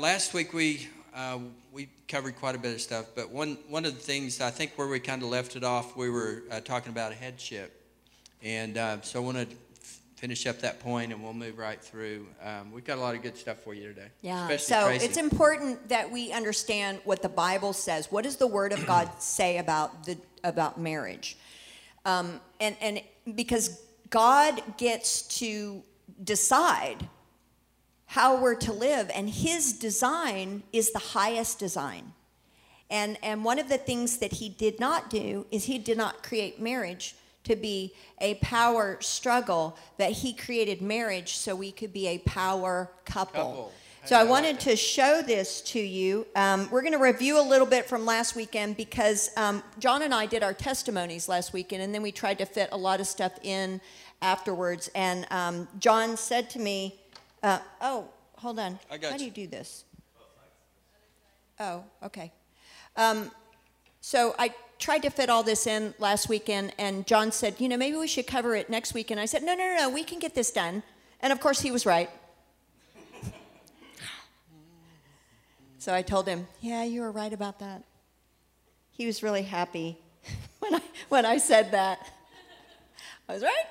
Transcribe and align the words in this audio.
last 0.00 0.32
week 0.32 0.54
we 0.54 0.88
uh, 1.14 1.38
we 1.72 1.88
covered 2.08 2.36
quite 2.36 2.54
a 2.54 2.58
bit 2.58 2.74
of 2.74 2.80
stuff, 2.80 3.06
but 3.14 3.30
one 3.30 3.58
one 3.68 3.84
of 3.84 3.94
the 3.94 4.00
things 4.00 4.40
I 4.40 4.50
think 4.50 4.72
where 4.76 4.88
we 4.88 4.98
kind 4.98 5.22
of 5.22 5.28
left 5.28 5.56
it 5.56 5.64
off, 5.64 5.96
we 5.96 6.08
were 6.08 6.42
uh, 6.50 6.60
talking 6.60 6.90
about 6.90 7.12
headship, 7.12 7.84
and 8.42 8.78
uh, 8.78 9.00
so 9.02 9.20
I 9.20 9.24
want 9.24 9.36
to 9.36 9.42
f- 9.42 10.00
finish 10.16 10.46
up 10.46 10.60
that 10.60 10.80
point, 10.80 11.12
and 11.12 11.22
we'll 11.22 11.34
move 11.34 11.58
right 11.58 11.80
through. 11.80 12.26
Um, 12.42 12.72
we've 12.72 12.84
got 12.84 12.96
a 12.96 13.00
lot 13.00 13.14
of 13.14 13.22
good 13.22 13.36
stuff 13.36 13.58
for 13.58 13.74
you 13.74 13.88
today. 13.88 14.08
Yeah. 14.22 14.56
So 14.56 14.86
Tracy. 14.86 15.04
it's 15.04 15.18
important 15.18 15.90
that 15.90 16.10
we 16.10 16.32
understand 16.32 17.00
what 17.04 17.20
the 17.20 17.28
Bible 17.28 17.74
says. 17.74 18.10
What 18.10 18.24
does 18.24 18.36
the 18.36 18.46
Word 18.46 18.72
of 18.72 18.86
God 18.86 19.10
say 19.18 19.58
about 19.58 20.04
the 20.04 20.16
about 20.42 20.80
marriage? 20.80 21.36
Um, 22.06 22.40
and 22.58 22.74
and 22.80 23.02
because 23.34 23.82
God 24.08 24.62
gets 24.78 25.22
to 25.38 25.82
decide 26.24 27.06
how 28.10 28.34
we're 28.42 28.56
to 28.56 28.72
live, 28.72 29.08
and 29.14 29.30
His 29.30 29.72
design 29.72 30.64
is 30.72 30.90
the 30.90 30.98
highest 30.98 31.60
design. 31.60 32.12
And 32.90 33.16
and 33.22 33.44
one 33.44 33.60
of 33.60 33.68
the 33.68 33.78
things 33.78 34.18
that 34.18 34.32
He 34.32 34.48
did 34.48 34.80
not 34.80 35.10
do 35.10 35.46
is 35.52 35.64
He 35.64 35.78
did 35.78 35.96
not 35.96 36.24
create 36.24 36.60
marriage 36.60 37.14
to 37.44 37.54
be 37.54 37.94
a 38.20 38.34
power 38.34 38.98
struggle. 39.00 39.78
That 39.98 40.10
He 40.10 40.32
created 40.32 40.82
marriage 40.82 41.36
so 41.36 41.54
we 41.54 41.70
could 41.70 41.92
be 41.92 42.08
a 42.08 42.18
power 42.18 42.90
couple. 43.04 43.32
Couple. 43.32 43.72
So 44.06 44.16
I 44.16 44.24
wanted 44.24 44.58
to 44.60 44.74
show 44.74 45.22
this 45.22 45.60
to 45.60 45.78
you. 45.78 46.26
Um, 46.34 46.68
we're 46.72 46.80
going 46.80 46.94
to 46.94 46.98
review 46.98 47.40
a 47.40 47.46
little 47.46 47.66
bit 47.66 47.86
from 47.86 48.04
last 48.06 48.34
weekend 48.34 48.76
because 48.76 49.30
um, 49.36 49.62
John 49.78 50.02
and 50.02 50.12
I 50.12 50.26
did 50.26 50.42
our 50.42 50.54
testimonies 50.54 51.28
last 51.28 51.52
weekend, 51.52 51.82
and 51.82 51.94
then 51.94 52.02
we 52.02 52.10
tried 52.10 52.38
to 52.38 52.46
fit 52.46 52.70
a 52.72 52.76
lot 52.76 52.98
of 52.98 53.06
stuff 53.06 53.32
in 53.42 53.80
afterwards. 54.20 54.90
And 54.96 55.26
um, 55.30 55.68
John 55.78 56.16
said 56.16 56.50
to 56.50 56.58
me, 56.58 56.99
uh, 57.42 57.58
"Oh, 57.80 58.08
hold 58.36 58.58
on. 58.58 58.78
I 58.90 58.98
got 58.98 59.12
How 59.12 59.18
do 59.18 59.24
you. 59.24 59.30
do 59.30 59.46
this? 59.46 59.84
Oh, 61.58 61.84
okay. 62.02 62.32
Um, 62.96 63.30
so 64.00 64.34
I 64.38 64.54
tried 64.78 65.02
to 65.02 65.10
fit 65.10 65.28
all 65.28 65.42
this 65.42 65.66
in 65.66 65.94
last 65.98 66.28
weekend, 66.28 66.72
and 66.78 67.06
John 67.06 67.30
said, 67.30 67.56
you 67.58 67.68
know, 67.68 67.76
maybe 67.76 67.96
we 67.96 68.06
should 68.06 68.26
cover 68.26 68.56
it 68.56 68.70
next 68.70 68.94
week. 68.94 69.10
And 69.10 69.20
I 69.20 69.26
said, 69.26 69.42
no, 69.42 69.54
no, 69.54 69.64
no, 69.66 69.76
no, 69.76 69.90
we 69.90 70.02
can 70.02 70.18
get 70.18 70.34
this 70.34 70.50
done. 70.50 70.82
And 71.20 71.32
of 71.32 71.40
course, 71.40 71.60
he 71.60 71.70
was 71.70 71.84
right. 71.86 72.10
So 75.78 75.94
I 75.94 76.02
told 76.02 76.28
him, 76.28 76.46
yeah, 76.60 76.84
you 76.84 77.00
were 77.00 77.10
right 77.10 77.32
about 77.32 77.60
that. 77.60 77.84
He 78.90 79.06
was 79.06 79.22
really 79.22 79.42
happy 79.42 79.96
when 80.58 80.74
I, 80.74 80.80
when 81.08 81.24
I 81.24 81.38
said 81.38 81.70
that. 81.70 82.06
I 83.26 83.32
was 83.32 83.42
right. 83.42 83.64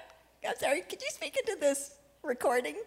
I'm 0.47 0.56
sorry. 0.58 0.81
Could 0.81 1.02
you 1.03 1.08
speak 1.12 1.38
into 1.38 1.59
this 1.59 1.92
recording? 2.23 2.78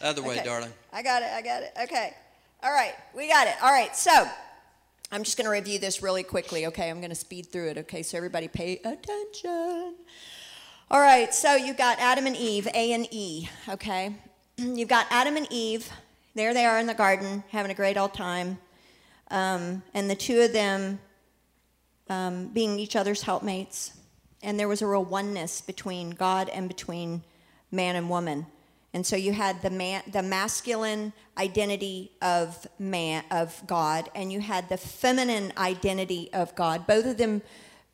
Other 0.00 0.22
way, 0.22 0.36
Okay. 0.36 0.44
darling. 0.44 0.72
I 0.92 1.02
got 1.02 1.22
it. 1.22 1.28
I 1.30 1.42
got 1.42 1.62
it. 1.62 1.72
Okay. 1.82 2.14
All 2.62 2.72
right. 2.72 2.94
We 3.14 3.28
got 3.28 3.46
it. 3.46 3.54
All 3.62 3.70
right. 3.72 3.94
So 3.96 4.28
I'm 5.10 5.24
just 5.24 5.36
going 5.36 5.44
to 5.46 5.50
review 5.50 5.78
this 5.78 6.02
really 6.02 6.22
quickly. 6.22 6.66
Okay. 6.66 6.88
I'm 6.90 6.98
going 6.98 7.10
to 7.10 7.16
speed 7.16 7.46
through 7.52 7.70
it. 7.70 7.78
Okay. 7.78 8.02
So 8.02 8.16
everybody 8.16 8.48
pay 8.48 8.78
attention. 8.84 9.94
All 10.90 11.00
right. 11.00 11.32
So 11.34 11.54
you've 11.56 11.76
got 11.76 11.98
Adam 11.98 12.26
and 12.26 12.36
Eve, 12.36 12.66
A 12.74 12.92
and 12.92 13.06
E. 13.10 13.48
Okay. 13.68 14.14
You've 14.58 14.88
got 14.88 15.06
Adam 15.10 15.36
and 15.36 15.46
Eve. 15.50 15.88
There 16.34 16.52
they 16.54 16.66
are 16.66 16.78
in 16.78 16.86
the 16.86 16.94
garden 16.94 17.42
having 17.50 17.70
a 17.70 17.74
great 17.74 17.96
old 17.96 18.12
time. 18.14 18.58
Um, 19.30 19.82
and 19.94 20.10
the 20.10 20.14
two 20.14 20.40
of 20.42 20.52
them 20.52 20.98
um, 22.10 22.48
being 22.48 22.78
each 22.78 22.94
other's 22.96 23.22
helpmates. 23.22 23.94
And 24.42 24.58
there 24.60 24.68
was 24.68 24.82
a 24.82 24.86
real 24.86 25.04
oneness 25.04 25.60
between 25.60 26.10
God 26.10 26.48
and 26.50 26.68
between 26.68 27.22
man 27.70 27.96
and 27.96 28.10
woman. 28.10 28.46
And 28.94 29.06
so 29.06 29.16
you 29.16 29.32
had 29.32 29.62
the 29.62 29.70
man, 29.70 30.02
the 30.12 30.22
masculine 30.22 31.14
identity 31.38 32.12
of 32.20 32.66
man 32.78 33.24
of 33.30 33.62
God, 33.66 34.10
and 34.14 34.30
you 34.30 34.40
had 34.40 34.68
the 34.68 34.76
feminine 34.76 35.52
identity 35.56 36.28
of 36.34 36.54
God. 36.54 36.86
Both 36.86 37.06
of 37.06 37.16
them 37.16 37.40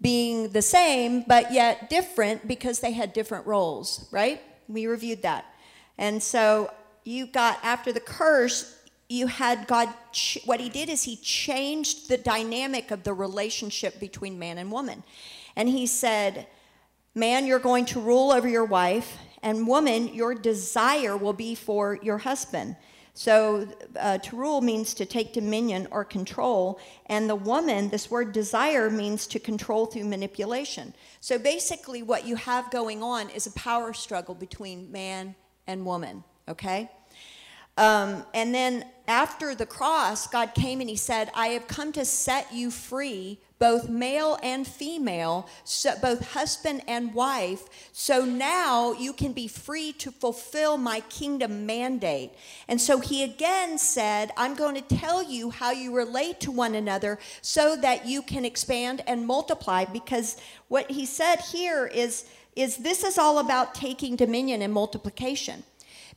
being 0.00 0.48
the 0.50 0.62
same, 0.62 1.22
but 1.22 1.52
yet 1.52 1.88
different 1.88 2.48
because 2.48 2.80
they 2.80 2.92
had 2.92 3.12
different 3.12 3.46
roles. 3.46 4.08
Right? 4.10 4.42
We 4.68 4.86
reviewed 4.86 5.22
that. 5.22 5.44
And 5.98 6.22
so 6.22 6.72
you 7.04 7.26
got 7.26 7.58
after 7.62 7.92
the 7.92 8.00
curse, 8.00 8.74
you 9.08 9.28
had 9.28 9.68
God. 9.68 9.88
What 10.44 10.58
He 10.60 10.68
did 10.68 10.88
is 10.88 11.04
He 11.04 11.16
changed 11.16 12.08
the 12.08 12.18
dynamic 12.18 12.90
of 12.90 13.04
the 13.04 13.12
relationship 13.12 14.00
between 14.00 14.38
man 14.38 14.58
and 14.58 14.72
woman, 14.72 15.04
and 15.54 15.68
He 15.68 15.86
said, 15.86 16.48
"Man, 17.14 17.46
you're 17.46 17.60
going 17.60 17.86
to 17.86 18.00
rule 18.00 18.32
over 18.32 18.48
your 18.48 18.64
wife, 18.64 19.16
and 19.42 19.66
woman, 19.66 20.08
your 20.14 20.34
desire 20.34 21.16
will 21.16 21.32
be 21.32 21.54
for 21.54 21.98
your 22.02 22.18
husband." 22.18 22.76
So, 23.14 23.66
uh, 23.98 24.18
to 24.18 24.36
rule 24.36 24.60
means 24.60 24.94
to 24.94 25.04
take 25.04 25.32
dominion 25.32 25.88
or 25.90 26.04
control, 26.04 26.78
and 27.06 27.28
the 27.28 27.34
woman, 27.34 27.88
this 27.88 28.08
word 28.08 28.30
desire 28.32 28.90
means 28.90 29.26
to 29.26 29.40
control 29.40 29.86
through 29.86 30.04
manipulation. 30.04 30.94
So, 31.20 31.36
basically, 31.36 32.04
what 32.04 32.24
you 32.24 32.36
have 32.36 32.70
going 32.70 33.02
on 33.02 33.28
is 33.30 33.48
a 33.48 33.52
power 33.52 33.92
struggle 33.92 34.36
between 34.36 34.92
man 34.92 35.34
and 35.66 35.84
woman, 35.84 36.22
okay? 36.46 36.90
Um, 37.78 38.24
and 38.34 38.52
then 38.52 38.84
after 39.06 39.54
the 39.54 39.64
cross, 39.64 40.26
God 40.26 40.52
came 40.52 40.80
and 40.80 40.90
He 40.90 40.96
said, 40.96 41.30
I 41.32 41.48
have 41.48 41.68
come 41.68 41.92
to 41.92 42.04
set 42.04 42.52
you 42.52 42.72
free, 42.72 43.38
both 43.60 43.88
male 43.88 44.36
and 44.42 44.66
female, 44.66 45.48
so 45.62 45.94
both 46.02 46.32
husband 46.32 46.82
and 46.88 47.14
wife. 47.14 47.88
So 47.92 48.24
now 48.24 48.92
you 48.92 49.12
can 49.12 49.32
be 49.32 49.46
free 49.46 49.92
to 49.92 50.10
fulfill 50.10 50.76
my 50.76 51.00
kingdom 51.08 51.66
mandate. 51.66 52.32
And 52.66 52.80
so 52.80 52.98
He 52.98 53.22
again 53.22 53.78
said, 53.78 54.32
I'm 54.36 54.56
going 54.56 54.74
to 54.74 54.96
tell 54.96 55.22
you 55.22 55.50
how 55.50 55.70
you 55.70 55.94
relate 55.94 56.40
to 56.40 56.50
one 56.50 56.74
another 56.74 57.20
so 57.40 57.76
that 57.76 58.06
you 58.06 58.22
can 58.22 58.44
expand 58.44 59.02
and 59.06 59.24
multiply. 59.24 59.84
Because 59.84 60.36
what 60.66 60.90
He 60.90 61.06
said 61.06 61.36
here 61.36 61.86
is, 61.86 62.24
is 62.56 62.78
this 62.78 63.04
is 63.04 63.18
all 63.18 63.38
about 63.38 63.72
taking 63.72 64.16
dominion 64.16 64.62
and 64.62 64.72
multiplication. 64.72 65.62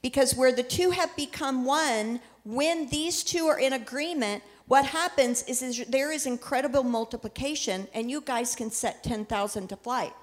Because 0.02 0.36
where 0.36 0.52
the 0.52 0.64
two 0.64 0.92
have 0.92 1.16
become 1.16 1.66
one, 1.66 2.22
when 2.44 2.88
these 2.88 3.24
two 3.24 3.46
are 3.48 3.60
in 3.60 3.74
agreement, 3.74 4.44
what 4.68 4.86
happens 4.86 5.44
is, 5.44 5.62
is 5.62 5.86
there 5.88 6.12
is 6.12 6.26
incredible 6.26 6.84
multiplication, 6.84 7.88
and 7.94 8.10
you 8.10 8.22
guys 8.22 8.56
can 8.56 8.72
set 8.72 9.04
10,000 9.04 9.68
to 9.68 9.76
flight. 9.76 10.14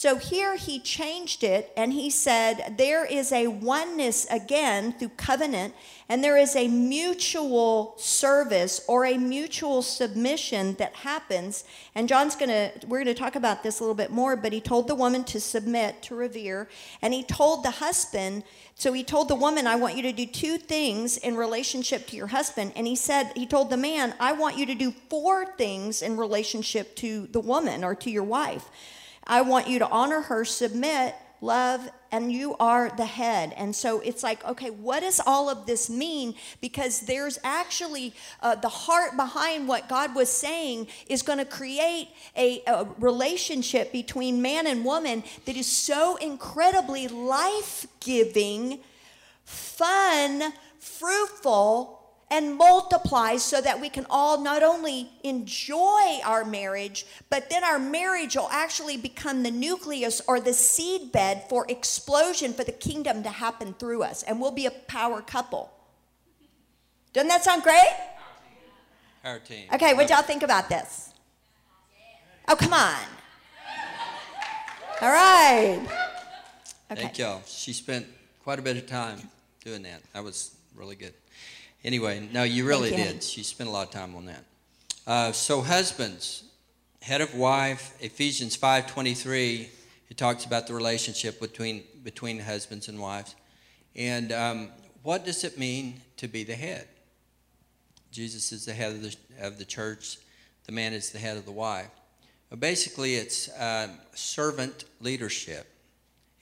So 0.00 0.16
here 0.16 0.56
he 0.56 0.80
changed 0.80 1.44
it 1.44 1.74
and 1.76 1.92
he 1.92 2.08
said 2.08 2.76
there 2.78 3.04
is 3.04 3.32
a 3.32 3.48
oneness 3.48 4.26
again 4.30 4.94
through 4.94 5.10
covenant, 5.10 5.74
and 6.10 6.24
there 6.24 6.36
is 6.36 6.56
a 6.56 6.66
mutual 6.66 7.94
service 7.96 8.80
or 8.88 9.04
a 9.04 9.16
mutual 9.16 9.80
submission 9.80 10.74
that 10.74 10.92
happens. 10.92 11.62
And 11.94 12.08
John's 12.08 12.34
gonna, 12.34 12.72
we're 12.88 12.98
gonna 12.98 13.14
talk 13.14 13.36
about 13.36 13.62
this 13.62 13.78
a 13.78 13.84
little 13.84 13.94
bit 13.94 14.10
more, 14.10 14.34
but 14.34 14.52
he 14.52 14.60
told 14.60 14.88
the 14.88 14.96
woman 14.96 15.22
to 15.26 15.38
submit, 15.38 16.02
to 16.02 16.16
revere, 16.16 16.68
and 17.00 17.14
he 17.14 17.22
told 17.22 17.62
the 17.62 17.70
husband, 17.70 18.42
so 18.74 18.92
he 18.92 19.04
told 19.04 19.28
the 19.28 19.36
woman, 19.36 19.68
I 19.68 19.76
want 19.76 19.96
you 19.96 20.02
to 20.02 20.10
do 20.12 20.26
two 20.26 20.58
things 20.58 21.16
in 21.16 21.36
relationship 21.36 22.08
to 22.08 22.16
your 22.16 22.26
husband. 22.26 22.72
And 22.74 22.88
he 22.88 22.96
said, 22.96 23.30
he 23.36 23.46
told 23.46 23.70
the 23.70 23.76
man, 23.76 24.12
I 24.18 24.32
want 24.32 24.58
you 24.58 24.66
to 24.66 24.74
do 24.74 24.92
four 25.08 25.46
things 25.46 26.02
in 26.02 26.16
relationship 26.16 26.96
to 26.96 27.28
the 27.28 27.40
woman 27.40 27.84
or 27.84 27.94
to 27.94 28.10
your 28.10 28.24
wife. 28.24 28.68
I 29.28 29.42
want 29.42 29.68
you 29.68 29.78
to 29.78 29.88
honor 29.88 30.22
her, 30.22 30.44
submit, 30.44 31.14
love, 31.40 31.88
and 32.12 32.32
you 32.32 32.56
are 32.58 32.90
the 32.90 33.04
head. 33.04 33.54
And 33.56 33.74
so 33.74 34.00
it's 34.00 34.22
like, 34.22 34.44
okay, 34.44 34.70
what 34.70 35.00
does 35.00 35.20
all 35.24 35.48
of 35.48 35.66
this 35.66 35.88
mean? 35.88 36.34
Because 36.60 37.00
there's 37.00 37.38
actually 37.44 38.14
uh, 38.42 38.56
the 38.56 38.68
heart 38.68 39.16
behind 39.16 39.68
what 39.68 39.88
God 39.88 40.14
was 40.14 40.30
saying 40.30 40.88
is 41.08 41.22
going 41.22 41.38
to 41.38 41.44
create 41.44 42.08
a, 42.36 42.62
a 42.66 42.86
relationship 42.98 43.92
between 43.92 44.42
man 44.42 44.66
and 44.66 44.84
woman 44.84 45.22
that 45.44 45.56
is 45.56 45.66
so 45.66 46.16
incredibly 46.16 47.08
life 47.08 47.86
giving, 48.00 48.80
fun, 49.44 50.52
fruitful, 50.78 51.99
and 52.30 52.56
multiplies 52.56 53.42
so 53.42 53.60
that 53.60 53.80
we 53.80 53.88
can 53.88 54.06
all 54.08 54.40
not 54.40 54.62
only 54.62 55.08
enjoy 55.24 56.20
our 56.24 56.44
marriage, 56.44 57.04
but 57.28 57.50
then 57.50 57.64
our 57.64 57.78
marriage 57.78 58.36
will 58.36 58.48
actually 58.50 58.96
become 58.96 59.42
the 59.42 59.50
nucleus 59.50 60.22
or 60.28 60.40
the 60.40 60.52
seed 60.52 61.10
bed 61.10 61.44
for 61.48 61.66
explosion 61.68 62.52
for 62.52 62.62
the 62.62 62.72
kingdom 62.72 63.22
to 63.24 63.30
happen 63.30 63.74
through 63.74 64.02
us. 64.02 64.22
And 64.22 64.40
we'll 64.40 64.52
be 64.52 64.66
a 64.66 64.70
power 64.70 65.20
couple. 65.22 65.72
Doesn't 67.12 67.28
that 67.28 67.42
sound 67.42 67.64
great? 67.64 67.90
Our 69.24 69.40
team. 69.40 69.66
Okay, 69.74 69.94
what 69.94 70.08
y'all 70.08 70.22
think 70.22 70.44
about 70.44 70.68
this? 70.68 71.12
Oh, 72.48 72.56
come 72.56 72.72
on. 72.72 72.96
All 75.02 75.10
right. 75.10 75.80
Okay. 76.90 77.02
Thank 77.02 77.18
y'all. 77.18 77.42
She 77.46 77.72
spent 77.72 78.06
quite 78.42 78.58
a 78.58 78.62
bit 78.62 78.76
of 78.76 78.86
time 78.86 79.18
doing 79.64 79.82
that. 79.82 80.02
That 80.12 80.22
was 80.22 80.54
really 80.74 80.94
good. 80.94 81.14
Anyway, 81.82 82.28
no, 82.32 82.42
you 82.42 82.66
really 82.66 82.90
you. 82.90 82.96
did. 82.96 83.22
She 83.22 83.42
spent 83.42 83.68
a 83.68 83.72
lot 83.72 83.86
of 83.86 83.92
time 83.92 84.14
on 84.14 84.26
that. 84.26 84.44
Uh, 85.06 85.32
so 85.32 85.62
husbands, 85.62 86.44
head 87.00 87.20
of 87.20 87.34
wife, 87.34 87.94
Ephesians 88.00 88.56
5.23, 88.56 89.68
it 90.10 90.16
talks 90.16 90.44
about 90.44 90.66
the 90.66 90.74
relationship 90.74 91.40
between, 91.40 91.84
between 92.04 92.38
husbands 92.38 92.88
and 92.88 93.00
wives. 93.00 93.34
And 93.96 94.30
um, 94.32 94.68
what 95.02 95.24
does 95.24 95.42
it 95.44 95.58
mean 95.58 96.00
to 96.18 96.28
be 96.28 96.44
the 96.44 96.54
head? 96.54 96.86
Jesus 98.10 98.52
is 98.52 98.66
the 98.66 98.72
head 98.72 98.92
of 98.92 99.02
the, 99.02 99.16
of 99.40 99.58
the 99.58 99.64
church, 99.64 100.18
the 100.66 100.72
man 100.72 100.92
is 100.92 101.10
the 101.10 101.18
head 101.18 101.36
of 101.36 101.46
the 101.46 101.52
wife. 101.52 101.90
But 102.50 102.60
basically, 102.60 103.14
it's 103.14 103.48
uh, 103.48 103.88
servant 104.14 104.84
leadership. 105.00 105.66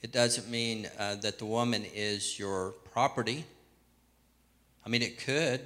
It 0.01 0.11
doesn't 0.11 0.49
mean 0.49 0.89
uh, 0.97 1.15
that 1.15 1.37
the 1.39 1.45
woman 1.45 1.85
is 1.93 2.39
your 2.39 2.71
property. 2.91 3.45
I 4.89 4.91
mean, 4.91 5.03
it 5.03 5.19
could. 5.19 5.61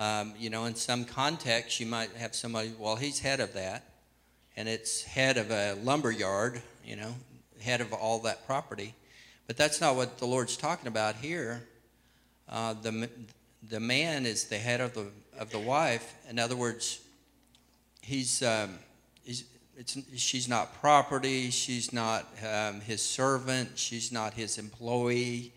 Um, 0.00 0.34
you 0.36 0.50
know, 0.50 0.64
in 0.64 0.74
some 0.74 1.04
context, 1.04 1.78
you 1.78 1.86
might 1.86 2.10
have 2.16 2.34
somebody, 2.34 2.72
well, 2.76 2.96
he's 2.96 3.20
head 3.20 3.38
of 3.38 3.52
that, 3.52 3.84
and 4.56 4.68
it's 4.68 5.04
head 5.04 5.36
of 5.36 5.52
a 5.52 5.74
lumber 5.74 6.10
yard, 6.10 6.60
you 6.84 6.96
know, 6.96 7.14
head 7.60 7.80
of 7.80 7.92
all 7.92 8.18
that 8.22 8.44
property. 8.44 8.94
But 9.46 9.56
that's 9.56 9.80
not 9.80 9.94
what 9.94 10.18
the 10.18 10.26
Lord's 10.26 10.56
talking 10.56 10.88
about 10.88 11.14
here. 11.14 11.62
Uh, 12.48 12.72
the, 12.72 13.08
the 13.68 13.78
man 13.78 14.26
is 14.26 14.46
the 14.46 14.58
head 14.58 14.80
of 14.80 14.94
the, 14.94 15.06
of 15.38 15.50
the 15.50 15.60
wife. 15.60 16.16
In 16.28 16.40
other 16.40 16.56
words, 16.56 17.02
he's, 18.02 18.42
um, 18.42 18.80
he's 19.24 19.44
she's 20.16 20.48
not 20.48 20.74
property, 20.80 21.50
she's 21.50 21.92
not 21.92 22.26
um, 22.44 22.80
his 22.80 23.02
servant, 23.02 23.78
she's 23.78 24.10
not 24.10 24.34
his 24.34 24.58
employee. 24.58 25.52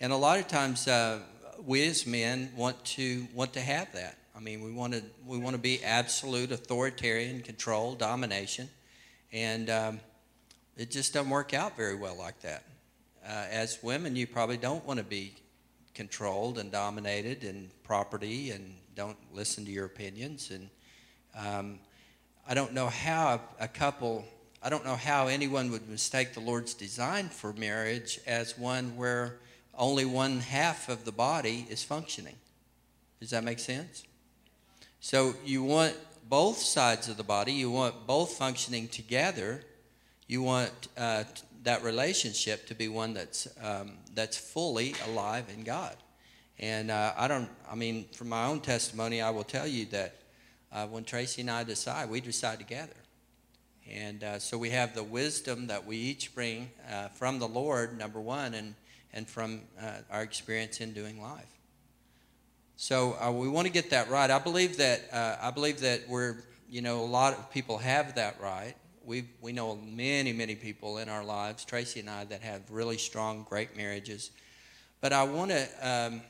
And 0.00 0.12
a 0.12 0.16
lot 0.16 0.38
of 0.38 0.48
times, 0.48 0.86
uh, 0.86 1.20
we 1.66 1.86
as 1.86 2.06
men 2.06 2.50
want 2.56 2.82
to 2.84 3.26
want 3.34 3.52
to 3.54 3.60
have 3.60 3.92
that. 3.92 4.16
I 4.36 4.40
mean, 4.40 4.62
we 4.62 4.72
want 4.72 4.94
to 4.94 5.02
we 5.26 5.38
want 5.38 5.54
to 5.54 5.60
be 5.60 5.82
absolute 5.84 6.52
authoritarian 6.52 7.42
control, 7.42 7.94
domination, 7.94 8.68
and 9.32 9.68
um, 9.68 10.00
it 10.76 10.90
just 10.90 11.12
doesn't 11.12 11.30
work 11.30 11.52
out 11.52 11.76
very 11.76 11.94
well 11.94 12.16
like 12.16 12.40
that. 12.40 12.64
Uh, 13.24 13.46
as 13.50 13.82
women, 13.82 14.16
you 14.16 14.26
probably 14.26 14.56
don't 14.56 14.84
want 14.86 14.98
to 14.98 15.04
be 15.04 15.34
controlled 15.94 16.58
and 16.58 16.72
dominated 16.72 17.44
and 17.44 17.70
property, 17.82 18.50
and 18.50 18.74
don't 18.94 19.18
listen 19.32 19.64
to 19.64 19.70
your 19.70 19.86
opinions. 19.86 20.50
And 20.50 20.70
um, 21.36 21.78
I 22.48 22.54
don't 22.54 22.72
know 22.72 22.88
how 22.88 23.40
a 23.58 23.68
couple. 23.68 24.24
I 24.62 24.68
don't 24.68 24.84
know 24.84 24.96
how 24.96 25.26
anyone 25.26 25.70
would 25.70 25.88
mistake 25.88 26.34
the 26.34 26.40
Lord's 26.40 26.74
design 26.74 27.28
for 27.28 27.52
marriage 27.52 28.20
as 28.26 28.58
one 28.58 28.96
where 28.96 29.38
only 29.76 30.04
one 30.04 30.40
half 30.40 30.88
of 30.88 31.04
the 31.04 31.12
body 31.12 31.66
is 31.68 31.82
functioning. 31.82 32.36
Does 33.20 33.30
that 33.30 33.44
make 33.44 33.58
sense? 33.58 34.04
So 35.00 35.34
you 35.44 35.62
want 35.62 35.96
both 36.28 36.58
sides 36.58 37.08
of 37.08 37.16
the 37.16 37.24
body, 37.24 37.52
you 37.52 37.70
want 37.70 38.06
both 38.06 38.32
functioning 38.32 38.88
together. 38.88 39.62
You 40.26 40.42
want 40.42 40.70
uh, 40.96 41.24
that 41.64 41.82
relationship 41.82 42.66
to 42.68 42.74
be 42.74 42.86
one 42.86 43.14
that's, 43.14 43.48
um, 43.62 43.94
that's 44.14 44.36
fully 44.36 44.94
alive 45.08 45.46
in 45.52 45.64
God. 45.64 45.96
And 46.58 46.90
uh, 46.90 47.14
I 47.16 47.26
don't, 47.26 47.48
I 47.68 47.74
mean, 47.74 48.06
from 48.12 48.28
my 48.28 48.46
own 48.46 48.60
testimony, 48.60 49.20
I 49.22 49.30
will 49.30 49.44
tell 49.44 49.66
you 49.66 49.86
that 49.86 50.14
uh, 50.72 50.86
when 50.86 51.04
Tracy 51.04 51.40
and 51.40 51.50
I 51.50 51.64
decide, 51.64 52.08
we 52.08 52.20
decide 52.20 52.58
together. 52.58 52.92
And 53.90 54.22
uh, 54.22 54.38
so 54.38 54.56
we 54.56 54.70
have 54.70 54.94
the 54.94 55.02
wisdom 55.02 55.66
that 55.66 55.84
we 55.84 55.96
each 55.96 56.34
bring 56.34 56.70
uh, 56.92 57.08
from 57.08 57.38
the 57.38 57.48
Lord, 57.48 57.98
number 57.98 58.20
one, 58.20 58.54
and 58.54 58.74
and 59.12 59.28
from 59.28 59.62
uh, 59.80 59.92
our 60.10 60.22
experience 60.22 60.80
in 60.80 60.92
doing 60.92 61.20
life. 61.20 61.48
So 62.76 63.16
uh, 63.20 63.30
we 63.30 63.48
want 63.48 63.66
to 63.66 63.72
get 63.72 63.90
that 63.90 64.08
right. 64.08 64.30
I 64.30 64.38
believe 64.38 64.78
that 64.78 65.02
uh, 65.12 65.36
I 65.40 65.50
believe 65.50 65.80
that 65.80 66.08
we're 66.08 66.36
you 66.68 66.80
know 66.80 67.00
a 67.00 67.04
lot 67.04 67.34
of 67.34 67.50
people 67.50 67.78
have 67.78 68.14
that 68.14 68.40
right. 68.40 68.74
We 69.04 69.24
we 69.40 69.52
know 69.52 69.76
many 69.76 70.32
many 70.32 70.54
people 70.54 70.98
in 70.98 71.08
our 71.08 71.24
lives, 71.24 71.64
Tracy 71.64 72.00
and 72.00 72.08
I, 72.08 72.24
that 72.24 72.42
have 72.42 72.62
really 72.70 72.98
strong, 72.98 73.44
great 73.48 73.76
marriages. 73.76 74.30
But 75.00 75.12
I 75.12 75.24
want 75.24 75.50
to. 75.50 75.68
Um, 75.82 76.22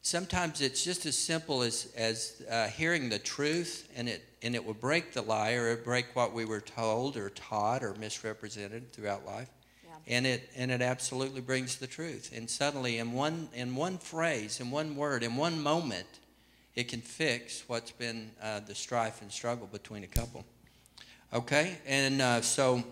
sometimes 0.00 0.62
it's 0.62 0.82
just 0.82 1.04
as 1.04 1.18
simple 1.18 1.62
as 1.62 1.92
as 1.94 2.42
uh, 2.50 2.68
hearing 2.68 3.10
the 3.10 3.18
truth, 3.18 3.90
and 3.94 4.08
it 4.08 4.24
and 4.42 4.54
it 4.54 4.64
will 4.64 4.74
break 4.74 5.12
the 5.12 5.20
lie 5.22 5.52
or 5.52 5.72
it 5.72 5.84
break 5.84 6.06
what 6.14 6.32
we 6.32 6.46
were 6.46 6.60
told 6.60 7.16
or 7.18 7.28
taught 7.28 7.82
or 7.82 7.94
misrepresented 7.94 8.92
throughout 8.92 9.26
life 9.26 9.48
and 10.08 10.26
it 10.26 10.50
and 10.56 10.70
it 10.70 10.80
absolutely 10.80 11.40
brings 11.40 11.76
the 11.76 11.86
truth. 11.86 12.32
And 12.34 12.48
suddenly 12.48 12.98
in 12.98 13.12
one 13.12 13.48
in 13.54 13.76
one 13.76 13.98
phrase 13.98 14.58
in 14.58 14.70
one 14.70 14.96
word 14.96 15.22
in 15.22 15.36
one 15.36 15.62
moment 15.62 16.06
it 16.74 16.88
can 16.88 17.00
fix 17.00 17.64
what's 17.66 17.90
been 17.90 18.30
uh, 18.42 18.60
the 18.60 18.74
strife 18.74 19.20
and 19.20 19.30
struggle 19.30 19.68
between 19.70 20.04
a 20.04 20.06
couple. 20.06 20.44
Okay? 21.34 21.76
And 21.86 22.22
uh, 22.22 22.40
so 22.40 22.82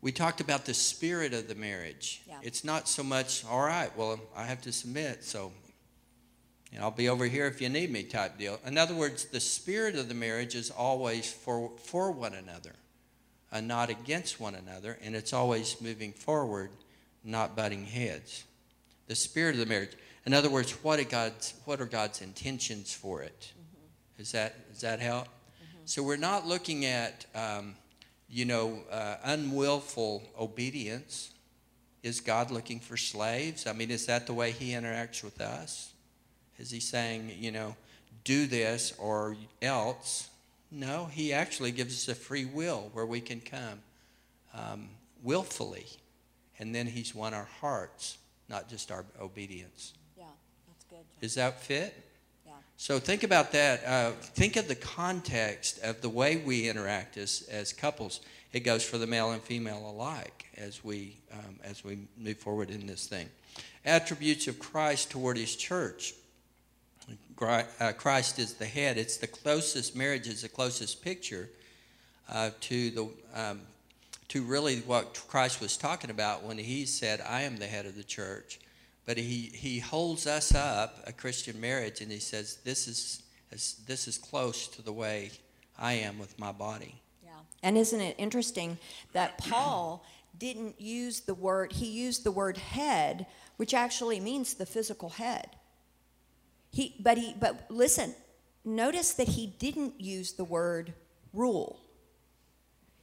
we 0.00 0.12
talked 0.12 0.40
about 0.40 0.64
the 0.64 0.74
spirit 0.74 1.34
of 1.34 1.48
the 1.48 1.54
marriage. 1.54 2.22
Yeah. 2.26 2.38
it's 2.42 2.64
not 2.64 2.88
so 2.88 3.02
much 3.02 3.44
all 3.44 3.62
right 3.62 3.94
well 3.96 4.20
i 4.36 4.44
have 4.44 4.60
to 4.62 4.72
submit 4.72 5.24
so 5.24 5.52
and 6.72 6.82
i'll 6.82 6.90
be 6.90 7.08
over 7.08 7.26
here 7.26 7.46
if 7.46 7.60
you 7.60 7.68
need 7.68 7.90
me 7.90 8.02
type 8.02 8.38
deal. 8.38 8.58
In 8.64 8.78
other 8.78 8.94
words 8.94 9.26
the 9.26 9.40
spirit 9.40 9.96
of 9.96 10.08
the 10.08 10.14
marriage 10.14 10.54
is 10.54 10.70
always 10.70 11.30
for 11.30 11.72
for 11.82 12.10
one 12.10 12.34
another 12.34 12.74
and 13.56 13.68
not 13.68 13.88
against 13.88 14.38
one 14.38 14.54
another, 14.54 14.98
and 15.02 15.16
it's 15.16 15.32
always 15.32 15.80
moving 15.80 16.12
forward, 16.12 16.70
not 17.24 17.56
butting 17.56 17.86
heads. 17.86 18.44
The 19.06 19.14
spirit 19.14 19.54
of 19.54 19.60
the 19.60 19.66
marriage. 19.66 19.92
In 20.26 20.34
other 20.34 20.50
words, 20.50 20.72
what 20.82 20.98
are 20.98 21.04
God's, 21.04 21.54
what 21.64 21.80
are 21.80 21.86
God's 21.86 22.20
intentions 22.20 22.92
for 22.92 23.22
it? 23.22 23.52
Mm-hmm. 23.52 24.22
Is 24.22 24.32
that, 24.32 24.70
does 24.70 24.82
that 24.82 25.00
help? 25.00 25.24
Mm-hmm. 25.26 25.78
So 25.86 26.02
we're 26.02 26.16
not 26.16 26.46
looking 26.46 26.84
at, 26.84 27.24
um, 27.34 27.74
you 28.28 28.44
know, 28.44 28.82
uh, 28.90 29.16
unwillful 29.24 30.22
obedience. 30.38 31.32
Is 32.02 32.20
God 32.20 32.50
looking 32.50 32.78
for 32.78 32.96
slaves? 32.96 33.66
I 33.66 33.72
mean, 33.72 33.90
is 33.90 34.06
that 34.06 34.26
the 34.26 34.34
way 34.34 34.50
He 34.50 34.72
interacts 34.72 35.24
with 35.24 35.40
us? 35.40 35.92
Is 36.58 36.70
He 36.70 36.80
saying, 36.80 37.32
you 37.38 37.52
know, 37.52 37.74
do 38.24 38.46
this 38.46 38.92
or 38.98 39.36
else? 39.62 40.28
No, 40.70 41.06
he 41.06 41.32
actually 41.32 41.70
gives 41.70 41.94
us 41.94 42.08
a 42.08 42.18
free 42.18 42.44
will 42.44 42.90
where 42.92 43.06
we 43.06 43.20
can 43.20 43.40
come 43.40 43.80
um, 44.54 44.88
willfully. 45.22 45.86
And 46.58 46.74
then 46.74 46.86
he's 46.86 47.14
won 47.14 47.34
our 47.34 47.48
hearts, 47.60 48.18
not 48.48 48.68
just 48.68 48.90
our 48.90 49.04
obedience. 49.20 49.92
Yeah, 50.16 50.24
that's 50.66 50.84
good. 50.84 50.96
John. 50.96 51.20
Does 51.20 51.34
that 51.34 51.60
fit? 51.60 51.94
Yeah. 52.46 52.52
So 52.76 52.98
think 52.98 53.22
about 53.22 53.52
that. 53.52 53.84
Uh, 53.84 54.12
think 54.12 54.56
of 54.56 54.66
the 54.66 54.74
context 54.74 55.78
of 55.80 56.00
the 56.00 56.08
way 56.08 56.36
we 56.38 56.68
interact 56.68 57.16
as, 57.16 57.46
as 57.50 57.72
couples. 57.72 58.20
It 58.52 58.60
goes 58.60 58.82
for 58.82 58.98
the 58.98 59.06
male 59.06 59.32
and 59.32 59.42
female 59.42 59.90
alike 59.90 60.46
as 60.56 60.82
we, 60.82 61.16
um, 61.32 61.56
as 61.62 61.84
we 61.84 61.98
move 62.16 62.38
forward 62.38 62.70
in 62.70 62.86
this 62.86 63.06
thing. 63.06 63.28
Attributes 63.84 64.48
of 64.48 64.58
Christ 64.58 65.10
toward 65.10 65.36
his 65.36 65.54
church. 65.54 66.14
Uh, 67.40 67.92
Christ 67.92 68.38
is 68.38 68.54
the 68.54 68.66
head. 68.66 68.96
It's 68.96 69.18
the 69.18 69.26
closest, 69.26 69.94
marriage 69.94 70.26
is 70.26 70.42
the 70.42 70.48
closest 70.48 71.02
picture 71.02 71.50
uh, 72.28 72.50
to, 72.62 72.90
the, 72.90 73.08
um, 73.34 73.60
to 74.28 74.42
really 74.42 74.80
what 74.80 75.22
Christ 75.28 75.60
was 75.60 75.76
talking 75.76 76.10
about 76.10 76.42
when 76.44 76.58
he 76.58 76.86
said, 76.86 77.20
I 77.20 77.42
am 77.42 77.58
the 77.58 77.66
head 77.66 77.86
of 77.86 77.94
the 77.94 78.04
church. 78.04 78.58
But 79.04 79.18
he, 79.18 79.50
he 79.54 79.78
holds 79.78 80.26
us 80.26 80.54
up, 80.54 81.04
a 81.06 81.12
Christian 81.12 81.60
marriage, 81.60 82.00
and 82.00 82.10
he 82.10 82.18
says, 82.18 82.56
this 82.64 82.88
is, 82.88 83.22
this 83.86 84.08
is 84.08 84.18
close 84.18 84.66
to 84.68 84.82
the 84.82 84.92
way 84.92 85.30
I 85.78 85.92
am 85.92 86.18
with 86.18 86.38
my 86.38 86.52
body. 86.52 86.96
Yeah. 87.22 87.30
And 87.62 87.78
isn't 87.78 88.00
it 88.00 88.16
interesting 88.18 88.78
that 89.12 89.38
Paul 89.38 90.04
didn't 90.38 90.80
use 90.80 91.20
the 91.20 91.34
word, 91.34 91.72
he 91.72 91.86
used 91.86 92.24
the 92.24 92.32
word 92.32 92.56
head, 92.56 93.26
which 93.58 93.74
actually 93.74 94.20
means 94.20 94.54
the 94.54 94.66
physical 94.66 95.10
head. 95.10 95.50
He, 96.76 96.94
but 97.00 97.16
he, 97.16 97.34
but 97.40 97.64
listen, 97.70 98.14
notice 98.62 99.14
that 99.14 99.28
he 99.28 99.46
didn't 99.46 99.98
use 99.98 100.32
the 100.32 100.44
word 100.44 100.92
rule. 101.32 101.80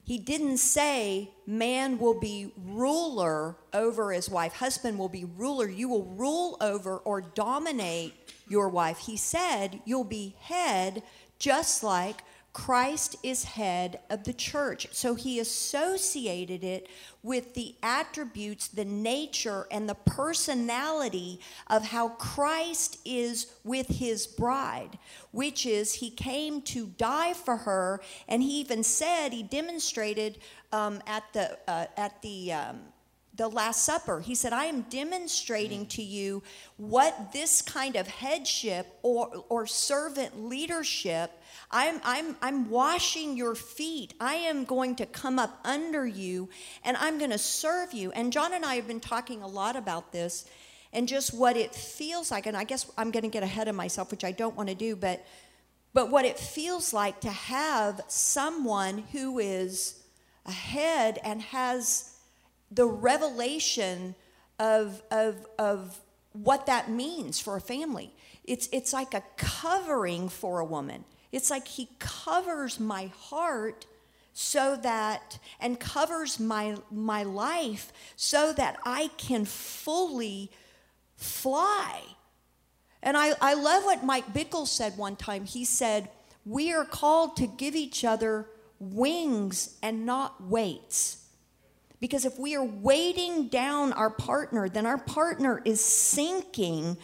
He 0.03 0.19
didn't 0.19 0.59
say 0.59 1.31
man 1.47 1.97
will 1.97 2.19
be 2.19 2.51
ruler 2.55 3.55
over 3.73 4.11
his 4.11 4.29
wife, 4.29 4.53
husband 4.53 4.99
will 4.99 5.09
be 5.09 5.25
ruler. 5.25 5.67
You 5.67 5.89
will 5.89 6.05
rule 6.05 6.55
over 6.61 6.99
or 6.99 7.21
dominate 7.21 8.13
your 8.47 8.69
wife. 8.69 8.99
He 8.99 9.17
said 9.17 9.81
you'll 9.85 10.03
be 10.03 10.35
head 10.39 11.01
just 11.39 11.81
like 11.81 12.21
Christ 12.53 13.15
is 13.23 13.43
head 13.43 13.99
of 14.11 14.25
the 14.25 14.33
church. 14.33 14.87
So 14.91 15.15
he 15.15 15.39
associated 15.39 16.63
it 16.63 16.87
with 17.23 17.55
the 17.55 17.75
attributes, 17.81 18.67
the 18.67 18.85
nature, 18.85 19.65
and 19.71 19.89
the 19.89 19.95
personality 19.95 21.39
of 21.67 21.83
how 21.83 22.09
Christ 22.09 22.99
is 23.05 23.47
with 23.63 23.87
his 23.87 24.27
bride, 24.27 24.99
which 25.31 25.65
is 25.65 25.95
he 25.95 26.11
came 26.11 26.61
to 26.61 26.87
die 26.97 27.33
for 27.33 27.57
her. 27.57 28.01
And 28.27 28.43
he 28.43 28.59
even 28.59 28.83
said, 28.83 29.33
he 29.33 29.41
demonstrated 29.41 30.37
um, 30.71 31.01
at 31.07 31.23
the, 31.33 31.57
uh, 31.67 31.87
at 31.97 32.21
the, 32.21 32.53
um, 32.53 32.81
the 33.35 33.47
Last 33.47 33.83
Supper. 33.83 34.19
He 34.19 34.35
said, 34.35 34.53
I 34.53 34.65
am 34.65 34.81
demonstrating 34.83 35.87
to 35.87 36.03
you 36.03 36.43
what 36.77 37.33
this 37.33 37.63
kind 37.63 37.95
of 37.95 38.07
headship 38.07 38.99
or, 39.01 39.43
or 39.49 39.65
servant 39.65 40.39
leadership 40.47 41.31
I'm, 41.73 41.99
I'm, 42.03 42.37
I'm 42.41 42.69
washing 42.69 43.35
your 43.35 43.55
feet. 43.55 44.13
I 44.19 44.35
am 44.35 44.63
going 44.63 44.95
to 44.97 45.05
come 45.05 45.39
up 45.39 45.59
under 45.65 46.05
you 46.05 46.49
and 46.83 46.95
I'm 46.97 47.17
going 47.17 47.31
to 47.31 47.37
serve 47.37 47.93
you. 47.93 48.11
And 48.11 48.31
John 48.31 48.53
and 48.53 48.63
I 48.63 48.75
have 48.75 48.87
been 48.87 48.99
talking 49.01 49.41
a 49.41 49.47
lot 49.47 49.75
about 49.75 50.13
this 50.13 50.45
and 50.93 51.07
just 51.07 51.33
what 51.33 51.57
it 51.57 51.73
feels 51.73 52.31
like. 52.31 52.45
And 52.45 52.55
I 52.55 52.63
guess 52.63 52.89
I'm 52.97 53.11
going 53.11 53.23
to 53.23 53.29
get 53.29 53.43
ahead 53.43 53.67
of 53.67 53.75
myself, 53.75 54.11
which 54.11 54.23
I 54.23 54.31
don't 54.31 54.55
want 54.55 54.69
to 54.69 54.75
do, 54.75 54.95
but 54.95 55.25
but 55.93 56.09
what 56.09 56.25
it 56.25 56.39
feels 56.39 56.91
like 56.91 57.21
to 57.21 57.29
have 57.29 58.01
someone 58.07 59.03
who 59.11 59.37
is 59.37 60.01
ahead 60.45 61.19
and 61.23 61.41
has 61.41 62.17
the 62.71 62.87
revelation 62.87 64.15
of, 64.59 65.03
of, 65.11 65.45
of 65.59 65.99
what 66.33 66.65
that 66.65 66.89
means 66.89 67.39
for 67.39 67.55
a 67.55 67.61
family. 67.61 68.11
It's, 68.43 68.67
it's 68.71 68.91
like 68.91 69.13
a 69.13 69.23
covering 69.37 70.29
for 70.29 70.59
a 70.59 70.65
woman. 70.65 71.05
It's 71.33 71.49
like 71.49 71.67
he 71.67 71.89
covers 71.97 72.79
my 72.79 73.07
heart 73.07 73.87
so 74.33 74.77
that 74.77 75.39
and 75.59 75.79
covers 75.79 76.39
my 76.39 76.77
my 76.91 77.23
life 77.23 77.91
so 78.15 78.53
that 78.53 78.77
I 78.85 79.09
can 79.17 79.43
fully 79.43 80.51
fly. 81.17 82.01
And 83.01 83.17
I, 83.17 83.33
I 83.41 83.55
love 83.55 83.83
what 83.83 84.05
Mike 84.05 84.31
Bickle 84.31 84.67
said 84.67 84.95
one 84.95 85.15
time. 85.15 85.45
He 85.45 85.65
said, 85.65 86.07
We 86.45 86.71
are 86.71 86.85
called 86.85 87.35
to 87.37 87.47
give 87.47 87.75
each 87.75 88.05
other 88.05 88.47
wings 88.79 89.77
and 89.81 90.05
not 90.05 90.41
weights. 90.41 91.17
Because 91.99 92.25
if 92.25 92.37
we 92.37 92.55
are 92.55 92.63
weighting 92.63 93.47
down 93.47 93.91
our 93.93 94.09
partner, 94.11 94.69
then 94.69 94.85
our 94.85 94.99
partner 94.99 95.61
is 95.65 95.83
sinking. 95.83 96.97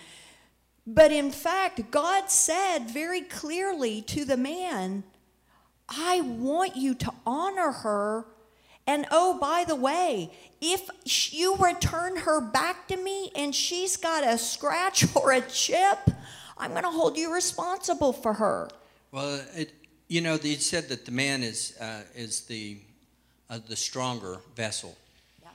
But 0.92 1.12
in 1.12 1.30
fact, 1.30 1.92
God 1.92 2.32
said 2.32 2.90
very 2.90 3.22
clearly 3.22 4.02
to 4.04 4.26
the 4.26 4.38
man, 4.38 5.04
I 5.88 6.22
want 6.22 6.76
you 6.76 6.96
to 6.96 7.14
honor 7.28 7.72
her. 7.72 8.26
And 8.88 9.06
oh, 9.12 9.38
by 9.40 9.66
the 9.66 9.76
way, 9.76 10.32
if 10.62 10.90
you 11.32 11.56
return 11.58 12.18
her 12.18 12.42
back 12.42 12.88
to 12.88 12.98
me 12.98 13.32
and 13.36 13.54
she's 13.54 13.98
got 13.98 14.24
a 14.24 14.40
scratch 14.40 15.06
or 15.16 15.32
a 15.32 15.42
chip, 15.42 16.10
I'm 16.58 16.72
going 16.72 16.84
to 16.84 16.90
hold 16.90 17.18
you 17.18 17.32
responsible 17.32 18.12
for 18.12 18.34
her. 18.34 18.70
Well, 19.12 19.42
it, 19.56 19.72
you 20.08 20.22
know, 20.22 20.40
you 20.42 20.56
said 20.56 20.90
that 20.90 21.06
the 21.06 21.12
man 21.12 21.44
is 21.44 21.78
uh, 21.80 22.02
is 22.16 22.42
the 22.42 22.80
uh, 23.48 23.60
the 23.68 23.76
stronger 23.76 24.40
vessel. 24.56 24.98
Yeah. 25.42 25.50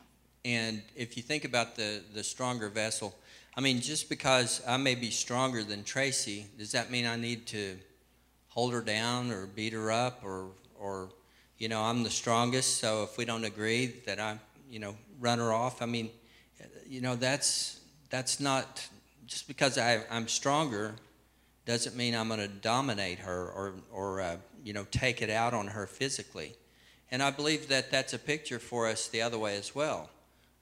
And 0.45 0.83
if 0.95 1.17
you 1.17 1.25
think 1.25 1.45
about 1.45 1.75
the 1.75 2.03
the 2.15 2.23
stronger 2.23 2.69
vessel, 2.69 3.17
I 3.57 3.61
mean, 3.61 3.81
just 3.81 4.09
because 4.09 4.61
I 4.67 4.77
may 4.77 4.97
be 4.97 5.11
stronger 5.11 5.63
than 5.63 5.85
Tracy, 5.85 6.47
does 6.59 6.73
that 6.73 6.91
mean 6.91 7.07
I 7.07 7.15
need 7.15 7.47
to 7.49 7.79
hold 8.49 8.73
her 8.73 8.81
down 8.81 9.31
or 9.31 9.47
beat 9.47 9.73
her 9.73 9.93
up 9.93 10.21
or 10.25 10.49
or 10.79 11.11
you 11.59 11.69
know 11.69 11.81
I'm 11.81 12.03
the 12.03 12.11
strongest, 12.11 12.79
so 12.79 13.05
if 13.05 13.17
we 13.17 13.25
don't 13.25 13.45
agree 13.45 13.87
that 14.07 14.19
I 14.19 14.39
you 14.69 14.81
know 14.81 14.97
run 15.21 15.39
her 15.39 15.53
off. 15.53 15.83
I 15.83 15.87
mean, 15.87 16.11
you 16.87 17.01
know 17.01 17.15
that's 17.15 17.81
that's 18.11 18.41
not 18.41 18.87
just 19.27 19.47
because 19.47 19.79
I, 19.79 20.05
I'm 20.11 20.29
stronger 20.29 20.95
doesn't 21.65 21.97
mean 21.97 22.15
I'm 22.15 22.29
going 22.29 22.41
to 22.41 22.49
dominate 22.49 23.21
her 23.21 23.51
or 23.51 23.75
or 23.93 24.21
uh, 24.21 24.37
you 24.65 24.73
know 24.73 24.85
take 24.91 25.23
it 25.23 25.31
out 25.31 25.55
on 25.55 25.69
her 25.69 25.87
physically. 25.87 26.55
And 27.11 27.23
I 27.23 27.31
believe 27.31 27.69
that 27.69 27.93
that's 27.93 28.13
a 28.15 28.19
picture 28.19 28.59
for 28.59 28.89
us 28.89 29.07
the 29.07 29.23
other 29.23 29.39
way 29.39 29.57
as 29.57 29.75
well. 29.75 30.11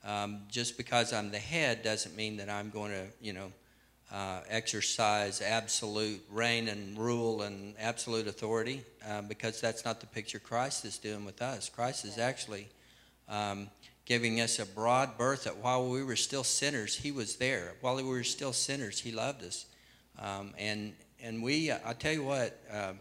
Um, 0.04 0.40
just 0.48 0.76
because 0.76 1.12
I'm 1.12 1.30
the 1.30 1.38
head 1.38 1.82
doesn't 1.82 2.16
mean 2.16 2.36
that 2.38 2.50
I'm 2.50 2.70
going 2.70 2.90
to 2.90 3.06
you 3.20 3.32
know 3.32 3.52
uh, 4.12 4.40
exercise 4.48 5.40
absolute 5.40 6.22
reign 6.30 6.68
and 6.68 6.98
rule 6.98 7.42
and 7.42 7.74
absolute 7.78 8.26
authority 8.26 8.82
uh, 9.08 9.22
because 9.22 9.60
that's 9.60 9.84
not 9.84 10.00
the 10.00 10.06
picture 10.06 10.38
Christ 10.38 10.84
is 10.84 10.98
doing 10.98 11.24
with 11.24 11.40
us. 11.40 11.68
Christ 11.68 12.04
is 12.04 12.18
actually 12.18 12.68
um, 13.28 13.70
giving 14.04 14.40
us 14.40 14.58
a 14.58 14.66
broad 14.66 15.16
berth 15.16 15.44
that 15.44 15.56
while 15.56 15.88
we 15.88 16.04
were 16.04 16.16
still 16.16 16.44
sinners, 16.44 16.96
He 16.96 17.10
was 17.10 17.36
there. 17.36 17.74
While 17.80 17.96
we 17.96 18.02
were 18.02 18.24
still 18.24 18.52
sinners, 18.52 19.00
He 19.00 19.12
loved 19.12 19.44
us. 19.44 19.66
Um, 20.18 20.52
and 20.58 20.92
and 21.22 21.42
we, 21.42 21.70
I 21.70 21.94
tell 21.96 22.12
you 22.12 22.24
what, 22.24 22.58
um, 22.70 22.98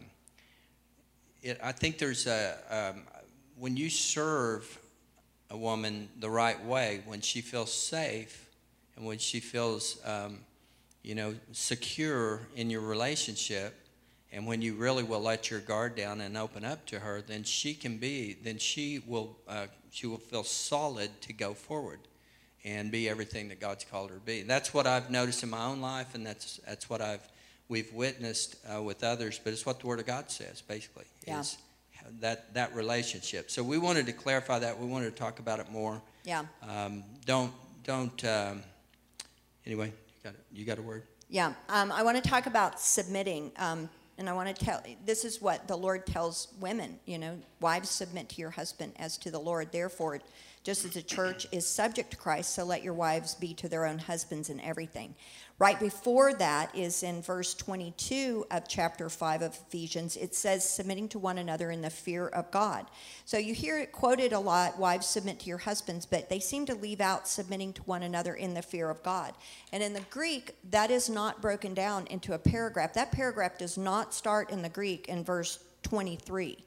it, 1.42 1.60
I 1.64 1.72
think 1.72 1.98
there's 1.98 2.28
a 2.28 2.56
um, 2.70 3.04
when 3.58 3.76
you 3.76 3.90
serve 3.90 4.80
a 5.52 5.58
woman 5.58 6.10
the 6.20 6.30
right 6.30 6.64
way, 6.66 7.02
when 7.06 7.22
she 7.22 7.42
feels 7.42 7.72
safe, 7.72 8.50
and 8.96 9.06
when 9.06 9.18
she 9.18 9.40
feels 9.40 10.00
um, 10.06 10.40
you 11.04 11.14
know, 11.14 11.36
secure 11.52 12.42
in 12.56 12.70
your 12.70 12.82
relationship, 12.82 13.76
and 14.32 14.48
when 14.48 14.62
you 14.62 14.76
really 14.76 15.04
will 15.04 15.22
let 15.22 15.52
your 15.52 15.60
guard 15.60 15.96
down 15.96 16.22
and 16.22 16.38
open 16.38 16.64
up 16.64 16.86
to 16.86 17.00
her, 17.00 17.22
then 17.22 17.44
she 17.44 17.74
can 17.74 17.98
be, 17.98 18.38
then 18.44 18.58
she 18.58 19.02
will, 19.06 19.38
uh, 19.48 19.68
she 19.92 20.08
will 20.08 20.18
feel 20.18 20.44
solid 20.44 21.10
to 21.22 21.34
go 21.34 21.54
forward 21.54 22.00
and 22.64 22.92
be 22.92 23.10
everything 23.10 23.50
that 23.50 23.60
God's 23.60 23.84
called 23.84 24.10
her 24.12 24.16
to 24.16 24.22
be. 24.22 24.44
That's 24.44 24.74
what 24.74 24.88
I've 24.88 25.10
noticed 25.10 25.44
in 25.44 25.50
my 25.50 25.66
own 25.66 25.82
life, 25.82 26.16
and 26.16 26.26
that's 26.26 26.62
that's 26.66 26.90
what 26.90 27.02
I've 27.02 27.28
we've 27.68 27.92
witnessed 27.92 28.56
uh, 28.74 28.82
with 28.82 29.04
others. 29.04 29.40
But 29.44 29.52
it's 29.54 29.66
what 29.66 29.80
the 29.80 29.88
Word 29.88 30.00
of 30.00 30.06
God 30.06 30.30
says, 30.30 30.62
basically. 30.62 31.06
Yeah. 31.28 31.42
Is 31.42 31.58
that 32.20 32.54
that 32.54 32.76
relationship. 32.76 33.50
So 33.50 33.64
we 33.64 33.78
wanted 33.78 34.06
to 34.08 34.14
clarify 34.14 34.60
that. 34.60 34.80
We 34.80 34.88
wanted 34.88 35.12
to 35.12 35.16
talk 35.16 35.40
about 35.40 35.60
it 35.60 35.72
more. 35.72 36.02
Yeah. 36.26 36.46
Um, 36.68 37.04
don't 37.26 37.52
don't. 37.84 38.24
Um, 38.26 38.64
anyway, 39.66 39.94
Got 40.24 40.34
it. 40.34 40.46
You 40.52 40.66
got 40.66 40.78
a 40.78 40.84
word? 40.84 41.04
Yeah. 41.30 41.54
Um, 41.70 41.92
I 41.92 42.04
want 42.04 42.22
to 42.22 42.30
talk 42.30 42.46
about 42.46 42.80
submitting. 42.80 43.52
Um, 43.58 43.90
and 44.18 44.30
I 44.30 44.34
want 44.34 44.56
to 44.56 44.66
tell 44.66 44.84
this 45.04 45.26
is 45.26 45.42
what 45.42 45.68
the 45.68 45.76
Lord 45.76 46.06
tells 46.06 46.50
women, 46.60 47.00
you 47.06 47.18
know, 47.18 47.40
wives 47.60 47.90
submit 47.90 48.30
to 48.30 48.42
your 48.42 48.52
husband 48.52 48.94
as 48.98 49.18
to 49.20 49.32
the 49.32 49.40
Lord. 49.40 49.72
Therefore, 49.72 50.20
just 50.64 50.86
as 50.86 50.92
the 50.92 51.02
church 51.02 51.48
is 51.52 51.66
subject 51.66 52.12
to 52.12 52.18
Christ, 52.18 52.54
so 52.54 52.64
let 52.64 52.84
your 52.84 52.94
wives 52.94 53.34
be 53.34 53.56
to 53.56 53.68
their 53.68 53.88
own 53.88 53.98
husbands 53.98 54.52
in 54.52 54.60
everything. 54.60 55.16
Right 55.62 55.80
before 55.80 56.34
that 56.34 56.76
is 56.76 57.04
in 57.04 57.22
verse 57.22 57.54
22 57.54 58.48
of 58.50 58.68
chapter 58.68 59.10
5 59.10 59.44
of 59.44 59.54
Ephesians. 59.68 60.18
It 60.18 60.34
says, 60.34 60.68
submitting 60.68 61.08
to 61.10 61.20
one 61.20 61.38
another 61.38 61.70
in 61.70 61.84
the 61.84 61.92
fear 61.92 62.30
of 62.30 62.50
God. 62.50 62.88
So 63.26 63.38
you 63.38 63.54
hear 63.54 63.78
it 63.78 63.92
quoted 63.92 64.34
a 64.34 64.40
lot 64.40 64.80
wives 64.80 65.06
submit 65.06 65.40
to 65.42 65.46
your 65.46 65.60
husbands, 65.60 66.08
but 66.08 66.30
they 66.30 66.40
seem 66.40 66.66
to 66.66 66.74
leave 66.74 67.00
out 67.00 67.28
submitting 67.28 67.74
to 67.74 67.84
one 67.84 68.02
another 68.02 68.34
in 68.34 68.56
the 68.56 68.64
fear 68.64 68.90
of 68.90 69.04
God. 69.04 69.36
And 69.72 69.84
in 69.84 69.94
the 69.94 70.02
Greek, 70.10 70.56
that 70.72 70.90
is 70.90 71.12
not 71.12 71.44
broken 71.44 71.76
down 71.76 72.08
into 72.08 72.34
a 72.34 72.40
paragraph. 72.40 72.96
That 72.96 73.12
paragraph 73.12 73.60
does 73.60 73.78
not 73.78 74.16
start 74.16 74.50
in 74.50 74.64
the 74.64 74.70
Greek 74.70 75.10
in 75.10 75.24
verse 75.24 75.60
23. 75.84 76.58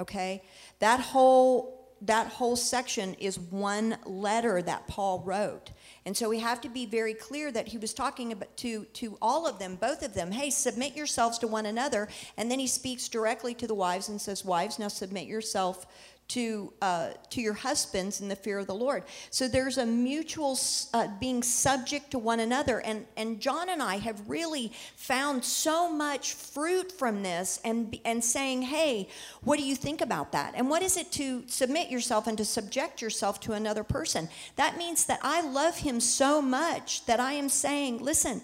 Okay? 0.00 0.42
That 0.80 1.00
whole 1.00 1.82
that 2.02 2.26
whole 2.26 2.56
section 2.56 3.14
is 3.14 3.38
one 3.38 3.96
letter 4.04 4.60
that 4.60 4.88
Paul 4.88 5.22
wrote. 5.24 5.70
And 6.04 6.16
so 6.16 6.28
we 6.28 6.40
have 6.40 6.60
to 6.62 6.68
be 6.68 6.84
very 6.84 7.14
clear 7.14 7.52
that 7.52 7.68
he 7.68 7.78
was 7.78 7.94
talking 7.94 8.32
about 8.32 8.56
to, 8.58 8.84
to 8.94 9.16
all 9.22 9.46
of 9.46 9.58
them, 9.58 9.76
both 9.76 10.02
of 10.02 10.14
them, 10.14 10.32
hey, 10.32 10.50
submit 10.50 10.96
yourselves 10.96 11.38
to 11.38 11.46
one 11.46 11.66
another. 11.66 12.08
And 12.36 12.50
then 12.50 12.58
he 12.58 12.66
speaks 12.66 13.08
directly 13.08 13.54
to 13.54 13.68
the 13.68 13.74
wives 13.74 14.08
and 14.08 14.20
says, 14.20 14.44
Wives, 14.44 14.78
now 14.78 14.88
submit 14.88 15.28
yourself 15.28 15.86
to 16.32 16.72
uh, 16.80 17.10
to 17.28 17.40
your 17.40 17.52
husbands 17.52 18.20
in 18.22 18.28
the 18.28 18.36
fear 18.36 18.58
of 18.58 18.66
the 18.66 18.74
Lord. 18.74 19.04
So 19.30 19.48
there's 19.48 19.78
a 19.78 19.84
mutual 19.84 20.58
uh, 20.94 21.08
being 21.20 21.42
subject 21.42 22.10
to 22.12 22.18
one 22.18 22.40
another, 22.40 22.80
and 22.80 23.04
and 23.16 23.40
John 23.40 23.68
and 23.68 23.82
I 23.82 23.96
have 23.98 24.18
really 24.28 24.72
found 24.96 25.44
so 25.44 25.92
much 25.92 26.32
fruit 26.32 26.90
from 26.90 27.22
this, 27.22 27.60
and 27.64 27.98
and 28.04 28.24
saying, 28.24 28.62
hey, 28.62 29.08
what 29.44 29.58
do 29.58 29.64
you 29.64 29.76
think 29.76 30.00
about 30.00 30.32
that? 30.32 30.54
And 30.56 30.70
what 30.70 30.82
is 30.82 30.96
it 30.96 31.12
to 31.12 31.44
submit 31.48 31.90
yourself 31.90 32.26
and 32.26 32.38
to 32.38 32.44
subject 32.44 33.02
yourself 33.02 33.38
to 33.40 33.52
another 33.52 33.84
person? 33.84 34.28
That 34.56 34.78
means 34.78 35.04
that 35.06 35.20
I 35.22 35.42
love 35.42 35.76
him 35.78 36.00
so 36.00 36.40
much 36.40 37.04
that 37.06 37.20
I 37.20 37.34
am 37.34 37.48
saying, 37.48 38.02
listen. 38.02 38.42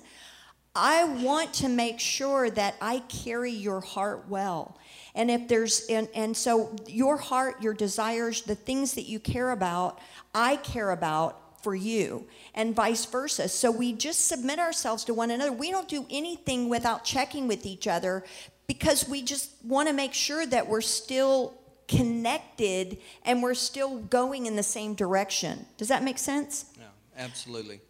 I 0.81 1.05
want 1.05 1.55
to 1.55 1.69
make 1.69 1.99
sure 1.99 2.49
that 2.51 2.77
I 2.81 3.01
carry 3.09 3.51
your 3.51 3.81
heart 3.81 4.29
well. 4.29 4.79
And 5.17 5.29
if 5.29 5.49
there's, 5.49 5.87
and, 5.91 6.09
and 6.15 6.37
so 6.37 6.77
your 6.87 7.17
heart, 7.17 7.61
your 7.61 7.75
desires, 7.75 8.43
the 8.43 8.55
things 8.55 8.95
that 8.95 9.09
you 9.09 9.19
care 9.19 9.51
about, 9.51 9.99
I 10.33 10.55
care 10.57 10.93
about 10.93 11.63
for 11.65 11.75
you, 11.75 12.29
and 12.55 12.77
vice 12.77 13.05
versa. 13.07 13.49
So 13.49 13.73
we 13.73 13.93
just 13.93 14.29
submit 14.29 14.61
ourselves 14.61 15.03
to 15.07 15.15
one 15.15 15.33
another. 15.33 15.51
We 15.51 15.73
don't 15.73 15.89
do 15.89 16.07
anything 16.11 16.69
without 16.69 17.05
checking 17.05 17.49
with 17.49 17.67
each 17.67 17.89
other 17.89 18.25
because 18.69 19.09
we 19.09 19.23
just 19.23 19.51
want 19.65 19.89
to 19.89 19.93
make 19.93 20.15
sure 20.15 20.47
that 20.47 20.69
we're 20.69 20.81
still 20.81 21.59
connected 21.89 22.99
and 23.25 23.43
we're 23.43 23.55
still 23.55 23.99
going 23.99 24.47
in 24.47 24.55
the 24.55 24.63
same 24.63 24.95
direction. 24.95 25.67
Does 25.77 25.89
that 25.89 26.05
make 26.05 26.19
sense? 26.19 26.67
No, 26.79 26.85
absolutely. 27.17 27.81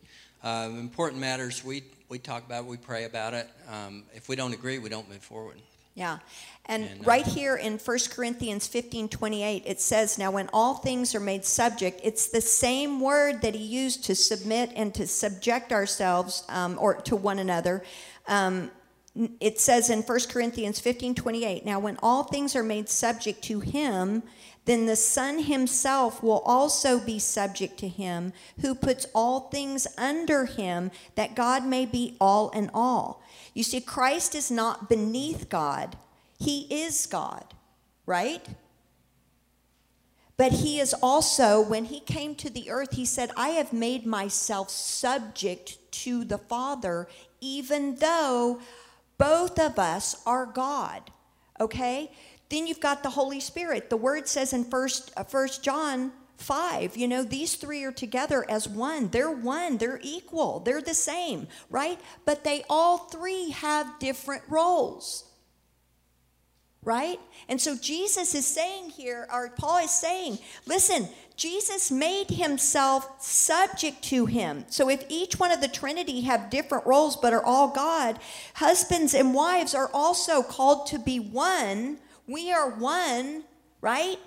Uh, 0.43 0.71
important 0.79 1.21
matters, 1.21 1.63
we, 1.63 1.83
we 2.09 2.19
talk 2.19 2.45
about 2.47 2.65
it, 2.65 2.71
we 2.71 2.77
pray 2.77 3.05
about 3.05 3.35
it. 3.35 3.49
Um, 3.71 4.05
if 4.15 4.29
we 4.29 4.37
don't 4.37 4.55
agree, 4.55 4.79
we 4.79 4.89
don't 4.89 5.09
move 5.09 5.23
forward. 5.23 5.57
Yeah. 5.95 6.19
And, 6.67 6.85
And, 6.85 7.01
uh, 7.01 7.05
right 7.05 7.27
here 7.27 7.57
in 7.57 7.79
1 7.79 7.99
Corinthians 8.11 8.67
15 8.67 9.09
28, 9.09 9.65
it 9.67 9.81
says, 9.81 10.17
Now 10.17 10.31
when 10.31 10.49
all 10.53 10.75
things 10.75 11.15
are 11.15 11.21
made 11.21 11.45
subject, 11.45 12.01
it's 12.05 12.29
the 12.29 12.41
same 12.41 13.01
word 13.01 13.43
that 13.43 13.55
he 13.55 13.65
used 13.65 14.05
to 14.05 14.15
submit 14.15 14.71
and 14.77 14.95
to 14.95 15.07
subject 15.07 15.73
ourselves 15.73 16.45
um, 16.49 16.77
or 16.81 16.95
to 16.95 17.17
one 17.17 17.41
another. 17.41 17.83
Um, 18.29 18.71
it 19.41 19.59
says 19.59 19.91
in 19.91 20.03
1 20.03 20.19
Corinthians 20.29 20.79
15 20.81 21.15
28, 21.15 21.67
now 21.67 21.79
when 21.79 21.99
all 22.03 22.25
things 22.25 22.55
are 22.55 22.63
made 22.63 22.89
subject 22.89 23.43
to 23.45 23.61
him, 23.61 24.23
then 24.65 24.87
the 24.87 24.97
Son 24.97 25.45
himself 25.45 26.23
will 26.23 26.41
also 26.41 27.01
be 27.01 27.19
subject 27.19 27.79
to 27.79 27.89
him 27.89 28.33
who 28.61 28.75
puts 28.75 29.07
all 29.15 29.49
things 29.49 29.87
under 29.97 30.45
him, 30.45 30.91
that 31.15 31.35
God 31.35 31.65
may 31.65 31.87
be 31.87 32.17
all 32.21 32.51
in 32.51 32.71
all. 32.75 33.23
You 33.55 33.63
see, 33.63 33.81
Christ 33.81 34.35
is 34.35 34.51
not 34.51 34.89
beneath 34.89 35.49
God, 35.49 35.97
he 36.39 36.67
is 36.71 37.07
God, 37.07 37.55
right? 38.07 38.47
But 40.37 40.53
he 40.53 40.79
is 40.79 40.95
also, 41.03 41.61
when 41.61 41.87
he 41.87 41.99
came 41.99 42.37
to 42.37 42.49
the 42.49 42.71
earth, 42.71 42.93
he 42.93 43.05
said, 43.05 43.33
I 43.37 43.49
have 43.51 43.73
made 43.73 44.07
myself 44.07 44.71
subject 44.71 45.79
to 45.93 46.25
the 46.25 46.39
Father, 46.39 47.09
even 47.41 47.97
though 47.97 48.61
both 49.19 49.59
of 49.59 49.79
us 49.79 50.23
are 50.25 50.47
God. 50.47 51.11
Okay? 51.61 52.11
Then 52.49 52.67
you've 52.67 52.81
got 52.81 53.03
the 53.03 53.11
Holy 53.11 53.41
Spirit. 53.41 53.91
The 53.91 53.97
word 53.97 54.29
says 54.29 54.53
in 54.53 54.65
First, 54.65 55.13
uh, 55.17 55.25
First 55.25 55.63
John 55.63 56.13
5, 56.39 56.97
you 56.97 57.09
know, 57.09 57.25
these 57.25 57.57
three 57.57 57.83
are 57.83 57.93
together 57.93 58.49
as 58.49 58.69
one. 58.69 59.09
They're 59.09 59.31
one, 59.31 59.77
they're 59.77 60.01
equal, 60.03 60.61
they're 60.61 60.81
the 60.81 60.95
same, 60.95 61.49
right? 61.69 61.99
But 62.25 62.45
they 62.45 62.65
all 62.71 62.99
three 62.99 63.51
have 63.51 63.99
different 63.99 64.43
roles 64.49 65.29
right? 66.83 67.21
And 67.49 67.61
so 67.61 67.77
Jesus 67.77 68.35
is 68.35 68.47
saying 68.47 68.91
here, 68.91 69.29
or 69.33 69.51
Paul 69.51 69.85
is 69.85 69.91
saying, 69.91 70.39
listen, 70.67 71.09
Jesus 71.39 71.93
made 71.93 72.31
himself 72.31 73.23
subject 73.23 74.03
to 74.03 74.27
him. 74.27 74.65
So 74.71 74.91
if 74.91 75.05
each 75.09 75.39
one 75.39 75.53
of 75.53 75.61
the 75.61 75.69
Trinity 75.69 76.23
have 76.23 76.51
different 76.51 76.85
roles 76.85 77.17
but 77.17 77.33
are 77.33 77.45
all 77.45 77.69
God, 77.69 78.19
husbands 78.55 79.15
and 79.15 79.33
wives 79.33 79.73
are 79.73 79.89
also 79.95 80.43
called 80.43 80.89
to 80.89 80.99
be 80.99 81.21
one. 81.21 81.99
We 82.27 82.53
are 82.53 82.69
one, 82.69 83.45
right? 83.81 84.19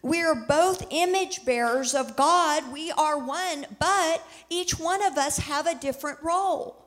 We 0.00 0.22
are 0.22 0.36
both 0.36 0.86
image 0.90 1.44
bearers 1.44 1.92
of 1.92 2.14
God. 2.14 2.72
We 2.72 2.92
are 2.92 3.18
one, 3.18 3.66
but 3.80 4.24
each 4.48 4.78
one 4.78 5.04
of 5.04 5.18
us 5.18 5.38
have 5.38 5.66
a 5.66 5.74
different 5.74 6.22
role. 6.22 6.86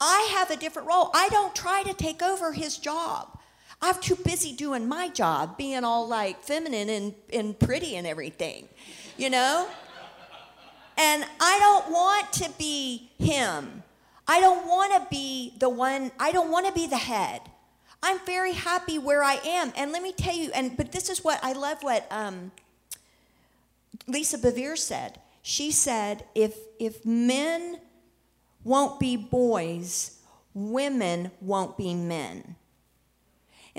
I 0.00 0.28
have 0.32 0.50
a 0.50 0.56
different 0.56 0.88
role. 0.88 1.10
I 1.14 1.28
don't 1.28 1.54
try 1.54 1.84
to 1.84 1.94
take 1.94 2.20
over 2.20 2.52
his 2.52 2.78
job. 2.78 3.38
I'm 3.82 4.00
too 4.00 4.16
busy 4.16 4.54
doing 4.54 4.88
my 4.88 5.08
job, 5.08 5.56
being 5.56 5.84
all 5.84 6.06
like 6.06 6.42
feminine 6.42 6.90
and, 6.90 7.14
and 7.32 7.58
pretty 7.58 7.96
and 7.96 8.06
everything, 8.06 8.68
you 9.20 9.30
know? 9.30 9.68
And 10.96 11.24
I 11.40 11.58
don't 11.58 11.92
want 11.92 12.32
to 12.34 12.50
be 12.58 13.10
him. 13.18 13.82
I 14.26 14.40
don't 14.40 14.66
want 14.66 14.92
to 14.94 15.06
be 15.10 15.54
the 15.58 15.68
one, 15.68 16.10
I 16.18 16.32
don't 16.32 16.50
want 16.50 16.66
to 16.66 16.72
be 16.72 16.86
the 16.86 16.96
head. 16.96 17.42
I'm 18.02 18.18
very 18.24 18.52
happy 18.52 18.98
where 18.98 19.22
I 19.22 19.34
am. 19.44 19.72
And 19.76 19.92
let 19.92 20.02
me 20.02 20.12
tell 20.12 20.34
you, 20.34 20.50
and 20.54 20.76
but 20.76 20.92
this 20.92 21.10
is 21.10 21.22
what 21.22 21.38
I 21.42 21.52
love 21.52 21.82
what 21.82 22.06
um, 22.10 22.50
Lisa 24.06 24.38
Bevere 24.38 24.78
said. 24.78 25.20
She 25.42 25.70
said, 25.70 26.24
if 26.34 26.56
if 26.78 27.04
men 27.04 27.78
won't 28.64 28.98
be 29.00 29.16
boys, 29.16 30.18
women 30.54 31.30
won't 31.40 31.76
be 31.76 31.94
men. 31.94 32.56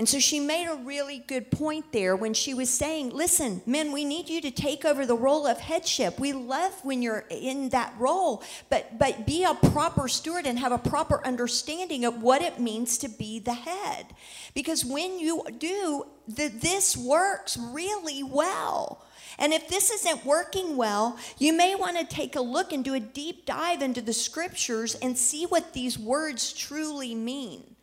And 0.02 0.08
so 0.08 0.18
she 0.18 0.40
made 0.40 0.66
a 0.66 0.74
really 0.74 1.20
good 1.20 1.52
point 1.52 1.92
there 1.92 2.16
when 2.16 2.34
she 2.34 2.54
was 2.54 2.68
saying, 2.68 3.10
listen, 3.10 3.62
men, 3.66 3.92
we 3.92 4.04
need 4.04 4.28
you 4.28 4.40
to 4.40 4.50
take 4.50 4.84
over 4.84 5.06
the 5.06 5.14
role 5.14 5.46
of 5.46 5.60
headship. 5.60 6.18
We 6.18 6.32
love 6.32 6.72
when 6.82 7.02
you're 7.02 7.24
in 7.30 7.68
that 7.68 7.94
role, 7.96 8.42
but, 8.68 8.98
but 8.98 9.24
be 9.26 9.44
a 9.44 9.54
proper 9.54 10.08
steward 10.08 10.44
and 10.44 10.58
have 10.58 10.72
a 10.72 10.78
proper 10.78 11.24
understanding 11.24 12.04
of 12.04 12.20
what 12.20 12.42
it 12.42 12.58
means 12.58 12.98
to 12.98 13.08
be 13.08 13.38
the 13.38 13.54
head. 13.54 14.06
Because 14.54 14.84
when 14.84 15.20
you 15.20 15.44
do, 15.58 16.06
the, 16.26 16.48
this 16.48 16.96
works 16.96 17.56
really 17.56 18.24
well. 18.24 19.06
And 19.38 19.52
if 19.52 19.68
this 19.68 19.92
isn't 19.92 20.26
working 20.26 20.76
well, 20.76 21.16
you 21.38 21.52
may 21.52 21.76
want 21.76 21.96
to 21.96 22.04
take 22.04 22.34
a 22.34 22.40
look 22.40 22.72
and 22.72 22.84
do 22.84 22.94
a 22.94 23.00
deep 23.00 23.46
dive 23.46 23.82
into 23.82 24.02
the 24.02 24.12
scriptures 24.12 24.96
and 24.96 25.16
see 25.16 25.46
what 25.46 25.74
these 25.74 25.96
words 25.96 26.52
truly 26.52 27.14
mean. 27.14 27.76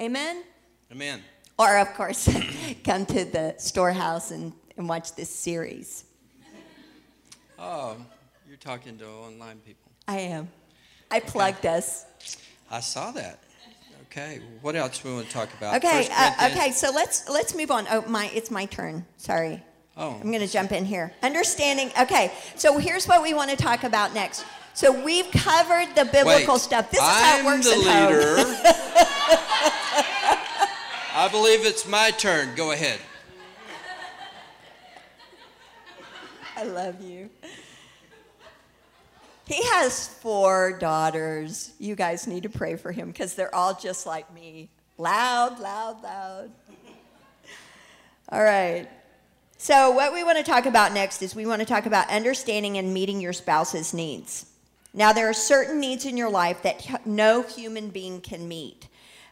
Amen? 0.00 0.44
Amen. 0.92 1.20
Or, 1.58 1.78
of 1.78 1.92
course, 1.94 2.28
come 2.84 3.04
to 3.06 3.24
the 3.24 3.54
storehouse 3.58 4.30
and, 4.30 4.52
and 4.76 4.88
watch 4.88 5.14
this 5.14 5.30
series. 5.30 6.04
Oh, 7.58 7.96
you're 8.46 8.56
talking 8.56 8.96
to 8.98 9.06
online 9.06 9.58
people. 9.58 9.90
I 10.06 10.18
am. 10.18 10.48
I 11.10 11.20
plugged 11.20 11.66
us. 11.66 12.06
I 12.70 12.80
saw 12.80 13.10
that. 13.12 13.40
Okay. 14.10 14.40
What 14.62 14.76
else 14.76 15.02
we 15.02 15.12
want 15.12 15.26
to 15.26 15.32
talk 15.32 15.52
about? 15.54 15.76
Okay. 15.76 16.08
Uh, 16.10 16.50
okay. 16.50 16.70
So 16.70 16.90
let's 16.90 17.28
let's 17.28 17.54
move 17.54 17.70
on. 17.70 17.86
Oh, 17.90 18.04
my, 18.08 18.30
it's 18.32 18.50
my 18.50 18.64
turn. 18.66 19.04
Sorry. 19.16 19.62
Oh. 19.96 20.14
I'm 20.14 20.30
going 20.30 20.40
to 20.40 20.46
jump 20.46 20.72
in 20.72 20.84
here. 20.84 21.12
Understanding. 21.22 21.90
Okay. 22.00 22.32
So 22.54 22.78
here's 22.78 23.06
what 23.06 23.22
we 23.22 23.34
want 23.34 23.50
to 23.50 23.56
talk 23.56 23.82
about 23.82 24.14
next. 24.14 24.44
So 24.74 24.92
we've 25.04 25.30
covered 25.32 25.88
the 25.96 26.04
biblical 26.04 26.54
Wait, 26.54 26.60
stuff. 26.60 26.90
This 26.90 27.00
is 27.00 27.06
I'm 27.06 27.24
how 27.24 27.38
it 27.38 27.44
works 27.44 27.66
the 27.66 27.74
at 27.74 27.82
home. 27.84 28.12
leader. 28.12 29.74
I 31.18 31.26
believe 31.26 31.66
it's 31.66 31.84
my 31.84 32.12
turn. 32.12 32.54
Go 32.54 32.70
ahead. 32.70 33.00
I 36.56 36.62
love 36.62 37.00
you. 37.00 37.28
He 39.44 39.60
has 39.64 40.06
four 40.06 40.78
daughters. 40.78 41.72
You 41.80 41.96
guys 41.96 42.28
need 42.28 42.44
to 42.44 42.48
pray 42.48 42.76
for 42.76 42.92
him 42.92 43.08
because 43.08 43.34
they're 43.34 43.52
all 43.52 43.74
just 43.74 44.06
like 44.06 44.32
me 44.32 44.68
loud, 44.96 45.58
loud, 45.58 46.04
loud. 46.04 46.52
All 48.28 48.44
right. 48.44 48.86
So, 49.56 49.90
what 49.90 50.12
we 50.12 50.22
want 50.22 50.38
to 50.38 50.44
talk 50.44 50.66
about 50.66 50.92
next 50.92 51.20
is 51.20 51.34
we 51.34 51.46
want 51.46 51.58
to 51.58 51.66
talk 51.66 51.86
about 51.86 52.08
understanding 52.10 52.78
and 52.78 52.94
meeting 52.94 53.20
your 53.20 53.32
spouse's 53.32 53.92
needs. 53.92 54.46
Now, 54.94 55.12
there 55.12 55.28
are 55.28 55.34
certain 55.34 55.80
needs 55.80 56.04
in 56.04 56.16
your 56.16 56.30
life 56.30 56.62
that 56.62 57.04
no 57.04 57.42
human 57.42 57.90
being 57.90 58.20
can 58.20 58.46
meet, 58.46 58.86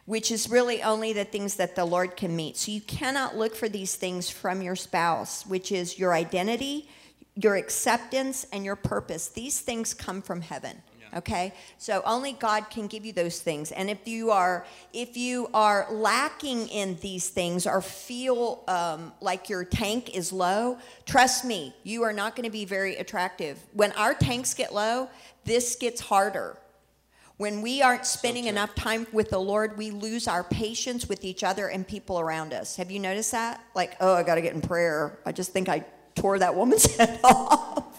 which 0.07 0.31
is 0.31 0.49
really 0.49 0.81
only 0.81 1.13
the 1.13 1.25
things 1.25 1.55
that 1.55 1.75
the 1.75 1.85
Lord 1.85 2.15
can 2.17 2.35
meet. 2.35 2.57
So, 2.57 2.71
you 2.71 2.81
cannot 2.81 3.37
look 3.37 3.55
for 3.55 3.69
these 3.69 3.95
things 3.95 4.29
from 4.29 4.61
your 4.61 4.75
spouse, 4.75 5.45
which 5.45 5.71
is 5.71 5.99
your 5.99 6.13
identity, 6.13 6.89
your 7.35 7.55
acceptance, 7.55 8.47
and 8.51 8.65
your 8.65 8.77
purpose. 8.77 9.27
These 9.27 9.59
things 9.59 9.93
come 9.93 10.21
from 10.21 10.41
heaven. 10.41 10.81
Okay, 11.15 11.53
so 11.77 12.01
only 12.05 12.33
God 12.33 12.69
can 12.69 12.87
give 12.87 13.05
you 13.05 13.13
those 13.13 13.39
things, 13.39 13.71
and 13.71 13.89
if 13.89 14.07
you 14.07 14.31
are 14.31 14.65
if 14.91 15.15
you 15.15 15.49
are 15.53 15.87
lacking 15.89 16.67
in 16.67 16.97
these 17.01 17.29
things 17.29 17.65
or 17.65 17.81
feel 17.81 18.63
um, 18.67 19.13
like 19.21 19.49
your 19.49 19.63
tank 19.63 20.15
is 20.15 20.33
low, 20.33 20.77
trust 21.05 21.45
me, 21.45 21.73
you 21.83 22.03
are 22.03 22.13
not 22.13 22.35
going 22.35 22.43
to 22.43 22.51
be 22.51 22.65
very 22.65 22.97
attractive. 22.97 23.57
When 23.73 23.93
our 23.93 24.13
tanks 24.13 24.53
get 24.53 24.73
low, 24.73 25.09
this 25.45 25.75
gets 25.75 26.01
harder. 26.01 26.57
When 27.37 27.61
we 27.61 27.83
aren't 27.83 28.05
spending 28.05 28.43
true. 28.43 28.51
enough 28.51 28.73
time 28.73 29.05
with 29.11 29.29
the 29.29 29.39
Lord, 29.39 29.77
we 29.77 29.91
lose 29.91 30.27
our 30.27 30.43
patience 30.43 31.07
with 31.07 31.23
each 31.23 31.43
other 31.43 31.67
and 31.67 31.87
people 31.87 32.19
around 32.19 32.51
us. 32.51 32.75
Have 32.77 32.89
you 32.89 32.99
noticed 32.99 33.31
that? 33.31 33.63
Like, 33.75 33.95
oh, 33.99 34.15
I 34.15 34.23
got 34.23 34.35
to 34.35 34.41
get 34.41 34.55
in 34.55 34.61
prayer. 34.61 35.19
I 35.25 35.31
just 35.31 35.53
think 35.53 35.69
I 35.69 35.85
tore 36.15 36.39
that 36.39 36.55
woman's 36.55 36.85
head 36.97 37.19
off. 37.23 37.83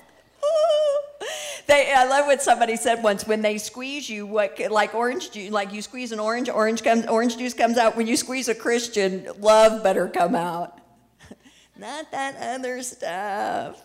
They, 1.69 1.93
I 1.93 2.07
love 2.07 2.25
what 2.25 2.41
somebody 2.41 2.77
said 2.77 3.03
once. 3.03 3.27
When 3.27 3.43
they 3.43 3.59
squeeze 3.59 4.09
you, 4.09 4.25
what 4.25 4.59
like 4.71 4.95
orange 4.95 5.33
juice, 5.33 5.51
like 5.51 5.71
you 5.71 5.83
squeeze 5.83 6.13
an 6.13 6.19
orange, 6.19 6.49
orange 6.49 6.83
comes, 6.83 7.05
orange 7.05 7.37
juice 7.37 7.53
comes 7.53 7.77
out. 7.77 7.95
When 7.95 8.07
you 8.07 8.17
squeeze 8.17 8.49
a 8.49 8.55
Christian, 8.55 9.29
love 9.39 9.83
better 9.83 10.09
come 10.09 10.35
out. 10.35 10.81
Not 11.77 12.11
that 12.11 12.37
other 12.41 12.83
stuff. 12.83 13.83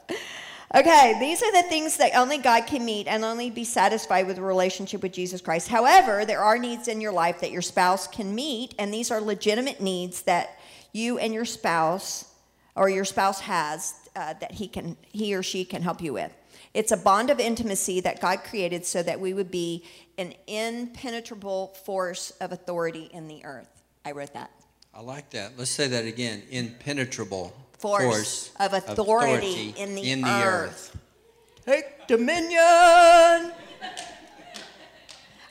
Okay, 0.75 1.15
these 1.19 1.43
are 1.43 1.51
the 1.51 1.69
things 1.69 1.97
that 1.97 2.15
only 2.15 2.39
God 2.39 2.65
can 2.65 2.83
meet 2.83 3.05
and 3.07 3.23
only 3.23 3.51
be 3.51 3.63
satisfied 3.63 4.25
with 4.25 4.39
a 4.39 4.41
relationship 4.41 5.03
with 5.03 5.11
Jesus 5.13 5.39
Christ. 5.39 5.67
However, 5.67 6.25
there 6.25 6.41
are 6.41 6.57
needs 6.57 6.87
in 6.87 6.99
your 6.99 7.11
life 7.11 7.41
that 7.41 7.51
your 7.51 7.61
spouse 7.61 8.07
can 8.07 8.33
meet, 8.33 8.73
and 8.79 8.91
these 8.91 9.11
are 9.11 9.21
legitimate 9.21 9.81
needs 9.81 10.23
that 10.23 10.57
you 10.91 11.19
and 11.19 11.31
your 11.31 11.45
spouse 11.45 12.25
or 12.75 12.89
your 12.89 13.05
spouse 13.05 13.39
has 13.41 13.93
uh, 14.15 14.33
that 14.39 14.51
he 14.51 14.67
can 14.67 14.97
he 15.11 15.35
or 15.35 15.43
she 15.43 15.63
can 15.63 15.83
help 15.83 16.01
you 16.01 16.13
with. 16.13 16.31
It's 16.73 16.91
a 16.91 16.97
bond 16.97 17.29
of 17.29 17.39
intimacy 17.39 18.01
that 18.01 18.19
God 18.19 18.39
created 18.43 18.83
so 18.83 19.03
that 19.03 19.19
we 19.19 19.35
would 19.35 19.51
be 19.51 19.85
an 20.17 20.33
impenetrable 20.47 21.67
force 21.85 22.31
of 22.41 22.51
authority 22.51 23.11
in 23.13 23.27
the 23.27 23.45
earth. 23.45 23.83
I 24.05 24.11
wrote 24.11 24.33
that. 24.33 24.49
I 24.91 25.01
like 25.01 25.29
that. 25.31 25.51
Let's 25.55 25.69
say 25.69 25.87
that 25.87 26.05
again. 26.05 26.41
Impenetrable 26.49 27.53
Force 27.83 28.51
of 28.61 28.71
authority 28.71 29.73
in 29.75 29.93
the 30.21 30.43
earth. 30.45 30.97
Take 31.65 32.07
dominion. 32.07 33.51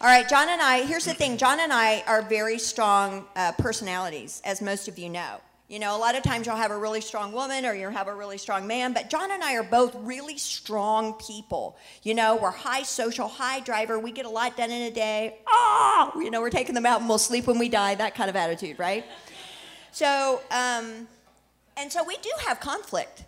All 0.00 0.08
right, 0.08 0.26
John 0.26 0.48
and 0.48 0.62
I, 0.62 0.86
here's 0.86 1.04
the 1.04 1.12
thing 1.12 1.36
John 1.36 1.60
and 1.60 1.70
I 1.70 2.02
are 2.06 2.22
very 2.22 2.58
strong 2.58 3.26
uh, 3.36 3.52
personalities, 3.52 4.40
as 4.46 4.62
most 4.62 4.88
of 4.88 4.98
you 4.98 5.10
know. 5.10 5.42
You 5.68 5.78
know, 5.78 5.94
a 5.94 5.98
lot 5.98 6.16
of 6.16 6.22
times 6.22 6.46
you'll 6.46 6.56
have 6.56 6.70
a 6.70 6.78
really 6.78 7.02
strong 7.02 7.32
woman 7.32 7.66
or 7.66 7.74
you'll 7.74 7.90
have 7.90 8.08
a 8.08 8.14
really 8.14 8.38
strong 8.38 8.66
man, 8.66 8.94
but 8.94 9.10
John 9.10 9.30
and 9.30 9.44
I 9.44 9.56
are 9.56 9.62
both 9.62 9.94
really 9.96 10.38
strong 10.38 11.12
people. 11.14 11.76
You 12.02 12.14
know, 12.14 12.36
we're 12.36 12.50
high 12.50 12.82
social, 12.82 13.28
high 13.28 13.60
driver. 13.60 13.98
We 13.98 14.10
get 14.10 14.24
a 14.24 14.30
lot 14.30 14.56
done 14.56 14.70
in 14.70 14.90
a 14.90 14.90
day. 14.90 15.36
Oh, 15.46 16.12
you 16.16 16.30
know, 16.30 16.40
we're 16.40 16.48
taking 16.48 16.74
them 16.74 16.86
out 16.86 17.00
and 17.00 17.10
we'll 17.10 17.18
sleep 17.18 17.46
when 17.46 17.58
we 17.58 17.68
die, 17.68 17.94
that 17.94 18.14
kind 18.14 18.30
of 18.30 18.36
attitude, 18.36 18.78
right? 18.78 19.04
So, 19.92 20.40
um, 20.50 21.08
and 21.82 21.90
so 21.90 22.04
we 22.04 22.16
do 22.18 22.30
have 22.46 22.60
conflict. 22.60 23.24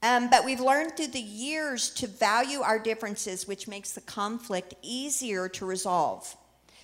Um, 0.00 0.30
but 0.30 0.44
we've 0.44 0.60
learned 0.60 0.96
through 0.96 1.08
the 1.08 1.18
years 1.20 1.90
to 1.94 2.06
value 2.06 2.60
our 2.60 2.78
differences, 2.78 3.48
which 3.48 3.66
makes 3.66 3.92
the 3.92 4.00
conflict 4.00 4.74
easier 4.80 5.48
to 5.48 5.66
resolve. 5.66 6.36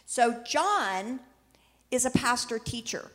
So, 0.04 0.42
John 0.44 1.20
is 1.92 2.04
a 2.04 2.10
pastor 2.10 2.58
teacher. 2.58 3.08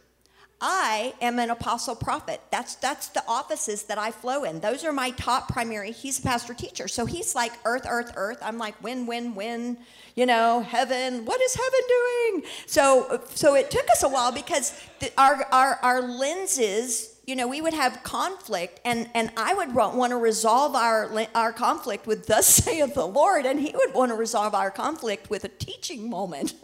I 0.62 1.14
am 1.22 1.40
an 1.40 1.50
apostle 1.50 1.96
prophet. 1.96 2.42
That's 2.52 2.76
that's 2.76 3.08
the 3.08 3.24
offices 3.28 3.84
that 3.84 3.98
I 3.98 4.12
flow 4.12 4.44
in. 4.44 4.60
Those 4.60 4.84
are 4.84 4.92
my 4.92 5.12
top 5.12 5.48
primary. 5.48 5.92
He's 5.92 6.20
a 6.20 6.22
pastor 6.22 6.54
teacher. 6.54 6.90
So 6.90 7.06
he's 7.06 7.34
like 7.34 7.54
earth, 7.64 7.86
earth, 7.88 8.12
earth. 8.16 8.40
I'm 8.42 8.58
like 8.58 8.82
win, 8.84 9.06
win, 9.06 9.36
win. 9.36 9.78
You 10.16 10.26
know, 10.26 10.62
heaven. 10.62 11.24
What 11.24 11.42
is 11.42 11.56
heaven 11.56 11.80
doing? 11.88 12.52
So 12.66 13.22
so 13.34 13.56
it 13.56 13.72
took 13.72 13.90
us 13.90 14.04
a 14.04 14.10
while 14.10 14.34
because 14.34 14.78
the, 15.00 15.12
our 15.18 15.46
our 15.52 15.80
our 15.82 16.02
lenses. 16.02 17.09
You 17.30 17.36
know, 17.36 17.48
we 17.48 17.62
would 17.62 17.76
have 17.76 18.02
conflict, 18.02 18.82
and, 18.84 19.08
and 19.14 19.32
I 19.38 19.54
would 19.54 19.76
want 19.76 20.10
to 20.10 20.18
resolve 20.18 20.74
our, 20.74 21.28
our 21.36 21.54
conflict 21.54 22.08
with, 22.08 22.26
Thus 22.26 22.48
saith 22.48 22.96
the 22.96 23.06
Lord, 23.06 23.46
and 23.46 23.60
he 23.60 23.72
would 23.72 23.94
want 23.94 24.10
to 24.10 24.16
resolve 24.16 24.56
our 24.56 24.72
conflict 24.72 25.30
with 25.30 25.44
a 25.44 25.48
teaching 25.48 26.10
moment. 26.10 26.56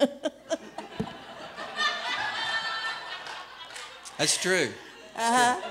That's 4.18 4.42
true. 4.42 4.70
Uh 5.16 5.60
huh. 5.60 5.62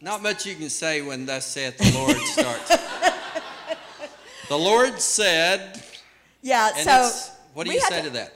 Not 0.00 0.22
much 0.22 0.46
you 0.46 0.54
can 0.54 0.68
say 0.68 1.02
when 1.02 1.26
thus 1.26 1.44
saith 1.44 1.76
the 1.76 1.90
Lord 1.98 2.16
starts. 2.18 2.68
the 4.48 4.56
Lord 4.56 5.00
said. 5.00 5.82
Yeah, 6.40 6.72
so. 6.76 7.10
What 7.52 7.66
do 7.66 7.72
you 7.72 7.80
say 7.80 7.96
to, 7.96 8.10
to, 8.10 8.10
that? 8.10 8.32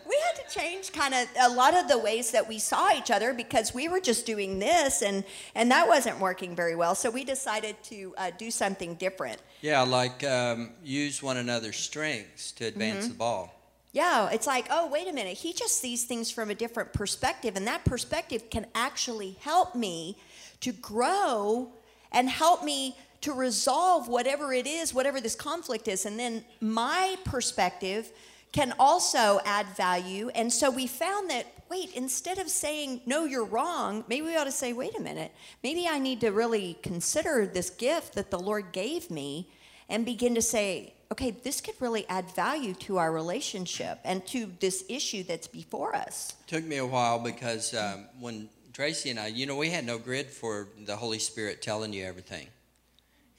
We 0.54 0.60
had 0.60 0.68
to 0.68 0.70
change 0.70 0.92
kind 0.92 1.14
of 1.14 1.28
a 1.40 1.48
lot 1.54 1.74
of 1.74 1.88
the 1.88 1.98
ways 1.98 2.30
that 2.32 2.48
we 2.48 2.58
saw 2.58 2.92
each 2.96 3.10
other 3.10 3.32
because 3.32 3.74
we 3.74 3.88
were 3.88 4.00
just 4.00 4.26
doing 4.26 4.58
this 4.58 5.02
and, 5.02 5.24
and 5.54 5.70
that 5.70 5.86
wasn't 5.86 6.18
working 6.20 6.56
very 6.56 6.74
well. 6.74 6.94
So 6.94 7.10
we 7.10 7.24
decided 7.24 7.76
to 7.84 8.14
uh, 8.16 8.30
do 8.36 8.50
something 8.50 8.94
different. 8.94 9.40
Yeah, 9.60 9.82
like 9.82 10.24
um, 10.24 10.70
use 10.84 11.22
one 11.22 11.36
another's 11.36 11.76
strengths 11.76 12.52
to 12.52 12.66
advance 12.66 13.04
mm-hmm. 13.04 13.12
the 13.12 13.18
ball. 13.18 13.58
Yeah, 13.92 14.30
it's 14.30 14.46
like, 14.46 14.68
oh, 14.70 14.88
wait 14.88 15.06
a 15.06 15.12
minute. 15.12 15.36
He 15.36 15.52
just 15.52 15.78
sees 15.78 16.04
things 16.04 16.30
from 16.30 16.50
a 16.50 16.54
different 16.54 16.94
perspective, 16.94 17.56
and 17.56 17.66
that 17.66 17.84
perspective 17.84 18.48
can 18.48 18.64
actually 18.74 19.36
help 19.40 19.74
me 19.74 20.16
to 20.60 20.72
grow 20.72 21.70
and 22.10 22.28
help 22.28 22.64
me 22.64 22.96
to 23.20 23.32
resolve 23.34 24.08
whatever 24.08 24.52
it 24.52 24.66
is, 24.66 24.94
whatever 24.94 25.20
this 25.20 25.34
conflict 25.34 25.88
is. 25.88 26.06
And 26.06 26.18
then 26.18 26.42
my 26.60 27.16
perspective 27.24 28.10
can 28.52 28.74
also 28.78 29.40
add 29.44 29.66
value. 29.76 30.28
And 30.34 30.52
so 30.52 30.70
we 30.70 30.86
found 30.86 31.30
that, 31.30 31.46
wait, 31.70 31.92
instead 31.94 32.38
of 32.38 32.48
saying, 32.48 33.00
no, 33.06 33.24
you're 33.24 33.44
wrong, 33.44 34.04
maybe 34.08 34.26
we 34.26 34.36
ought 34.36 34.44
to 34.44 34.52
say, 34.52 34.72
wait 34.74 34.96
a 34.96 35.00
minute, 35.00 35.32
maybe 35.62 35.88
I 35.88 35.98
need 35.98 36.20
to 36.20 36.30
really 36.30 36.78
consider 36.82 37.46
this 37.46 37.70
gift 37.70 38.14
that 38.14 38.30
the 38.30 38.38
Lord 38.38 38.72
gave 38.72 39.10
me 39.10 39.48
and 39.88 40.04
begin 40.04 40.34
to 40.34 40.42
say, 40.42 40.92
okay, 41.10 41.30
this 41.30 41.60
could 41.60 41.74
really 41.80 42.06
add 42.08 42.30
value 42.34 42.74
to 42.74 42.98
our 42.98 43.12
relationship 43.12 43.98
and 44.04 44.24
to 44.26 44.50
this 44.60 44.84
issue 44.88 45.22
that's 45.22 45.46
before 45.46 45.94
us. 45.94 46.34
It 46.46 46.50
took 46.50 46.64
me 46.64 46.78
a 46.78 46.86
while 46.86 47.18
because 47.18 47.74
um, 47.74 48.06
when 48.20 48.48
Tracy 48.72 49.10
and 49.10 49.18
I, 49.18 49.26
you 49.26 49.46
know, 49.46 49.56
we 49.56 49.68
had 49.68 49.84
no 49.84 49.98
grid 49.98 50.28
for 50.28 50.68
the 50.86 50.96
Holy 50.96 51.18
Spirit 51.18 51.60
telling 51.60 51.92
you 51.92 52.04
everything. 52.04 52.46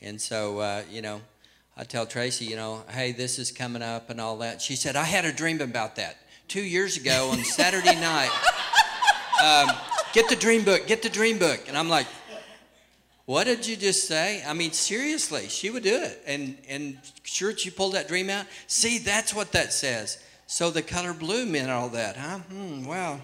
And 0.02 0.22
so, 0.22 0.60
uh, 0.60 0.84
you 0.92 1.02
know, 1.02 1.22
I 1.76 1.84
tell 1.84 2.06
Tracy, 2.06 2.46
you 2.46 2.56
know, 2.56 2.84
hey, 2.90 3.14
this 3.14 3.40
is 3.40 3.52
coming 3.52 3.82
up 3.82 4.10
and 4.10 4.22
all 4.22 4.38
that. 4.38 4.62
She 4.62 4.76
said, 4.76 4.96
I 4.96 5.04
had 5.04 5.26
a 5.26 5.32
dream 5.32 5.60
about 5.60 5.96
that 5.96 6.18
two 6.48 6.62
years 6.62 6.98
ago 6.98 7.30
on 7.32 7.40
Saturday 7.44 7.96
night. 7.96 8.30
Um, 9.44 9.76
get 10.14 10.30
the 10.30 10.36
dream 10.36 10.64
book, 10.64 10.86
get 10.86 11.02
the 11.02 11.10
dream 11.10 11.40
book. 11.40 11.62
And 11.68 11.76
I'm 11.76 11.90
like, 11.90 12.06
what 13.26 13.46
did 13.46 13.66
you 13.66 13.76
just 13.76 14.08
say? 14.08 14.44
I 14.46 14.54
mean, 14.54 14.72
seriously, 14.72 15.48
she 15.48 15.70
would 15.70 15.84
do 15.84 15.96
it. 15.96 16.22
And 16.28 16.58
and 16.68 16.98
sure, 17.24 17.56
she 17.56 17.70
pulled 17.70 17.94
that 17.94 18.08
dream 18.08 18.30
out. 18.30 18.46
See, 18.68 19.00
that's 19.00 19.34
what 19.34 19.54
that 19.54 19.74
says. 19.74 20.22
So 20.46 20.70
the 20.70 20.82
color 20.82 21.14
blue 21.14 21.46
meant 21.46 21.72
all 21.72 21.90
that, 21.90 22.18
huh? 22.18 22.40
Hmm, 22.40 22.86
wow. 22.86 23.20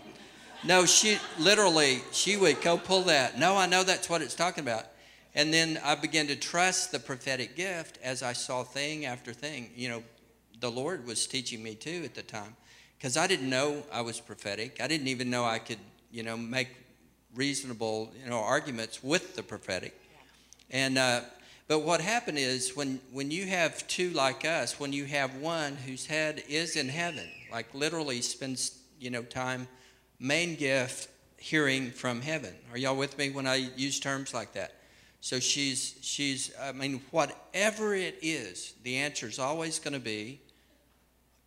No, 0.64 0.86
she 0.86 1.18
literally, 1.38 2.02
she 2.12 2.38
would 2.38 2.62
go 2.62 2.78
pull 2.78 3.04
that. 3.04 3.38
No, 3.38 3.56
I 3.56 3.66
know 3.66 3.84
that's 3.84 4.10
what 4.10 4.22
it's 4.22 4.36
talking 4.36 4.64
about. 4.64 4.86
And 5.36 5.54
then 5.54 5.80
I 5.84 5.96
began 5.96 6.28
to 6.28 6.36
trust 6.36 6.92
the 6.92 7.00
prophetic 7.00 7.56
gift 7.56 8.00
as 8.04 8.24
I 8.24 8.34
saw 8.34 8.64
thing 8.64 9.06
after 9.06 9.32
thing. 9.32 9.70
You 9.76 9.90
know, 9.90 10.04
the 10.60 10.72
Lord 10.72 11.06
was 11.06 11.28
teaching 11.28 11.62
me 11.62 11.76
too 11.76 12.02
at 12.04 12.16
the 12.16 12.24
time 12.24 12.56
because 12.98 13.16
I 13.16 13.28
didn't 13.28 13.50
know 13.50 13.84
I 13.92 14.02
was 14.02 14.20
prophetic. 14.20 14.82
I 14.82 14.88
didn't 14.88 15.08
even 15.08 15.30
know 15.30 15.46
I 15.46 15.60
could, 15.60 15.80
you 16.12 16.24
know, 16.24 16.36
make 16.36 16.70
reasonable 17.36 18.12
you 18.24 18.30
know 18.30 18.40
arguments 18.40 19.04
with 19.04 19.36
the 19.36 19.44
prophetic 19.44 20.00
and 20.72 20.98
uh, 20.98 21.22
but 21.68 21.80
what 21.80 22.02
happened 22.02 22.40
is 22.40 22.76
when 22.76 23.00
when 23.12 23.30
you 23.30 23.46
have 23.46 23.88
two 23.88 24.10
like 24.12 24.46
us 24.46 24.80
when 24.80 24.92
you 24.92 25.06
have 25.06 25.36
one 25.36 25.76
whose 25.76 26.08
head 26.08 26.44
is 26.50 26.76
in 26.76 26.90
heaven 26.90 27.30
like 27.52 27.72
literally 27.74 28.22
spends 28.22 28.80
you 29.00 29.12
know 29.12 29.22
time 29.22 29.68
main 30.20 30.56
gift 30.56 31.10
hearing 31.38 31.92
from 31.92 32.22
heaven 32.22 32.54
are 32.72 32.78
y'all 32.78 32.96
with 32.96 33.18
me 33.18 33.30
when 33.30 33.46
i 33.46 33.56
use 33.56 34.00
terms 34.00 34.34
like 34.34 34.54
that 34.54 34.74
so 35.22 35.40
she's 35.40 35.96
she's 36.02 36.52
i 36.62 36.72
mean 36.72 37.02
whatever 37.12 37.94
it 37.94 38.18
is 38.22 38.74
the 38.84 38.98
answer 38.98 39.28
is 39.28 39.40
always 39.40 39.80
going 39.80 39.94
to 39.94 40.00
be 40.00 40.40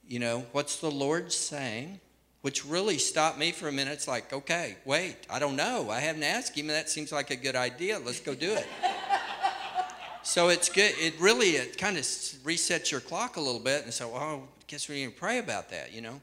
you 0.07 0.19
know 0.19 0.45
what's 0.53 0.81
the 0.81 0.91
lord 0.91 1.33
saying 1.33 2.01
which 2.43 2.67
really 2.67 2.99
stopped 2.99 3.39
me 3.39 3.53
for 3.53 3.69
a 3.69 3.73
minute. 3.73 3.93
It's 3.93 4.09
like, 4.09 4.33
okay, 4.33 4.77
wait, 4.85 5.17
I 5.31 5.39
don't 5.39 5.57
know. 5.57 5.91
I 5.91 6.01
haven't 6.01 6.25
asked 6.25 6.59
him, 6.59 6.67
that 6.67 6.91
seems 6.91 7.13
like 7.13 7.31
a 7.31 7.37
good 7.37 7.57
idea. 7.57 7.99
Let's 8.01 8.21
go 8.21 8.35
do 8.35 8.53
it. 8.53 8.67
so 10.25 10.49
it's 10.49 10.69
good. 10.69 10.93
It 10.99 11.15
really 11.21 11.51
it 11.51 11.79
kind 11.79 11.97
of 11.97 12.03
resets 12.03 12.91
your 12.91 13.01
clock 13.01 13.37
a 13.37 13.41
little 13.41 13.61
bit, 13.61 13.85
and 13.85 13.95
so, 13.95 14.11
oh, 14.13 14.43
I 14.45 14.65
guess 14.67 14.89
we 14.89 14.97
need 14.97 15.15
to 15.15 15.21
pray 15.21 15.39
about 15.39 15.71
that, 15.71 15.93
you 15.93 16.03
know. 16.03 16.21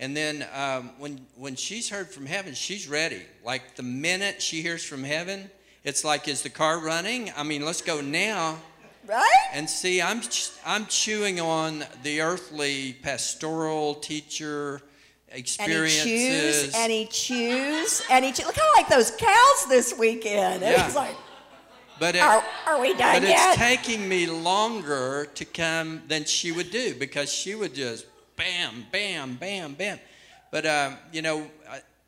And 0.00 0.16
then 0.16 0.46
um, 0.54 0.90
when 0.98 1.24
when 1.36 1.54
she's 1.54 1.88
heard 1.88 2.08
from 2.08 2.26
heaven, 2.26 2.54
she's 2.54 2.88
ready. 2.88 3.22
Like 3.44 3.76
the 3.76 3.82
minute 3.82 4.42
she 4.42 4.62
hears 4.62 4.84
from 4.84 5.04
heaven, 5.04 5.50
it's 5.84 6.04
like, 6.04 6.28
is 6.28 6.42
the 6.42 6.50
car 6.50 6.78
running? 6.78 7.32
I 7.36 7.42
mean, 7.42 7.64
let's 7.64 7.82
go 7.82 8.00
now. 8.00 8.58
Right? 9.06 9.26
And 9.52 9.68
see, 9.68 10.00
I'm 10.00 10.20
I'm 10.64 10.86
chewing 10.86 11.40
on 11.40 11.84
the 12.02 12.20
earthly 12.20 12.92
pastoral 13.02 13.94
teacher 13.94 14.82
experiences. 15.30 16.74
And 16.74 16.92
he 16.92 17.06
chews, 17.06 18.02
and 18.10 18.24
he 18.24 18.24
chews, 18.24 18.24
and 18.24 18.24
he 18.24 18.32
chews. 18.32 18.46
Look 18.46 18.56
how 18.56 18.72
like 18.76 18.88
those 18.88 19.10
cows 19.12 19.66
this 19.68 19.98
weekend. 19.98 20.62
Yeah. 20.62 20.86
It's 20.86 20.94
like, 20.94 21.16
but 21.98 22.14
it, 22.14 22.22
are, 22.22 22.44
are 22.66 22.80
we 22.80 22.94
done 22.94 23.20
but 23.20 23.28
yet? 23.28 23.50
it's 23.50 23.58
taking 23.58 24.08
me 24.08 24.26
longer 24.26 25.26
to 25.34 25.44
come 25.44 26.02
than 26.08 26.24
she 26.24 26.52
would 26.52 26.70
do 26.70 26.94
because 26.94 27.32
she 27.32 27.54
would 27.54 27.74
just 27.74 28.06
bam, 28.36 28.86
bam, 28.92 29.36
bam, 29.36 29.74
bam. 29.74 29.98
But 30.50 30.66
um, 30.66 30.96
you 31.12 31.22
know, 31.22 31.46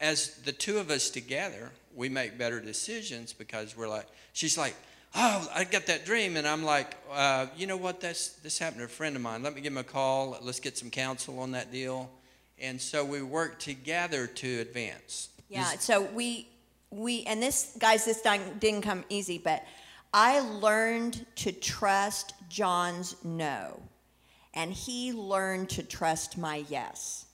as 0.01 0.37
the 0.45 0.53
two 0.53 0.79
of 0.79 0.91
us 0.91 1.11
together, 1.11 1.71
we 1.95 2.09
make 2.09 2.39
better 2.39 2.61
decisions 2.61 3.33
because 3.33 3.77
we're 3.77 3.89
like, 3.89 4.07
she's 4.33 4.57
like, 4.57 4.75
oh, 5.15 5.49
I 5.55 5.65
got 5.65 5.87
that 5.87 6.05
dream, 6.07 6.37
and 6.37 6.47
I'm 6.47 6.65
like, 6.65 6.97
uh, 7.13 7.47
you 7.57 7.67
know 7.67 7.77
what? 7.77 8.01
That's 8.01 8.29
this 8.29 8.59
happened 8.59 8.81
to 8.81 8.87
a 8.87 8.89
friend 8.89 9.17
of 9.17 9.23
mine. 9.23 9.43
Let 9.43 9.55
me 9.55 9.61
give 9.61 9.73
him 9.73 9.79
a 9.79 9.85
call. 9.85 10.39
Let's 10.41 10.61
get 10.61 10.79
some 10.79 10.91
counsel 10.91 11.39
on 11.41 11.53
that 11.53 11.71
deal 11.71 12.11
and 12.63 12.81
so 12.81 13.05
we 13.05 13.21
work 13.23 13.59
together 13.59 14.27
to 14.27 14.61
advance. 14.61 15.29
Yeah. 15.49 15.65
So 15.79 16.03
we 16.03 16.49
we 16.91 17.25
and 17.25 17.43
this 17.43 17.77
guys, 17.79 18.05
this 18.05 18.23
didn't 18.23 18.83
come 18.83 19.05
easy, 19.09 19.37
but 19.37 19.65
I 20.15 20.41
learned 20.41 21.27
to 21.37 21.53
trust 21.53 22.35
John's 22.49 23.17
no, 23.25 23.81
and 24.55 24.73
he 24.73 25.13
learned 25.13 25.71
to 25.71 25.83
trust 25.83 26.39
my 26.39 26.65
yes. 26.69 27.27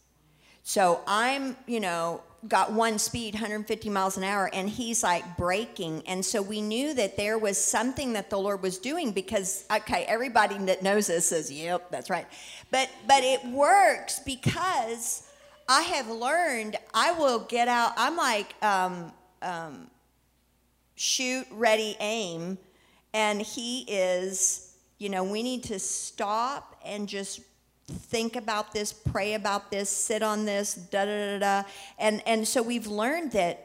So 0.63 1.01
I'm, 1.07 1.57
you 1.67 1.81
know, 1.81 2.23
got 2.47 2.73
one 2.73 2.99
speed, 2.99 3.35
150 3.35 3.91
miles 3.91 4.17
an 4.17 4.23
hour, 4.23 4.49
and 4.53 4.69
he's 4.69 5.03
like 5.03 5.37
braking. 5.37 6.03
And 6.07 6.25
so 6.25 6.41
we 6.41 6.61
knew 6.61 6.95
that 6.95 7.17
there 7.17 7.37
was 7.37 7.59
something 7.59 8.13
that 8.13 8.31
the 8.31 8.39
Lord 8.39 8.63
was 8.63 8.79
doing 8.79 9.11
because, 9.11 9.65
okay, 9.73 10.05
everybody 10.05 10.57
that 10.67 10.83
knows 10.83 11.09
this 11.09 11.27
says, 11.27 11.51
yep, 11.51 11.91
that's 11.91 12.11
right. 12.11 12.27
But, 12.71 12.89
but 13.09 13.25
it 13.25 13.45
works 13.47 14.21
because 14.21 15.29
I 15.69 15.83
have 15.83 16.09
learned 16.09 16.77
I 16.95 17.13
will 17.13 17.41
get 17.41 17.67
out, 17.67 17.93
I'm 17.97 18.17
like, 18.17 18.55
um, 18.63 19.13
um, 19.43 19.91
shoot, 20.95 21.47
ready, 21.51 21.97
aim. 22.01 22.59
And 23.15 23.43
he 23.43 23.81
is, 23.83 24.77
you 24.99 25.09
know, 25.09 25.25
we 25.25 25.43
need 25.43 25.65
to 25.65 25.79
stop 25.79 26.81
and 26.85 27.09
just 27.09 27.41
think 27.89 28.37
about 28.37 28.73
this, 28.73 28.93
pray 28.93 29.35
about 29.35 29.71
this, 29.71 29.89
sit 29.89 30.23
on 30.23 30.45
this, 30.45 30.75
da 30.75 31.05
da 31.05 31.39
da 31.39 31.39
da. 31.39 31.69
And 31.99 32.23
and 32.27 32.47
so 32.47 32.63
we've 32.63 32.87
learned 32.87 33.33
that 33.33 33.65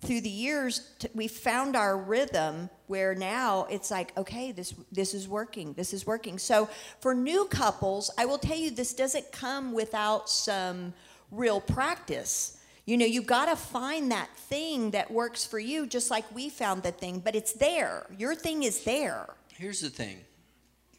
through 0.00 0.20
the 0.20 0.30
years 0.30 0.92
we 1.14 1.26
found 1.26 1.74
our 1.74 1.96
rhythm 1.96 2.68
where 2.86 3.14
now 3.14 3.66
it's 3.70 3.90
like 3.90 4.16
okay 4.16 4.52
this 4.52 4.74
this 4.92 5.14
is 5.14 5.28
working 5.28 5.72
this 5.74 5.92
is 5.92 6.06
working. 6.06 6.38
So 6.38 6.68
for 7.00 7.14
new 7.14 7.46
couples 7.46 8.10
i 8.18 8.24
will 8.24 8.38
tell 8.38 8.56
you 8.56 8.70
this 8.70 8.94
doesn't 8.94 9.32
come 9.32 9.72
without 9.72 10.28
some 10.28 10.94
real 11.30 11.60
practice. 11.60 12.58
You 12.86 12.96
know 12.96 13.06
you've 13.06 13.26
got 13.26 13.46
to 13.46 13.56
find 13.56 14.10
that 14.12 14.34
thing 14.36 14.92
that 14.92 15.10
works 15.10 15.44
for 15.44 15.58
you 15.58 15.86
just 15.86 16.10
like 16.10 16.24
we 16.34 16.48
found 16.48 16.82
the 16.82 16.92
thing 16.92 17.20
but 17.20 17.34
it's 17.34 17.52
there. 17.52 18.06
Your 18.16 18.34
thing 18.34 18.62
is 18.62 18.84
there. 18.84 19.28
Here's 19.52 19.80
the 19.80 19.90
thing 19.90 20.20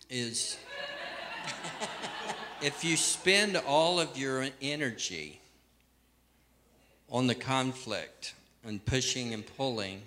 is 0.10 0.58
if 2.62 2.84
you 2.84 2.98
spend 2.98 3.56
all 3.68 4.00
of 4.00 4.18
your 4.18 4.48
energy 4.62 5.40
on 7.10 7.28
the 7.28 7.36
conflict 7.36 8.34
and 8.64 8.84
pushing 8.86 9.34
and 9.34 9.46
pulling, 9.58 10.02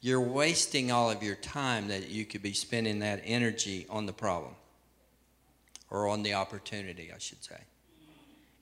you're 0.00 0.20
wasting 0.20 0.90
all 0.90 1.10
of 1.10 1.22
your 1.22 1.34
time 1.36 1.88
that 1.88 2.08
you 2.08 2.24
could 2.24 2.42
be 2.42 2.52
spending 2.52 3.00
that 3.00 3.20
energy 3.24 3.86
on 3.90 4.06
the 4.06 4.12
problem 4.12 4.54
or 5.90 6.08
on 6.08 6.22
the 6.22 6.34
opportunity, 6.34 7.10
I 7.14 7.18
should 7.18 7.42
say. 7.44 7.60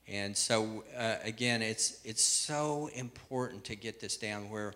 And 0.07 0.35
so 0.35 0.83
uh, 0.97 1.15
again, 1.23 1.61
it's 1.61 1.99
it's 2.05 2.23
so 2.23 2.89
important 2.93 3.65
to 3.65 3.75
get 3.75 3.99
this 3.99 4.17
down 4.17 4.49
where 4.49 4.73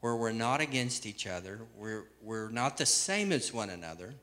where 0.00 0.14
we're 0.14 0.32
not 0.32 0.60
against 0.60 1.06
each 1.06 1.26
other, 1.26 1.60
we're 1.76 2.04
we're 2.22 2.50
not 2.50 2.76
the 2.76 2.86
same 2.86 3.32
as 3.32 3.52
one 3.52 3.70
another, 3.70 4.14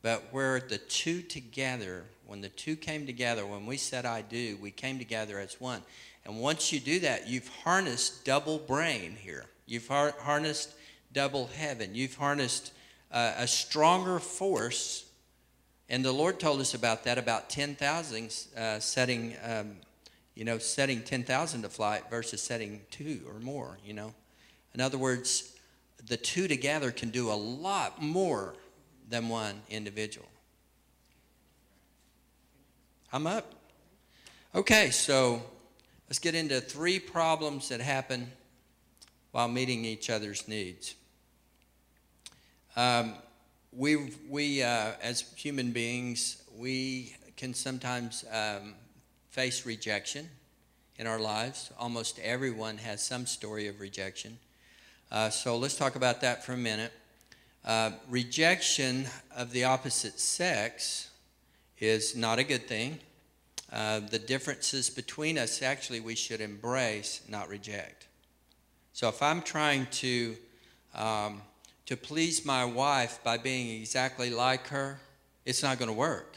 but 0.00 0.24
where 0.30 0.60
the 0.60 0.78
two 0.78 1.20
together, 1.20 2.04
when 2.28 2.42
the 2.42 2.50
two 2.50 2.76
came 2.76 3.06
together, 3.06 3.46
when 3.46 3.64
we 3.64 3.78
said 3.78 4.04
I 4.04 4.20
do, 4.20 4.58
we 4.60 4.70
came 4.70 4.98
together 4.98 5.38
as 5.38 5.58
one. 5.58 5.80
And 6.26 6.38
once 6.38 6.70
you 6.70 6.78
do 6.78 7.00
that, 7.00 7.26
you've 7.26 7.48
harnessed 7.48 8.26
double 8.26 8.58
brain 8.58 9.16
here. 9.18 9.46
You've 9.64 9.88
har- 9.88 10.14
harnessed 10.20 10.74
double 11.14 11.46
heaven. 11.46 11.94
You've 11.94 12.16
harnessed 12.16 12.74
uh, 13.10 13.32
a 13.38 13.46
stronger 13.46 14.18
force. 14.18 15.06
And 15.88 16.04
the 16.04 16.12
Lord 16.12 16.38
told 16.38 16.60
us 16.60 16.74
about 16.74 17.04
that, 17.04 17.16
about 17.16 17.48
10,000 17.48 18.36
uh, 18.54 18.78
setting, 18.78 19.34
um, 19.42 19.76
you 20.34 20.44
know, 20.44 20.58
setting 20.58 21.00
10,000 21.00 21.62
to 21.62 21.70
flight 21.70 22.10
versus 22.10 22.42
setting 22.42 22.82
two 22.90 23.22
or 23.26 23.40
more, 23.40 23.78
you 23.82 23.94
know. 23.94 24.12
In 24.74 24.82
other 24.82 24.98
words, 24.98 25.56
the 26.06 26.18
two 26.18 26.46
together 26.46 26.90
can 26.90 27.08
do 27.08 27.30
a 27.30 27.32
lot 27.32 28.02
more 28.02 28.54
than 29.08 29.30
one 29.30 29.62
individual. 29.70 30.28
I'm 33.10 33.26
up. 33.26 33.54
Okay, 34.54 34.90
so 34.90 35.42
let's 36.10 36.18
get 36.18 36.34
into 36.34 36.60
three 36.60 36.98
problems 36.98 37.70
that 37.70 37.80
happen 37.80 38.30
while 39.30 39.48
meeting 39.48 39.86
each 39.86 40.10
other's 40.10 40.46
needs. 40.46 40.94
Um, 42.76 43.14
we, 43.72 44.12
we 44.28 44.62
uh, 44.62 44.90
as 45.02 45.22
human 45.36 45.72
beings, 45.72 46.42
we 46.54 47.16
can 47.38 47.54
sometimes 47.54 48.26
um, 48.30 48.74
face 49.30 49.64
rejection 49.64 50.28
in 50.98 51.06
our 51.06 51.18
lives. 51.18 51.72
Almost 51.78 52.18
everyone 52.18 52.76
has 52.76 53.02
some 53.02 53.24
story 53.24 53.68
of 53.68 53.80
rejection. 53.80 54.38
Uh, 55.10 55.30
so 55.30 55.56
let's 55.56 55.78
talk 55.78 55.96
about 55.96 56.20
that 56.20 56.44
for 56.44 56.52
a 56.52 56.58
minute. 56.58 56.92
Uh, 57.64 57.92
rejection 58.10 59.06
of 59.34 59.50
the 59.52 59.64
opposite 59.64 60.20
sex 60.20 61.07
is 61.80 62.16
not 62.16 62.38
a 62.38 62.44
good 62.44 62.66
thing. 62.66 62.98
Uh, 63.72 64.00
the 64.00 64.18
differences 64.18 64.88
between 64.90 65.38
us, 65.38 65.62
actually, 65.62 66.00
we 66.00 66.14
should 66.14 66.40
embrace, 66.40 67.22
not 67.28 67.48
reject. 67.48 68.06
So 68.92 69.08
if 69.08 69.22
I'm 69.22 69.42
trying 69.42 69.86
to 69.86 70.36
um, 70.94 71.42
to 71.88 71.96
please 71.96 72.44
my 72.44 72.66
wife 72.66 73.18
by 73.24 73.38
being 73.38 73.80
exactly 73.80 74.28
like 74.28 74.66
her, 74.66 75.00
it's 75.46 75.62
not 75.62 75.78
going 75.78 75.88
to 75.88 75.96
work. 75.96 76.36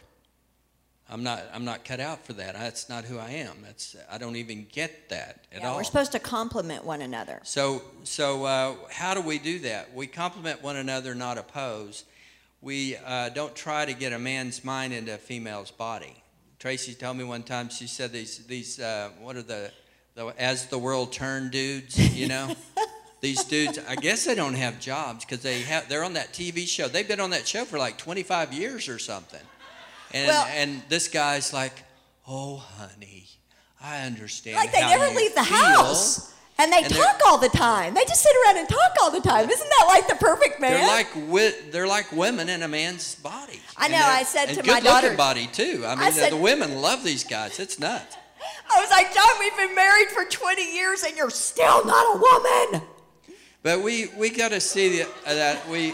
I'm 1.10 1.24
not, 1.24 1.44
I'm 1.54 1.66
not 1.66 1.84
cut 1.84 2.00
out 2.00 2.26
for 2.26 2.32
that. 2.34 2.54
That's 2.54 2.88
not 2.88 3.04
who 3.04 3.20
I 3.20 3.32
am. 3.32 3.58
That's, 3.62 3.98
I 4.10 4.18
don't 4.18 4.38
even 4.38 4.66
get 4.72 5.10
that 5.10 5.46
at 5.52 5.60
yeah, 5.60 5.68
all. 5.68 5.76
we're 5.76 5.84
supposed 5.84 6.14
to 6.14 6.20
complement 6.20 6.86
one 6.86 7.02
another 7.02 7.42
So, 7.44 7.82
so 8.06 8.46
uh, 8.46 8.76
how 8.90 9.14
do 9.14 9.20
we 9.20 9.38
do 9.38 9.60
that? 9.60 9.94
We 9.94 10.08
complement 10.08 10.64
one 10.64 10.78
another, 10.78 11.14
not 11.14 11.38
oppose. 11.38 12.06
We 12.62 12.96
uh, 12.98 13.30
don't 13.30 13.56
try 13.56 13.86
to 13.86 13.94
get 13.94 14.14
a 14.14 14.20
man's 14.20 14.64
mind 14.64 14.94
into 14.94 15.14
a 15.16 15.18
female's 15.18 15.72
body. 15.72 16.16
Tracy 16.60 16.94
told 16.94 17.18
me 17.18 17.24
one 17.24 17.42
time. 17.42 17.70
She 17.70 17.88
said 17.88 18.12
these 18.12 18.46
these 18.46 18.80
uh, 18.80 19.10
what 19.20 19.36
are 19.36 19.42
the, 19.42 19.72
the 20.14 20.28
as 20.38 20.68
the 20.68 20.78
world 20.78 21.12
turned 21.12 21.52
dudes, 21.52 21.98
you 22.16 22.28
know. 22.28 22.56
these 23.22 23.44
dudes, 23.44 23.80
I 23.90 23.96
guess 23.96 24.26
they 24.26 24.36
don't 24.36 24.54
have 24.54 24.80
jobs 24.80 25.26
because 25.26 25.42
they 25.42 25.62
have 25.62 25.90
they're 25.90 26.04
on 26.04 26.14
that 26.14 26.34
TV 26.34 26.68
show. 26.68 26.88
They've 26.88 27.08
been 27.08 27.20
on 27.20 27.32
that 27.32 27.48
show 27.48 27.66
for 27.66 27.80
like 27.80 27.98
25 27.98 28.54
years 28.54 28.88
or 28.90 29.00
something. 29.00 29.42
And 30.14 30.28
Well- 30.28 30.46
and 30.54 30.84
this 30.88 31.08
guy's 31.08 31.52
like, 31.54 31.84
"Oh, 32.28 32.58
honey, 32.58 33.28
I 33.82 34.02
understand." 34.02 34.58
like 34.58 34.72
they 34.72 34.82
never 34.82 35.08
leave 35.16 35.34
the 35.34 35.44
feel." 35.44 35.58
house 35.58 36.32
and 36.62 36.72
they 36.72 36.84
And 36.84 36.94
talk 36.94 37.20
all 37.28 37.38
the 37.38 37.50
time 37.50 37.94
they 37.94 38.06
just 38.06 38.22
sit 38.22 38.32
around 38.46 38.58
and 38.58 38.70
talk 38.70 38.92
all 39.02 39.12
the 39.12 39.22
time 39.22 39.50
isn't 39.50 39.70
that 39.70 39.86
like 39.88 40.08
the 40.08 40.16
perfect 40.16 40.60
man 40.60 40.72
They're 40.74 40.88
like 40.88 41.72
they're 41.72 41.88
like 41.88 42.12
women 42.12 42.50
in 42.50 42.62
a 42.64 42.68
man's 42.68 43.16
body. 43.16 43.60
I 43.78 43.88
know, 43.88 43.98
I 43.98 44.24
said 44.24 44.46
to 44.54 44.64
my 44.64 44.80
daughter- 44.80 45.16
body 45.16 45.48
too. 45.48 45.84
I 45.86 45.96
mean, 45.96 46.06
the- 46.06 46.12
said- 46.12 46.32
the 46.32 46.38
women 46.38 46.82
love 46.82 47.04
these 47.04 47.24
guys. 47.24 47.60
It's 47.60 47.80
nuts. 47.80 48.16
I 48.74 48.80
was 48.80 48.90
like, 48.90 49.14
John, 49.14 49.34
we've 49.40 49.56
been 49.58 49.76
married 49.76 50.10
for 50.10 50.24
20 50.24 50.76
years 50.76 51.04
and 51.04 51.16
you're 51.18 51.30
still 51.30 51.84
not 51.86 52.16
a 52.16 52.20
woman. 52.20 52.82
But 53.64 53.82
we 53.82 54.08
we 54.18 54.30
got 54.30 54.50
to 54.52 54.60
see 54.60 55.00
that, 55.00 55.08
uh, 55.26 55.34
that 55.36 55.68
we, 55.70 55.94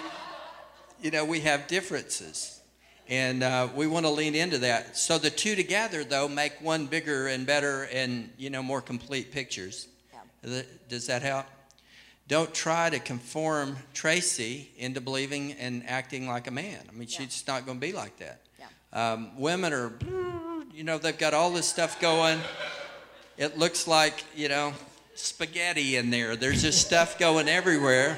you 1.02 1.12
know, 1.12 1.26
we 1.26 1.42
have 1.42 1.68
differences, 1.68 2.62
and 3.10 3.44
uh, 3.44 3.68
we 3.76 3.88
want 3.88 4.06
to 4.06 4.10
lean 4.10 4.36
into 4.36 4.58
that. 4.60 4.96
So 4.98 5.18
the 5.18 5.30
two 5.30 5.56
together, 5.56 6.04
though, 6.06 6.30
make 6.30 6.54
one 6.62 6.86
bigger 6.86 7.28
and 7.28 7.46
better 7.46 7.84
and 7.92 8.30
you 8.38 8.50
know 8.50 8.64
more 8.64 8.82
complete 8.82 9.32
pictures. 9.34 9.88
Does 10.88 11.08
that 11.08 11.22
help? 11.22 11.46
Don't 12.28 12.54
try 12.54 12.90
to 12.90 13.00
conform 13.00 13.78
Tracy 13.94 14.70
into 14.78 15.00
believing 15.00 15.54
and 15.54 15.84
acting 15.88 16.28
like 16.28 16.48
a 16.48 16.52
man. 16.52 16.80
I 16.90 16.92
mean, 16.92 17.08
she's 17.08 17.44
not 17.48 17.66
going 17.66 17.80
to 17.80 17.86
be 17.86 17.94
like 17.94 18.18
that. 18.18 18.42
Um, 18.94 19.38
women 19.40 19.74
are, 19.74 19.92
you 20.74 20.84
know, 20.84 20.98
they've 20.98 21.18
got 21.18 21.34
all 21.34 21.52
this 21.52 21.68
stuff 21.68 22.00
going. 22.02 22.40
It 23.38 23.58
looks 23.58 23.88
like, 23.88 24.24
you 24.36 24.50
know, 24.50 24.74
spaghetti 25.16 25.96
in 25.96 26.10
there. 26.10 26.36
There's 26.36 26.62
just 26.62 26.86
stuff 26.86 27.18
going 27.20 27.48
everywhere. 27.48 28.18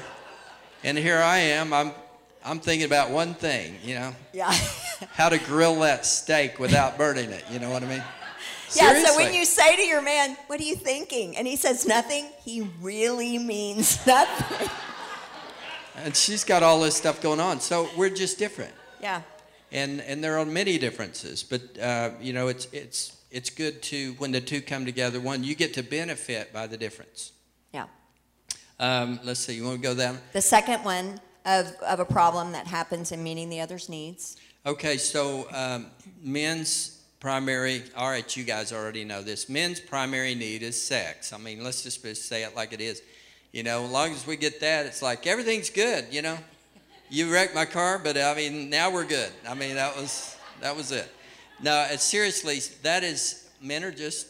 And 0.82 0.96
here 0.96 1.18
I 1.18 1.38
am. 1.38 1.72
I'm, 1.72 1.92
I'm 2.44 2.58
thinking 2.60 2.86
about 2.86 3.10
one 3.10 3.34
thing, 3.34 3.76
you 3.84 3.94
know, 3.94 4.14
Yeah. 4.32 4.50
how 5.12 5.28
to 5.28 5.38
grill 5.38 5.80
that 5.80 6.06
steak 6.06 6.58
without 6.58 6.96
burning 6.98 7.30
it. 7.30 7.44
You 7.50 7.58
know 7.58 7.70
what 7.70 7.82
I 7.82 7.86
mean? 7.86 8.04
Yeah, 8.74 9.04
so 9.04 9.16
when 9.16 9.34
you 9.34 9.44
say 9.44 9.76
to 9.76 9.82
your 9.82 10.00
man, 10.02 10.36
What 10.46 10.60
are 10.60 10.64
you 10.64 10.76
thinking? 10.76 11.36
And 11.36 11.46
he 11.46 11.56
says 11.56 11.86
nothing, 11.86 12.26
he 12.44 12.68
really 12.80 13.38
means 13.38 14.04
nothing. 14.06 14.68
And 15.96 16.14
she's 16.16 16.44
got 16.44 16.62
all 16.62 16.80
this 16.80 16.96
stuff 16.96 17.20
going 17.20 17.40
on. 17.40 17.60
So 17.60 17.88
we're 17.96 18.10
just 18.10 18.38
different. 18.38 18.72
Yeah. 19.00 19.22
and 19.72 20.00
and 20.02 20.22
there 20.22 20.36
are 20.38 20.44
many 20.44 20.76
differences 20.78 21.42
but 21.42 21.62
uh, 21.80 22.10
you 22.20 22.32
know 22.34 22.48
it's 22.48 22.66
it's 22.72 23.16
it's 23.30 23.48
good 23.48 23.80
to 23.82 24.12
when 24.18 24.30
the 24.32 24.40
two 24.40 24.60
come 24.60 24.84
together 24.84 25.20
one 25.20 25.42
you 25.44 25.54
get 25.54 25.72
to 25.74 25.82
benefit 25.82 26.52
by 26.52 26.66
the 26.66 26.76
difference 26.76 27.32
Yeah. 27.72 27.86
um, 28.78 29.20
let's 29.24 29.40
see 29.40 29.54
you 29.54 29.64
want 29.64 29.76
to 29.80 29.82
go 29.82 29.94
down 29.94 30.18
The 30.32 30.42
second 30.42 30.84
one 30.84 31.18
of, 31.46 31.66
of 31.86 31.98
a 32.00 32.04
problem 32.04 32.52
that 32.52 32.66
happens 32.66 33.10
in 33.12 33.22
meeting 33.22 33.48
the 33.48 33.60
other's 33.62 33.88
needs. 33.88 34.36
okay 34.66 34.96
so 34.98 35.46
um, 35.54 35.86
men's 36.22 36.99
primary 37.20 37.82
all 37.96 38.08
right 38.08 38.36
you 38.36 38.44
guys 38.44 38.72
already 38.72 39.04
know 39.04 39.22
this 39.22 39.48
men's 39.48 39.78
primary 39.78 40.34
need 40.34 40.62
is 40.62 40.80
sex 40.80 41.32
i 41.32 41.38
mean 41.38 41.62
let's 41.62 41.82
just 41.82 42.02
say 42.16 42.42
it 42.42 42.56
like 42.56 42.72
it 42.72 42.80
is 42.80 43.02
you 43.52 43.62
know 43.62 43.84
as 43.84 43.90
long 43.90 44.10
as 44.10 44.26
we 44.26 44.36
get 44.36 44.60
that 44.60 44.86
it's 44.86 45.02
like 45.02 45.26
everything's 45.26 45.70
good 45.70 46.06
you 46.10 46.22
know 46.22 46.36
you 47.10 47.30
wrecked 47.30 47.54
my 47.54 47.64
car, 47.64 47.98
but 47.98 48.16
I 48.16 48.34
mean, 48.34 48.70
now 48.70 48.90
we're 48.90 49.04
good. 49.04 49.30
I 49.46 49.54
mean, 49.54 49.74
that 49.74 49.96
was 49.96 50.36
that 50.60 50.76
was 50.76 50.92
it. 50.92 51.12
No, 51.60 51.86
seriously, 51.96 52.60
that 52.82 53.02
is 53.02 53.48
men 53.60 53.84
are 53.84 53.90
just 53.90 54.28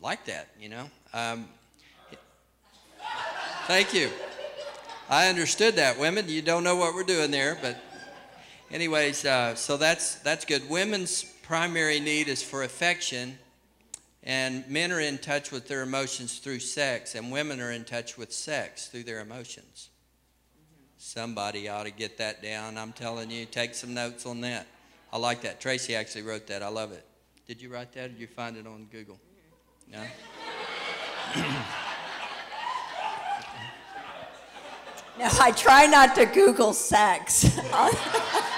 like 0.00 0.26
that, 0.26 0.48
you 0.60 0.68
know. 0.68 0.90
Um, 1.14 1.48
thank 3.66 3.94
you. 3.94 4.10
I 5.08 5.28
understood 5.28 5.76
that. 5.76 5.98
Women, 5.98 6.28
you 6.28 6.42
don't 6.42 6.62
know 6.62 6.76
what 6.76 6.94
we're 6.94 7.02
doing 7.02 7.30
there, 7.30 7.58
but 7.60 7.78
anyways, 8.70 9.24
uh, 9.24 9.54
so 9.54 9.78
that's 9.78 10.16
that's 10.16 10.44
good. 10.44 10.68
Women's 10.68 11.31
primary 11.42 12.00
need 12.00 12.28
is 12.28 12.42
for 12.42 12.62
affection, 12.62 13.38
and 14.22 14.66
men 14.68 14.92
are 14.92 15.00
in 15.00 15.18
touch 15.18 15.50
with 15.50 15.68
their 15.68 15.82
emotions 15.82 16.38
through 16.38 16.60
sex, 16.60 17.14
and 17.14 17.30
women 17.30 17.60
are 17.60 17.72
in 17.72 17.84
touch 17.84 18.16
with 18.16 18.32
sex 18.32 18.88
through 18.88 19.02
their 19.02 19.20
emotions. 19.20 19.90
Somebody 20.98 21.68
ought 21.68 21.84
to 21.84 21.90
get 21.90 22.18
that 22.18 22.42
down. 22.42 22.78
I'm 22.78 22.92
telling 22.92 23.30
you, 23.30 23.44
take 23.44 23.74
some 23.74 23.92
notes 23.92 24.24
on 24.24 24.40
that. 24.42 24.66
I 25.12 25.18
like 25.18 25.42
that. 25.42 25.60
Tracy 25.60 25.96
actually 25.96 26.22
wrote 26.22 26.46
that. 26.46 26.62
I 26.62 26.68
love 26.68 26.92
it. 26.92 27.04
Did 27.46 27.60
you 27.60 27.68
write 27.68 27.92
that 27.92 28.04
or 28.04 28.08
did 28.08 28.20
you 28.20 28.28
find 28.28 28.56
it 28.56 28.66
on 28.66 28.86
Google? 28.90 29.18
No? 29.90 30.02
No, 35.18 35.28
I 35.40 35.50
try 35.50 35.84
not 35.84 36.14
to 36.14 36.24
Google 36.24 36.72
sex. 36.72 37.44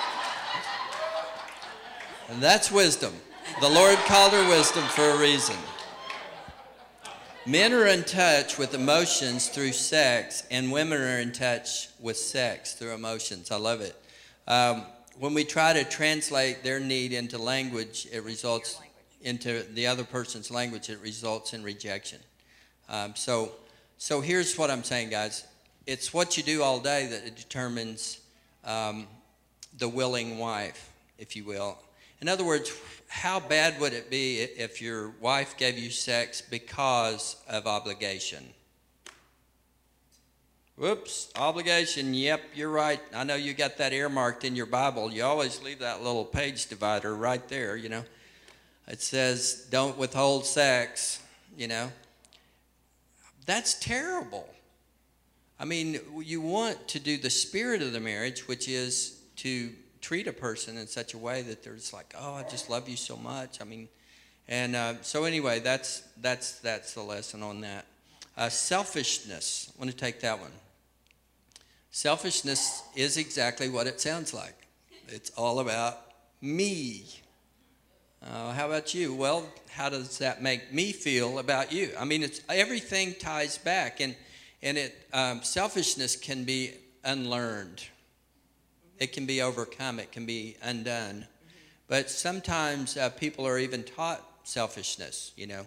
And 2.29 2.43
that's 2.43 2.71
wisdom. 2.71 3.13
The 3.61 3.69
Lord 3.69 3.97
called 4.07 4.33
her 4.33 4.49
wisdom 4.49 4.85
for 4.85 5.03
a 5.03 5.19
reason. 5.19 5.57
Men 7.47 7.75
are 7.75 7.87
in 7.87 8.05
touch 8.05 8.57
with 8.57 8.73
emotions 8.73 9.49
through 9.49 9.73
sex, 9.73 10.45
and 10.51 10.73
women 10.73 10.99
are 10.99 11.19
in 11.19 11.31
touch 11.31 11.89
with 12.01 12.17
sex 12.17 12.73
through 12.73 12.95
emotions. 12.95 13.51
I 13.51 13.57
love 13.57 13.83
it. 13.83 13.95
Um, 14.49 14.85
when 15.19 15.35
we 15.35 15.45
try 15.45 15.75
to 15.75 15.85
translate 15.85 16.65
their 16.65 16.81
need 16.81 17.13
into 17.13 17.37
language, 17.37 18.09
it 18.11 18.25
results 18.25 18.81
into 19.21 19.63
the 19.75 19.87
other 19.87 20.05
person's 20.05 20.51
language. 20.51 20.89
It 20.89 21.01
results 21.01 21.53
in 21.53 21.63
rejection. 21.63 22.19
Um, 22.89 23.15
so, 23.15 23.53
so 23.99 24.23
here's 24.23 24.57
what 24.57 24.71
I'm 24.71 24.83
saying, 24.83 25.11
guys. 25.11 25.47
It's 25.87 26.15
what 26.15 26.39
you 26.39 26.43
do 26.43 26.63
all 26.63 26.81
day 26.81 27.07
that 27.09 27.37
determines 27.37 28.21
um, 28.65 29.07
the 29.77 29.89
willing 29.89 30.39
wife, 30.39 30.91
if 31.19 31.37
you 31.37 31.45
will. 31.45 31.79
In 32.25 32.29
other 32.29 32.43
words, 32.43 32.73
how 33.07 33.39
bad 33.39 33.79
would 33.79 33.93
it 33.93 34.09
be 34.09 34.39
if 34.39 34.81
your 34.81 35.11
wife 35.21 35.59
gave 35.59 35.77
you 35.77 35.91
sex 35.91 36.41
because 36.41 37.37
of 37.47 37.67
obligation? 37.67 38.43
Whoops, 40.77 41.31
obligation. 41.37 42.15
Yep, 42.15 42.41
you're 42.55 42.71
right. 42.71 42.99
I 43.15 43.25
know 43.25 43.35
you 43.35 43.53
got 43.53 43.77
that 43.77 43.93
earmarked 43.93 44.43
in 44.43 44.57
your 44.57 44.65
Bible. 44.65 45.13
You 45.13 45.23
always 45.23 45.63
leave 45.63 45.81
that 45.81 46.03
little 46.03 46.25
page 46.25 46.67
divider 46.69 47.15
right 47.15 47.47
there, 47.51 47.77
you 47.77 47.91
know. 47.91 48.05
It 48.89 49.03
says, 49.03 49.67
don't 49.71 49.99
withhold 49.99 50.47
sex, 50.47 51.23
you 51.59 51.69
know. 51.69 51.93
That's 53.45 53.75
terrible. 53.75 54.49
I 55.61 55.67
mean, 55.67 56.01
you 56.23 56.41
want 56.41 56.89
to 56.89 56.99
do 56.99 57.19
the 57.19 57.29
spirit 57.29 57.83
of 57.83 57.93
the 57.93 58.01
marriage, 58.01 58.49
which 58.49 58.67
is 58.67 59.21
to 59.37 59.75
treat 60.05 60.27
a 60.27 60.33
person 60.35 60.77
in 60.77 60.87
such 60.87 61.15
a 61.15 61.19
way 61.19 61.41
that 61.41 61.63
they're 61.63 61.77
just 61.77 61.95
like, 61.95 62.15
oh, 62.21 62.35
I 62.35 62.43
just 62.43 62.69
love 62.69 62.91
you 62.91 62.97
so 62.97 63.17
much. 63.17 63.63
I 63.63 63.65
mean, 63.65 63.89
and 64.47 64.77
uh, 64.77 64.95
so 65.01 65.25
anyway, 65.25 65.61
that's 65.61 66.03
that's 66.21 66.59
that's 66.59 66.93
the 66.93 67.01
lesson 67.01 67.43
on 67.43 67.63
that. 67.63 67.87
Uh, 68.37 68.51
selfishness. 68.51 69.73
I 69.75 69.81
want 69.81 69.91
to 69.91 69.97
take 69.97 70.21
that 70.21 70.39
one. 70.39 70.51
Selfishness 71.91 72.83
is 72.95 73.17
exactly 73.17 73.71
what 73.71 73.87
it 73.87 73.99
sounds 73.99 74.35
like. 74.35 74.55
It's 75.09 75.31
all 75.39 75.61
about 75.61 76.01
me. 76.43 77.07
Uh, 78.23 78.53
how 78.53 78.67
about 78.67 78.93
you? 78.93 79.15
Well, 79.15 79.47
how 79.71 79.89
does 79.89 80.19
that 80.19 80.43
make 80.43 80.71
me 80.71 80.93
feel 80.93 81.39
about 81.39 81.73
you? 81.73 81.93
I 81.99 82.05
mean, 82.05 82.23
it's 82.23 82.43
everything 82.51 83.15
ties 83.19 83.57
back, 83.57 84.01
and 84.01 84.15
and 84.63 84.77
it 84.77 85.09
um, 85.15 85.43
selfishness 85.43 86.15
can 86.15 86.45
be 86.45 86.75
unlearned 87.05 87.85
it 88.99 89.13
can 89.13 89.27
be 89.27 89.43
overcome, 89.43 89.99
it 89.99 90.13
can 90.13 90.27
be 90.27 90.57
undone. 90.63 91.27
But 91.89 92.11
sometimes 92.11 92.97
uh, 92.97 93.11
people 93.11 93.47
are 93.47 93.59
even 93.59 93.83
taught 93.85 94.23
selfishness, 94.45 95.33
you 95.37 95.47
know. 95.47 95.67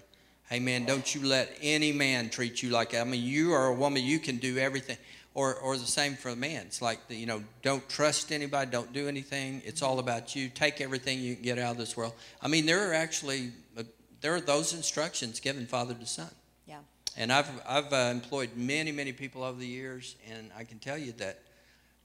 Hey, 0.50 0.60
man, 0.60 0.86
don't 0.86 1.14
you 1.14 1.26
let 1.26 1.58
any 1.62 1.92
man 1.92 2.30
treat 2.30 2.64
you 2.64 2.70
like 2.70 2.92
that. 2.92 3.02
I 3.02 3.04
mean, 3.04 3.22
you 3.22 3.52
are 3.54 3.68
a 3.68 3.74
woman, 3.74 4.04
you 4.04 4.18
can 4.18 4.38
do 4.38 4.58
everything. 4.58 4.98
Or, 5.34 5.54
or 5.54 5.78
the 5.78 5.86
same 5.86 6.16
for 6.16 6.32
the 6.32 6.36
man. 6.36 6.66
It's 6.66 6.82
like, 6.82 7.00
you 7.10 7.28
know, 7.28 7.44
don't 7.62 7.88
trust 7.88 8.32
anybody, 8.32 8.72
don't 8.72 8.92
do 8.92 9.08
anything. 9.08 9.62
It's 9.66 9.84
all 9.84 10.00
about 10.00 10.36
you. 10.36 10.50
Take 10.50 10.82
everything 10.82 11.20
you 11.20 11.36
can 11.36 11.44
get 11.44 11.60
out 11.60 11.74
of 11.74 11.78
this 11.78 11.96
world. 11.96 12.14
I 12.42 12.48
mean, 12.48 12.66
there 12.66 12.90
are 12.90 12.94
actually, 12.96 13.52
uh, 13.78 13.84
there 14.22 14.34
are 14.34 14.42
those 14.42 14.74
instructions 14.74 15.40
given 15.40 15.68
father 15.68 15.94
to 15.94 16.06
son. 16.08 16.32
Yeah. 16.66 16.80
And 17.16 17.32
I've, 17.32 17.52
I've 17.68 17.94
uh, 17.94 18.10
employed 18.12 18.50
many, 18.56 18.92
many 18.92 19.12
people 19.12 19.44
over 19.44 19.60
the 19.60 19.68
years, 19.68 20.16
and 20.28 20.50
I 20.58 20.64
can 20.64 20.80
tell 20.80 20.98
you 20.98 21.12
that 21.14 21.40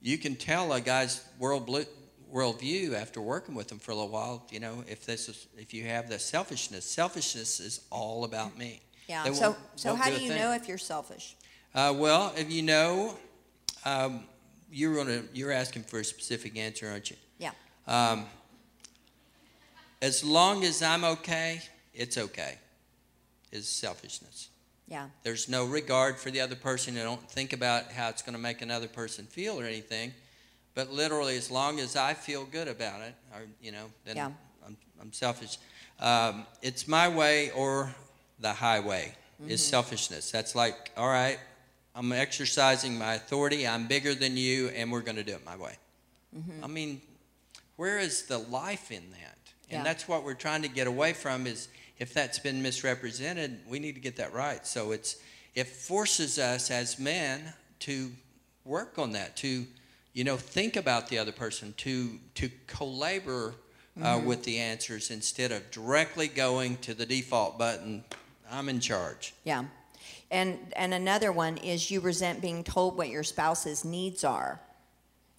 you 0.03 0.19
can 0.19 0.35
tell 0.37 0.73
a 0.73 0.81
guy's 0.81 1.25
world 1.39 1.69
worldview 2.33 2.95
after 2.95 3.21
working 3.21 3.55
with 3.55 3.69
them 3.69 3.79
for 3.79 3.93
a 3.93 3.95
little 3.95 4.11
while. 4.11 4.47
You 4.51 4.61
know, 4.61 4.85
if 4.89 5.07
this 5.07 5.29
is 5.29 5.47
if 5.57 5.73
you 5.73 5.85
have 5.85 6.09
the 6.09 6.19
selfishness, 6.19 6.85
selfishness 6.85 7.61
is 7.61 7.83
all 7.91 8.25
about 8.25 8.59
me. 8.59 8.81
Yeah. 9.09 9.25
They 9.25 9.35
so 9.35 9.57
so 9.77 9.95
how 9.95 10.11
do, 10.11 10.17
do 10.17 10.25
you 10.25 10.35
know 10.35 10.53
if 10.53 10.69
you're 10.69 10.79
selfish? 10.79 11.37
Uh, 11.75 11.95
well, 11.97 12.35
if 12.37 12.51
you 12.51 12.63
know, 12.63 13.17
um, 13.85 14.25
you're 14.71 14.95
gonna 14.97 15.23
you're 15.33 15.53
asking 15.53 15.85
for 15.85 16.01
a 16.01 16.05
specific 16.05 16.59
answer, 16.59 16.89
aren't 16.89 17.11
you? 17.11 17.17
Yeah. 17.39 17.53
Um, 17.87 18.27
as 20.01 20.25
long 20.25 20.65
as 20.65 20.83
I'm 20.83 21.05
okay, 21.05 21.63
it's 21.95 22.19
okay. 22.19 22.59
Is 23.53 23.69
selfishness. 23.69 24.49
Yeah. 24.93 25.07
There's 25.23 25.49
no 25.49 25.65
regard 25.65 26.19
for 26.19 26.31
the 26.31 26.43
other 26.43 26.55
person. 26.55 26.95
You 26.97 27.03
don't 27.03 27.31
think 27.31 27.55
about 27.55 27.93
how 27.93 28.11
it's 28.11 28.21
going 28.21 28.35
to 28.35 28.41
make 28.41 28.61
another 28.61 28.89
person 28.89 29.25
feel 29.25 29.59
or 29.59 29.65
anything. 29.65 30.13
But 30.75 30.93
literally, 30.93 31.39
as 31.39 31.51
long 31.51 31.81
as 31.81 31.97
I 31.97 32.13
feel 32.13 32.45
good 32.45 32.69
about 32.69 33.01
it, 33.01 33.15
or 33.35 33.41
you 33.63 33.73
know, 33.73 33.87
then 34.05 34.17
yeah. 34.17 34.31
I'm, 34.67 34.77
I'm 35.01 35.13
selfish. 35.15 35.57
Um, 35.99 36.45
it's 36.61 36.87
my 36.87 37.09
way 37.09 37.51
or 37.53 37.95
the 38.39 38.53
highway 38.53 39.15
mm-hmm. 39.41 39.51
is 39.51 39.65
selfishness. 39.65 40.31
That's 40.31 40.55
like, 40.55 40.91
all 40.95 41.09
right, 41.09 41.39
I'm 41.95 42.13
exercising 42.13 42.99
my 42.99 43.15
authority. 43.15 43.67
I'm 43.67 43.87
bigger 43.87 44.15
than 44.15 44.37
you, 44.37 44.69
and 44.69 44.93
we're 44.93 45.01
going 45.01 45.17
to 45.17 45.25
do 45.25 45.33
it 45.33 45.45
my 45.45 45.57
way. 45.57 45.77
Mm-hmm. 46.37 46.65
I 46.65 46.67
mean, 46.67 47.01
where 47.77 47.99
is 47.99 48.25
the 48.25 48.39
life 48.39 48.91
in 48.91 49.11
that? 49.13 49.39
And 49.71 49.79
yeah. 49.79 49.85
that's 49.85 50.07
what 50.07 50.23
we're 50.23 50.35
trying 50.35 50.61
to 50.63 50.69
get 50.69 50.87
away 50.87 51.15
from. 51.15 51.47
Is 51.47 51.69
if 52.03 52.13
that's 52.13 52.41
been 52.41 52.61
misrepresented, 52.61 53.61
we 53.69 53.79
need 53.79 53.95
to 53.95 54.01
get 54.01 54.17
that 54.17 54.35
right. 54.35 54.67
So 54.67 54.91
it's 54.91 55.19
it 55.55 55.69
forces 55.69 56.37
us 56.37 56.69
as 56.69 56.99
men 56.99 57.53
to 57.81 58.11
work 58.65 58.99
on 58.99 59.13
that, 59.13 59.37
to 59.37 59.65
you 60.13 60.25
know 60.25 60.37
think 60.37 60.75
about 60.75 61.07
the 61.07 61.19
other 61.19 61.31
person, 61.31 61.75
to 61.79 62.19
to 62.35 62.51
co-labor 62.67 63.55
uh, 64.01 64.17
mm-hmm. 64.17 64.27
with 64.27 64.43
the 64.43 64.59
answers 64.59 65.13
instead 65.13 65.53
of 65.53 65.71
directly 65.71 66.27
going 66.27 66.77
to 66.79 66.93
the 66.93 67.07
default 67.07 67.57
button. 67.57 68.03
I'm 68.51 68.69
in 68.69 68.81
charge. 68.81 69.33
Yeah. 69.45 69.65
And 70.33 70.59
and 70.75 70.93
another 70.93 71.31
one 71.31 71.57
is 71.59 71.89
you 71.89 72.01
resent 72.01 72.43
being 72.43 72.65
told 72.65 72.99
what 72.99 73.11
your 73.11 73.23
spouse's 73.23 73.85
needs 73.85 74.25
are. 74.25 74.61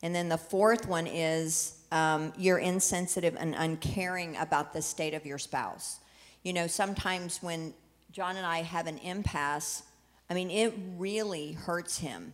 And 0.02 0.16
then 0.16 0.30
the 0.30 0.38
fourth 0.38 0.88
one 0.88 1.08
is 1.08 1.78
um, 1.92 2.32
you're 2.38 2.58
insensitive 2.58 3.36
and 3.38 3.54
uncaring 3.54 4.38
about 4.38 4.72
the 4.72 4.82
state 4.82 5.14
of 5.14 5.26
your 5.26 5.38
spouse 5.38 6.00
you 6.44 6.54
know, 6.54 6.68
sometimes 6.68 7.42
when 7.42 7.74
John 8.12 8.36
and 8.36 8.46
I 8.46 8.62
have 8.62 8.88
an 8.88 8.98
impasse, 9.00 9.84
I 10.30 10.34
mean, 10.34 10.52
it 10.52 10.74
really 10.98 11.54
hurts 11.54 11.98
him, 11.98 12.34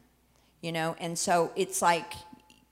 you 0.62 0.72
know, 0.72 0.95
and 1.00 1.17
so 1.17 1.52
it's 1.56 1.82
like 1.82 2.13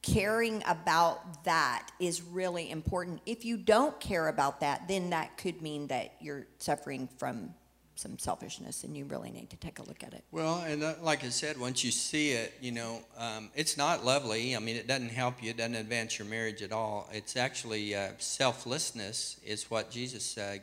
caring 0.01 0.63
about 0.65 1.43
that 1.43 1.89
is 1.99 2.21
really 2.21 2.71
important. 2.71 3.21
If 3.25 3.45
you 3.45 3.57
don't 3.57 3.99
care 3.99 4.27
about 4.27 4.59
that, 4.61 4.87
then 4.87 5.09
that 5.11 5.37
could 5.37 5.61
mean 5.61 5.87
that 5.87 6.13
you're 6.19 6.47
suffering 6.59 7.09
from 7.17 7.53
some 7.95 8.17
selfishness 8.19 8.83
and 8.83 8.95
you 8.95 9.05
really 9.05 9.31
need 9.31 9.49
to 9.49 9.57
take 9.57 9.79
a 9.79 9.83
look 9.83 10.03
at 10.03 10.13
it. 10.13 10.23
Well, 10.31 10.61
and 10.61 10.83
uh, 10.83 10.93
like 11.01 11.23
I 11.23 11.29
said, 11.29 11.59
once 11.59 11.83
you 11.83 11.91
see 11.91 12.31
it, 12.31 12.53
you 12.61 12.71
know, 12.71 13.01
um, 13.17 13.49
it's 13.55 13.75
not 13.75 14.05
lovely. 14.05 14.55
I 14.55 14.59
mean, 14.59 14.75
it 14.75 14.87
doesn't 14.87 15.09
help 15.09 15.41
you, 15.43 15.49
it 15.49 15.57
doesn't 15.57 15.75
advance 15.75 16.19
your 16.19 16.27
marriage 16.27 16.61
at 16.61 16.71
all. 16.71 17.09
It's 17.11 17.35
actually 17.35 17.95
uh, 17.95 18.09
selflessness, 18.19 19.39
is 19.43 19.69
what 19.71 19.89
Jesus 19.89 20.37
uh, 20.37 20.57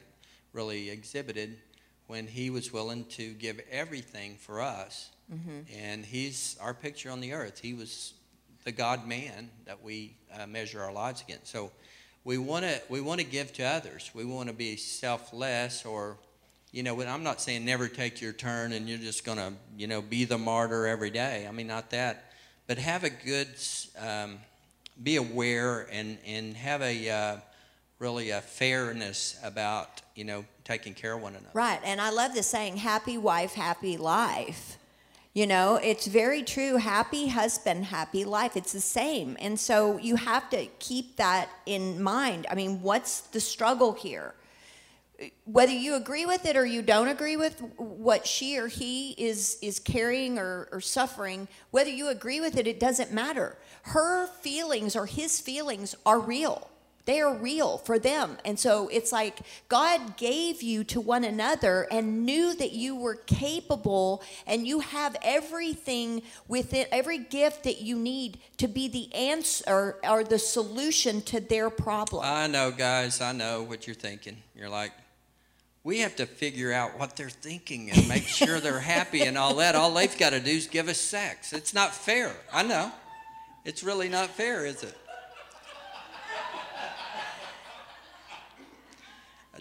really 0.54 0.88
exhibited 0.88 1.58
when 2.06 2.26
he 2.26 2.48
was 2.48 2.72
willing 2.72 3.04
to 3.06 3.32
give 3.34 3.60
everything 3.70 4.36
for 4.36 4.62
us. 4.62 5.10
Mm-hmm. 5.32 5.60
And 5.78 6.04
he's 6.04 6.56
our 6.60 6.72
picture 6.72 7.10
on 7.10 7.20
the 7.20 7.32
earth. 7.32 7.60
He 7.60 7.74
was 7.74 8.14
the 8.64 8.72
God 8.72 9.06
man 9.06 9.50
that 9.66 9.82
we 9.82 10.16
uh, 10.38 10.46
measure 10.46 10.82
our 10.82 10.92
lives 10.92 11.22
against. 11.22 11.48
So 11.48 11.70
we 12.24 12.38
want 12.38 12.64
to 12.64 12.80
we 12.88 13.00
want 13.00 13.20
to 13.20 13.26
give 13.26 13.52
to 13.54 13.64
others. 13.64 14.10
We 14.14 14.24
want 14.24 14.48
to 14.48 14.54
be 14.54 14.76
selfless 14.76 15.84
or 15.84 16.16
you 16.74 16.82
know, 16.82 17.00
I'm 17.02 17.22
not 17.22 17.40
saying 17.40 17.64
never 17.64 17.86
take 17.86 18.20
your 18.20 18.32
turn 18.32 18.72
and 18.72 18.88
you're 18.88 18.98
just 18.98 19.24
going 19.24 19.38
to, 19.38 19.52
you 19.78 19.86
know, 19.86 20.02
be 20.02 20.24
the 20.24 20.38
martyr 20.38 20.88
every 20.88 21.10
day. 21.10 21.46
I 21.48 21.52
mean, 21.52 21.68
not 21.68 21.90
that. 21.90 22.32
But 22.66 22.78
have 22.78 23.04
a 23.04 23.10
good, 23.10 23.46
um, 23.96 24.38
be 25.00 25.14
aware 25.14 25.86
and, 25.92 26.18
and 26.26 26.56
have 26.56 26.82
a, 26.82 27.08
uh, 27.08 27.36
really 27.98 28.30
a 28.30 28.40
fairness 28.40 29.38
about 29.42 30.02
you 30.14 30.24
know 30.24 30.44
taking 30.64 30.94
care 30.94 31.14
of 31.14 31.22
one 31.22 31.32
another. 31.32 31.50
Right, 31.52 31.80
and 31.84 32.00
I 32.00 32.10
love 32.10 32.34
this 32.34 32.46
saying, 32.46 32.78
"Happy 32.78 33.18
wife, 33.18 33.54
happy 33.54 33.96
life." 33.96 34.78
You 35.34 35.48
know, 35.48 35.80
it's 35.82 36.06
very 36.06 36.44
true. 36.44 36.76
Happy 36.76 37.26
husband, 37.26 37.86
happy 37.86 38.24
life. 38.24 38.56
It's 38.56 38.72
the 38.72 38.80
same. 38.80 39.36
And 39.40 39.58
so 39.58 39.98
you 39.98 40.14
have 40.14 40.48
to 40.50 40.66
keep 40.78 41.16
that 41.16 41.48
in 41.66 42.00
mind. 42.00 42.46
I 42.48 42.54
mean, 42.54 42.80
what's 42.82 43.22
the 43.22 43.40
struggle 43.40 43.94
here? 43.94 44.34
Whether 45.44 45.72
you 45.72 45.96
agree 45.96 46.24
with 46.24 46.46
it 46.46 46.56
or 46.56 46.64
you 46.64 46.82
don't 46.82 47.08
agree 47.08 47.36
with 47.36 47.58
what 47.78 48.28
she 48.28 48.58
or 48.58 48.68
he 48.68 49.10
is 49.12 49.58
is 49.60 49.80
carrying 49.80 50.38
or, 50.38 50.68
or 50.70 50.80
suffering, 50.80 51.48
whether 51.72 51.90
you 51.90 52.08
agree 52.08 52.40
with 52.40 52.56
it, 52.56 52.68
it 52.68 52.78
doesn't 52.78 53.12
matter. 53.12 53.58
Her 53.82 54.28
feelings 54.28 54.94
or 54.94 55.06
his 55.06 55.40
feelings 55.40 55.96
are 56.06 56.20
real 56.20 56.70
They 57.06 57.20
are 57.20 57.34
real 57.34 57.78
for 57.78 57.98
them. 57.98 58.38
And 58.44 58.58
so 58.58 58.88
it's 58.88 59.12
like 59.12 59.40
God 59.68 60.16
gave 60.16 60.62
you 60.62 60.84
to 60.84 61.00
one 61.00 61.24
another 61.24 61.86
and 61.90 62.24
knew 62.24 62.54
that 62.54 62.72
you 62.72 62.96
were 62.96 63.16
capable 63.16 64.22
and 64.46 64.66
you 64.66 64.80
have 64.80 65.16
everything 65.22 66.22
within 66.48 66.86
every 66.90 67.18
gift 67.18 67.64
that 67.64 67.82
you 67.82 67.98
need 67.98 68.38
to 68.56 68.68
be 68.68 68.88
the 68.88 69.14
answer 69.14 69.96
or 70.02 70.24
the 70.24 70.38
solution 70.38 71.20
to 71.22 71.40
their 71.40 71.68
problem. 71.68 72.22
I 72.24 72.46
know, 72.46 72.70
guys. 72.70 73.20
I 73.20 73.32
know 73.32 73.62
what 73.62 73.86
you're 73.86 73.94
thinking. 73.94 74.38
You're 74.56 74.70
like, 74.70 74.92
we 75.82 75.98
have 75.98 76.16
to 76.16 76.24
figure 76.24 76.72
out 76.72 76.98
what 76.98 77.14
they're 77.16 77.28
thinking 77.28 77.90
and 77.90 78.08
make 78.08 78.26
sure 78.26 78.58
they're 78.60 78.80
happy 78.80 79.20
and 79.22 79.36
all 79.36 79.56
that. 79.56 79.74
All 79.74 79.92
they've 79.92 80.16
got 80.18 80.30
to 80.30 80.40
do 80.40 80.50
is 80.50 80.66
give 80.66 80.88
us 80.88 80.98
sex. 80.98 81.52
It's 81.52 81.74
not 81.74 81.94
fair. 81.94 82.34
I 82.50 82.62
know. 82.62 82.90
It's 83.66 83.84
really 83.84 84.08
not 84.08 84.30
fair, 84.30 84.64
is 84.64 84.82
it? 84.82 84.96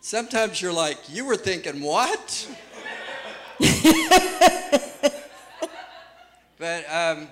Sometimes 0.05 0.61
you're 0.61 0.73
like, 0.73 0.97
you 1.07 1.23
were 1.23 1.37
thinking 1.37 1.81
what? 1.81 2.45
but 6.59 6.83
um, 6.91 7.29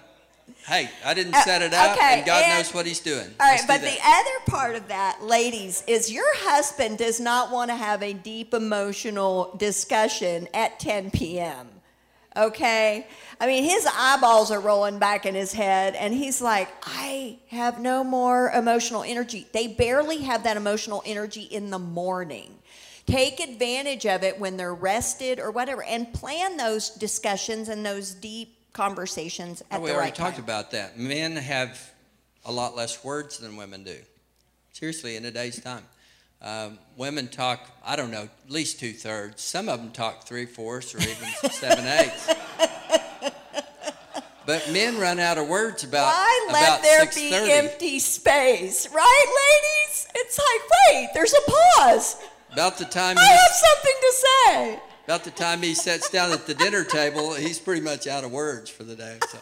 hey, 0.65 0.89
I 1.03 1.13
didn't 1.13 1.35
set 1.35 1.61
it 1.61 1.73
up, 1.73 1.97
okay, 1.97 2.19
and 2.19 2.25
God 2.25 2.45
and- 2.45 2.57
knows 2.57 2.73
what 2.73 2.85
He's 2.85 3.01
doing. 3.01 3.27
All 3.41 3.51
right, 3.51 3.59
do 3.59 3.67
but 3.67 3.81
the 3.81 3.97
other 4.01 4.39
part 4.47 4.77
of 4.77 4.87
that, 4.87 5.21
ladies, 5.21 5.83
is 5.85 6.09
your 6.09 6.33
husband 6.37 6.97
does 6.97 7.19
not 7.19 7.51
want 7.51 7.71
to 7.71 7.75
have 7.75 8.01
a 8.01 8.13
deep 8.13 8.53
emotional 8.53 9.53
discussion 9.57 10.47
at 10.53 10.79
10 10.79 11.11
p.m. 11.11 11.67
Okay? 12.37 13.05
I 13.41 13.47
mean, 13.47 13.65
his 13.65 13.85
eyeballs 13.93 14.49
are 14.49 14.61
rolling 14.61 14.97
back 14.97 15.25
in 15.25 15.35
his 15.35 15.51
head, 15.51 15.95
and 15.95 16.13
he's 16.13 16.41
like, 16.41 16.69
I 16.83 17.39
have 17.49 17.81
no 17.81 18.05
more 18.05 18.49
emotional 18.51 19.03
energy. 19.03 19.45
They 19.51 19.67
barely 19.67 20.19
have 20.19 20.45
that 20.45 20.55
emotional 20.55 21.03
energy 21.05 21.41
in 21.41 21.69
the 21.69 21.79
morning. 21.79 22.59
Take 23.05 23.39
advantage 23.39 24.05
of 24.05 24.23
it 24.23 24.39
when 24.39 24.57
they're 24.57 24.73
rested 24.73 25.39
or 25.39 25.51
whatever, 25.51 25.83
and 25.83 26.11
plan 26.13 26.57
those 26.57 26.89
discussions 26.89 27.67
and 27.69 27.85
those 27.85 28.13
deep 28.13 28.55
conversations 28.73 29.61
at 29.71 29.79
Oh, 29.79 29.81
we 29.81 29.89
the 29.89 29.95
already 29.95 30.09
right 30.11 30.15
talked 30.15 30.35
time. 30.35 30.43
about 30.45 30.71
that. 30.71 30.97
Men 30.97 31.35
have 31.35 31.79
a 32.45 32.51
lot 32.51 32.75
less 32.75 33.03
words 33.03 33.37
than 33.39 33.57
women 33.57 33.83
do. 33.83 33.97
Seriously, 34.73 35.15
in 35.15 35.23
today's 35.23 35.59
time. 35.59 35.83
Um, 36.43 36.79
women 36.97 37.27
talk, 37.27 37.69
I 37.85 37.95
don't 37.95 38.09
know, 38.09 38.23
at 38.23 38.49
least 38.51 38.79
two 38.79 38.93
thirds. 38.93 39.41
Some 39.43 39.69
of 39.69 39.79
them 39.79 39.91
talk 39.91 40.23
three 40.23 40.45
fourths 40.47 40.95
or 40.95 40.99
even 40.99 41.27
seven 41.51 41.85
eighths. 41.85 42.33
But 44.45 44.71
men 44.71 44.97
run 44.97 45.19
out 45.19 45.37
of 45.37 45.47
words 45.47 45.83
about 45.83 46.05
Why 46.07 46.47
let 46.51 46.63
about 46.63 46.81
there 46.81 47.05
be 47.13 47.31
empty 47.51 47.99
space, 47.99 48.87
right, 48.91 49.25
ladies? 49.27 50.07
It's 50.15 50.37
like, 50.39 50.69
wait, 50.95 51.09
there's 51.13 51.33
a 51.33 51.51
pause. 51.51 52.15
About 52.53 52.77
the 52.77 52.85
time 52.85 53.17
I 53.17 53.21
he 53.23 53.27
have 53.29 53.51
something 53.51 53.93
to 54.01 54.13
say. 54.13 54.79
about 55.05 55.23
the 55.23 55.31
time 55.31 55.61
he 55.61 55.73
sits 55.73 56.09
down 56.09 56.31
at 56.31 56.45
the 56.47 56.53
dinner 56.53 56.83
table, 56.83 57.33
he's 57.33 57.59
pretty 57.59 57.81
much 57.81 58.07
out 58.07 58.23
of 58.23 58.31
words 58.31 58.69
for 58.69 58.83
the 58.83 58.95
day. 58.95 59.17
So. 59.29 59.37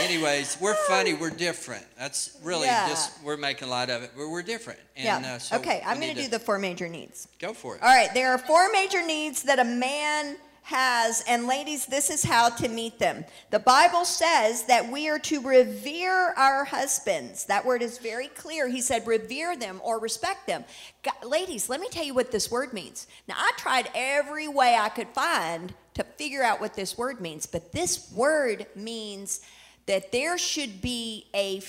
Anyways, 0.00 0.58
we're 0.60 0.74
funny. 0.88 1.14
We're 1.14 1.30
different. 1.30 1.84
That's 1.98 2.36
really 2.42 2.66
Yeah. 2.66 2.88
just 2.88 3.22
we're 3.22 3.36
making 3.36 3.68
light 3.68 3.88
of 3.90 4.02
it. 4.02 4.10
We're, 4.16 4.28
we're 4.30 4.42
different. 4.42 4.80
And, 4.96 5.24
yeah. 5.24 5.34
Uh, 5.34 5.38
so 5.38 5.56
okay, 5.56 5.82
I'm 5.86 6.00
going 6.00 6.14
to 6.14 6.22
do 6.22 6.28
the 6.28 6.38
four 6.38 6.58
major 6.58 6.88
needs. 6.88 7.28
go 7.38 7.52
for 7.54 7.76
it. 7.76 7.82
All 7.82 7.88
right, 7.88 8.12
there 8.14 8.30
are 8.32 8.38
four 8.38 8.70
major 8.72 9.04
needs 9.06 9.42
that 9.44 9.58
a 9.58 9.64
man 9.64 10.36
has, 10.62 11.24
and 11.28 11.46
ladies, 11.46 11.86
this 11.86 12.08
is 12.08 12.22
how 12.22 12.48
to 12.48 12.68
meet 12.68 12.98
them. 12.98 13.24
The 13.50 13.58
Bible 13.58 14.04
says 14.04 14.64
that 14.64 14.90
we 14.90 15.08
are 15.08 15.18
to 15.20 15.40
revere 15.40 16.32
our 16.34 16.64
husbands. 16.64 17.44
That 17.46 17.64
word 17.64 17.82
is 17.82 17.98
very 17.98 18.28
clear. 18.28 18.68
He 18.68 18.80
said, 18.80 19.06
revere 19.06 19.56
them 19.56 19.80
or 19.82 19.98
respect 19.98 20.46
them. 20.46 20.64
Go- 21.02 21.28
ladies, 21.28 21.68
let 21.68 21.80
me 21.80 21.88
tell 21.90 22.04
you 22.04 22.14
what 22.14 22.30
this 22.30 22.50
word 22.50 22.72
means. 22.72 23.08
Now, 23.26 23.34
I 23.36 23.50
tried 23.56 23.90
every 23.94 24.46
way 24.46 24.76
I 24.78 24.88
could 24.88 25.08
find 25.08 25.74
to 25.94 26.04
figure 26.04 26.42
out 26.42 26.60
what 26.60 26.74
this 26.74 26.96
word 26.96 27.20
means, 27.20 27.44
but 27.44 27.72
this 27.72 28.10
word 28.12 28.66
means 28.76 29.40
that 29.86 30.12
there 30.12 30.38
should 30.38 30.80
be 30.80 31.26
a, 31.34 31.60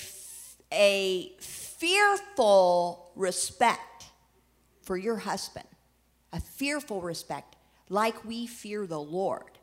a 0.72 1.32
fearful 1.40 3.10
respect 3.16 4.06
for 4.82 4.96
your 4.96 5.16
husband, 5.16 5.66
a 6.32 6.40
fearful 6.40 7.00
respect, 7.00 7.53
like 7.94 8.24
we 8.24 8.46
fear 8.46 8.86
the 8.86 9.00
Lord. 9.00 9.58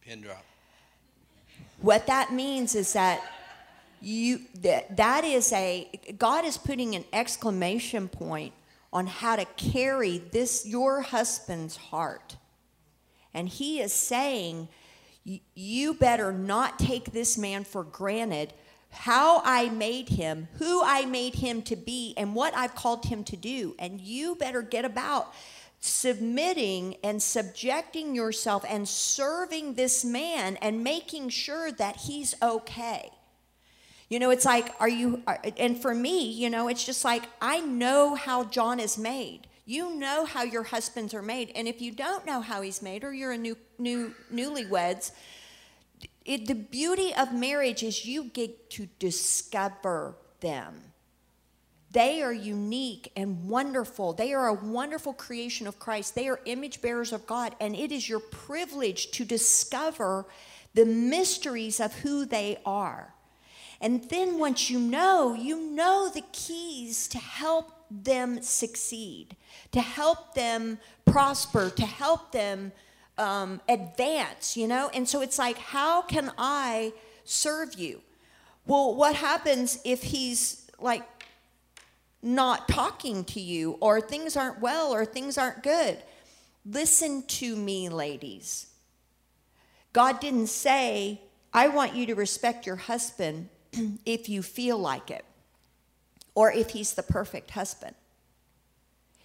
Pin 0.00 0.20
drop. 0.20 0.44
What 1.80 2.08
that 2.08 2.32
means 2.32 2.74
is 2.74 2.92
that 2.94 3.22
you 4.00 4.40
that, 4.62 4.96
that 4.96 5.24
is 5.24 5.52
a 5.52 5.88
God 6.18 6.44
is 6.44 6.58
putting 6.58 6.96
an 6.96 7.04
exclamation 7.12 8.08
point 8.08 8.52
on 8.92 9.06
how 9.06 9.36
to 9.36 9.44
carry 9.56 10.18
this 10.18 10.66
your 10.66 11.00
husband's 11.00 11.76
heart. 11.76 12.36
And 13.32 13.48
he 13.48 13.80
is 13.80 13.92
saying 13.92 14.68
you 15.54 15.94
better 15.94 16.32
not 16.32 16.80
take 16.80 17.12
this 17.12 17.38
man 17.38 17.62
for 17.62 17.84
granted 17.84 18.52
how 18.92 19.40
I 19.44 19.70
made 19.70 20.10
him, 20.10 20.48
who 20.58 20.82
I 20.84 21.06
made 21.06 21.34
him 21.36 21.62
to 21.62 21.76
be, 21.76 22.14
and 22.16 22.34
what 22.34 22.54
I've 22.54 22.74
called 22.74 23.06
him 23.06 23.24
to 23.24 23.36
do. 23.36 23.74
And 23.78 24.00
you 24.00 24.34
better 24.36 24.62
get 24.62 24.84
about 24.84 25.32
submitting 25.80 26.96
and 27.02 27.20
subjecting 27.20 28.14
yourself 28.14 28.64
and 28.68 28.88
serving 28.88 29.74
this 29.74 30.04
man 30.04 30.56
and 30.62 30.84
making 30.84 31.30
sure 31.30 31.72
that 31.72 31.96
he's 31.96 32.36
okay. 32.40 33.10
You 34.08 34.18
know, 34.18 34.30
it's 34.30 34.44
like, 34.44 34.74
are 34.78 34.88
you, 34.88 35.22
are- 35.26 35.40
and 35.56 35.80
for 35.80 35.94
me, 35.94 36.30
you 36.30 36.50
know, 36.50 36.68
it's 36.68 36.84
just 36.84 37.04
like, 37.04 37.24
I 37.40 37.60
know 37.60 38.14
how 38.14 38.44
John 38.44 38.78
is 38.78 38.98
made. 38.98 39.48
You 39.64 39.96
know 39.96 40.26
how 40.26 40.42
your 40.42 40.64
husbands 40.64 41.14
are 41.14 41.22
made. 41.22 41.50
And 41.54 41.66
if 41.66 41.80
you 41.80 41.92
don't 41.92 42.26
know 42.26 42.42
how 42.42 42.60
he's 42.60 42.82
made, 42.82 43.04
or 43.04 43.12
you're 43.12 43.32
a 43.32 43.38
new, 43.38 43.56
new, 43.78 44.14
newlyweds, 44.32 45.12
it, 46.24 46.46
the 46.46 46.54
beauty 46.54 47.12
of 47.14 47.32
marriage 47.32 47.82
is 47.82 48.06
you 48.06 48.24
get 48.24 48.70
to 48.70 48.88
discover 48.98 50.16
them. 50.40 50.92
They 51.92 52.22
are 52.22 52.32
unique 52.32 53.12
and 53.16 53.48
wonderful. 53.48 54.14
They 54.14 54.32
are 54.32 54.48
a 54.48 54.54
wonderful 54.54 55.12
creation 55.12 55.66
of 55.66 55.78
Christ. 55.78 56.14
They 56.14 56.28
are 56.28 56.40
image 56.46 56.80
bearers 56.80 57.12
of 57.12 57.26
God. 57.26 57.54
And 57.60 57.76
it 57.76 57.92
is 57.92 58.08
your 58.08 58.20
privilege 58.20 59.10
to 59.12 59.24
discover 59.24 60.24
the 60.74 60.86
mysteries 60.86 61.80
of 61.80 61.92
who 61.96 62.24
they 62.24 62.58
are. 62.64 63.12
And 63.80 64.08
then 64.08 64.38
once 64.38 64.70
you 64.70 64.78
know, 64.78 65.34
you 65.34 65.60
know 65.60 66.08
the 66.08 66.22
keys 66.32 67.08
to 67.08 67.18
help 67.18 67.72
them 67.90 68.40
succeed, 68.40 69.36
to 69.72 69.80
help 69.80 70.34
them 70.34 70.78
prosper, 71.04 71.68
to 71.68 71.84
help 71.84 72.32
them 72.32 72.72
um, 73.22 73.60
advance, 73.68 74.56
you 74.56 74.68
know? 74.68 74.90
And 74.92 75.08
so 75.08 75.22
it's 75.22 75.38
like, 75.38 75.56
how 75.56 76.02
can 76.02 76.30
I 76.36 76.92
serve 77.24 77.74
you? 77.74 78.02
Well, 78.66 78.94
what 78.94 79.14
happens 79.14 79.78
if 79.84 80.02
he's 80.02 80.70
like 80.78 81.04
not 82.22 82.68
talking 82.68 83.24
to 83.24 83.40
you, 83.40 83.78
or 83.80 84.00
things 84.00 84.36
aren't 84.36 84.60
well, 84.60 84.92
or 84.92 85.04
things 85.04 85.38
aren't 85.38 85.62
good? 85.62 86.02
Listen 86.64 87.22
to 87.26 87.56
me, 87.56 87.88
ladies. 87.88 88.66
God 89.92 90.20
didn't 90.20 90.46
say, 90.48 91.20
I 91.52 91.68
want 91.68 91.94
you 91.94 92.06
to 92.06 92.14
respect 92.14 92.66
your 92.66 92.76
husband 92.76 93.48
if 94.06 94.28
you 94.28 94.42
feel 94.42 94.78
like 94.78 95.10
it 95.10 95.24
or 96.34 96.52
if 96.52 96.70
he's 96.70 96.94
the 96.94 97.02
perfect 97.02 97.50
husband. 97.52 97.94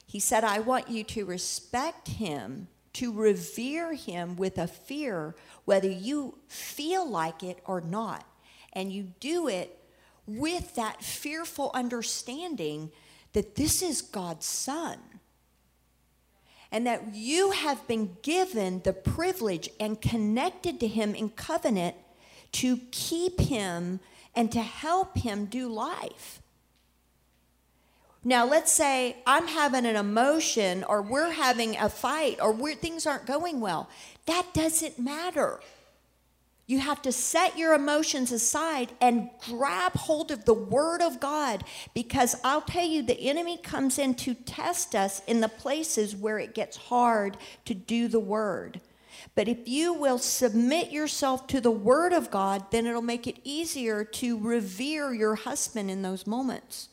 He 0.06 0.20
said, 0.20 0.44
I 0.44 0.60
want 0.60 0.90
you 0.90 1.04
to 1.06 1.26
respect 1.26 2.08
him, 2.08 2.68
to 2.98 3.12
revere 3.12 3.94
him 3.94 4.36
with 4.36 4.58
a 4.58 4.68
fear, 4.68 5.36
whether 5.66 5.90
you 5.90 6.38
feel 6.48 7.08
like 7.08 7.44
it 7.44 7.60
or 7.66 7.80
not. 7.80 8.26
And 8.74 8.92
you 8.92 9.14
do 9.20 9.48
it 9.48 9.78
with 10.26 10.76
that 10.76 11.04
fearful 11.04 11.70
understanding 11.76 12.92
that 13.34 13.56
this 13.56 13.84
is 13.84 14.02
God's 14.02 14.48
son 14.48 14.98
and 16.72 16.88
that 16.88 17.14
you 17.14 17.52
have 17.52 17.88
been 17.88 18.18
given 18.24 18.82
the 18.84 18.94
privilege 18.94 19.70
and 19.80 20.02
connected 20.02 20.80
to 20.80 20.88
him 20.88 21.14
in 21.14 21.30
covenant 21.30 21.96
to 22.54 22.78
keep 22.92 23.40
him 23.40 24.00
and 24.36 24.52
to 24.52 24.62
help 24.62 25.18
him 25.18 25.46
do 25.46 25.70
life. 25.70 26.42
Now, 28.28 28.46
let's 28.46 28.74
say 28.74 29.16
I'm 29.26 29.48
having 29.48 29.86
an 29.86 29.96
emotion 29.96 30.84
or 30.84 31.02
we're 31.02 31.32
having 31.32 31.78
a 31.78 31.88
fight 31.88 32.42
or 32.42 32.54
things 32.74 33.08
aren't 33.08 33.26
going 33.26 33.62
well. 33.62 33.90
That 34.26 34.54
doesn't 34.54 35.00
matter. 35.00 35.62
You 36.66 36.80
have 36.80 37.02
to 37.04 37.14
set 37.14 37.58
your 37.58 37.74
emotions 37.74 38.34
aside 38.34 38.92
and 39.00 39.30
grab 39.50 39.94
hold 39.94 40.32
of 40.32 40.44
the 40.44 40.54
Word 40.54 41.02
of 41.02 41.22
God 41.22 41.64
because 41.94 42.36
I'll 42.44 42.60
tell 42.60 42.86
you, 42.86 43.02
the 43.02 43.30
enemy 43.30 43.60
comes 43.60 43.98
in 43.98 44.14
to 44.16 44.34
test 44.34 44.94
us 44.94 45.22
in 45.26 45.40
the 45.40 45.48
places 45.48 46.14
where 46.14 46.38
it 46.38 46.54
gets 46.54 46.76
hard 46.76 47.38
to 47.64 47.74
do 47.74 48.10
the 48.10 48.20
Word. 48.20 48.82
But 49.36 49.48
if 49.48 49.70
you 49.70 49.94
will 49.94 50.20
submit 50.20 50.92
yourself 50.92 51.48
to 51.48 51.62
the 51.62 51.72
Word 51.72 52.12
of 52.12 52.30
God, 52.30 52.66
then 52.72 52.88
it'll 52.88 53.02
make 53.02 53.26
it 53.26 53.40
easier 53.46 54.04
to 54.04 54.38
revere 54.38 55.14
your 55.14 55.36
husband 55.36 55.90
in 55.90 56.02
those 56.02 56.28
moments. 56.28 56.90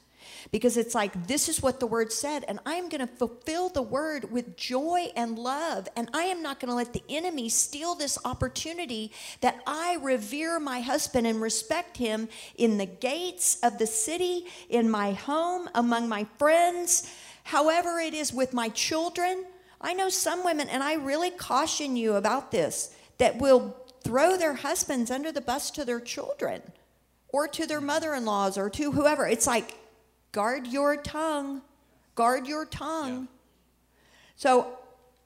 Because 0.50 0.76
it's 0.76 0.94
like, 0.94 1.26
this 1.26 1.48
is 1.48 1.62
what 1.62 1.80
the 1.80 1.86
Word 1.86 2.12
said, 2.12 2.44
and 2.46 2.60
I 2.66 2.74
am 2.74 2.88
going 2.88 3.00
to 3.00 3.06
fulfill 3.06 3.68
the 3.68 3.82
Word 3.82 4.30
with 4.30 4.56
joy 4.56 5.08
and 5.16 5.38
love, 5.38 5.88
and 5.96 6.08
I 6.12 6.24
am 6.24 6.42
not 6.42 6.60
going 6.60 6.68
to 6.68 6.74
let 6.74 6.92
the 6.92 7.02
enemy 7.08 7.48
steal 7.48 7.94
this 7.94 8.18
opportunity 8.24 9.12
that 9.40 9.62
I 9.66 9.98
revere 10.02 10.60
my 10.60 10.80
husband 10.80 11.26
and 11.26 11.40
respect 11.40 11.96
him 11.96 12.28
in 12.56 12.78
the 12.78 12.86
gates 12.86 13.58
of 13.62 13.78
the 13.78 13.86
city, 13.86 14.46
in 14.68 14.90
my 14.90 15.12
home, 15.12 15.68
among 15.74 16.08
my 16.08 16.26
friends, 16.38 17.10
however 17.44 17.98
it 17.98 18.14
is 18.14 18.32
with 18.32 18.52
my 18.52 18.68
children. 18.68 19.44
I 19.80 19.94
know 19.94 20.08
some 20.08 20.44
women, 20.44 20.68
and 20.68 20.82
I 20.82 20.94
really 20.94 21.30
caution 21.30 21.96
you 21.96 22.14
about 22.14 22.50
this, 22.50 22.94
that 23.18 23.38
will 23.38 23.76
throw 24.02 24.36
their 24.36 24.54
husbands 24.54 25.10
under 25.10 25.32
the 25.32 25.40
bus 25.40 25.70
to 25.72 25.84
their 25.84 26.00
children 26.00 26.60
or 27.28 27.48
to 27.48 27.66
their 27.66 27.80
mother 27.80 28.14
in 28.14 28.24
laws 28.24 28.58
or 28.58 28.68
to 28.70 28.92
whoever. 28.92 29.26
It's 29.26 29.46
like, 29.46 29.76
guard 30.34 30.66
your 30.66 30.96
tongue, 30.96 31.62
guard 32.16 32.46
your 32.46 32.66
tongue. 32.66 33.20
Yeah. 33.20 33.26
So, 34.36 34.78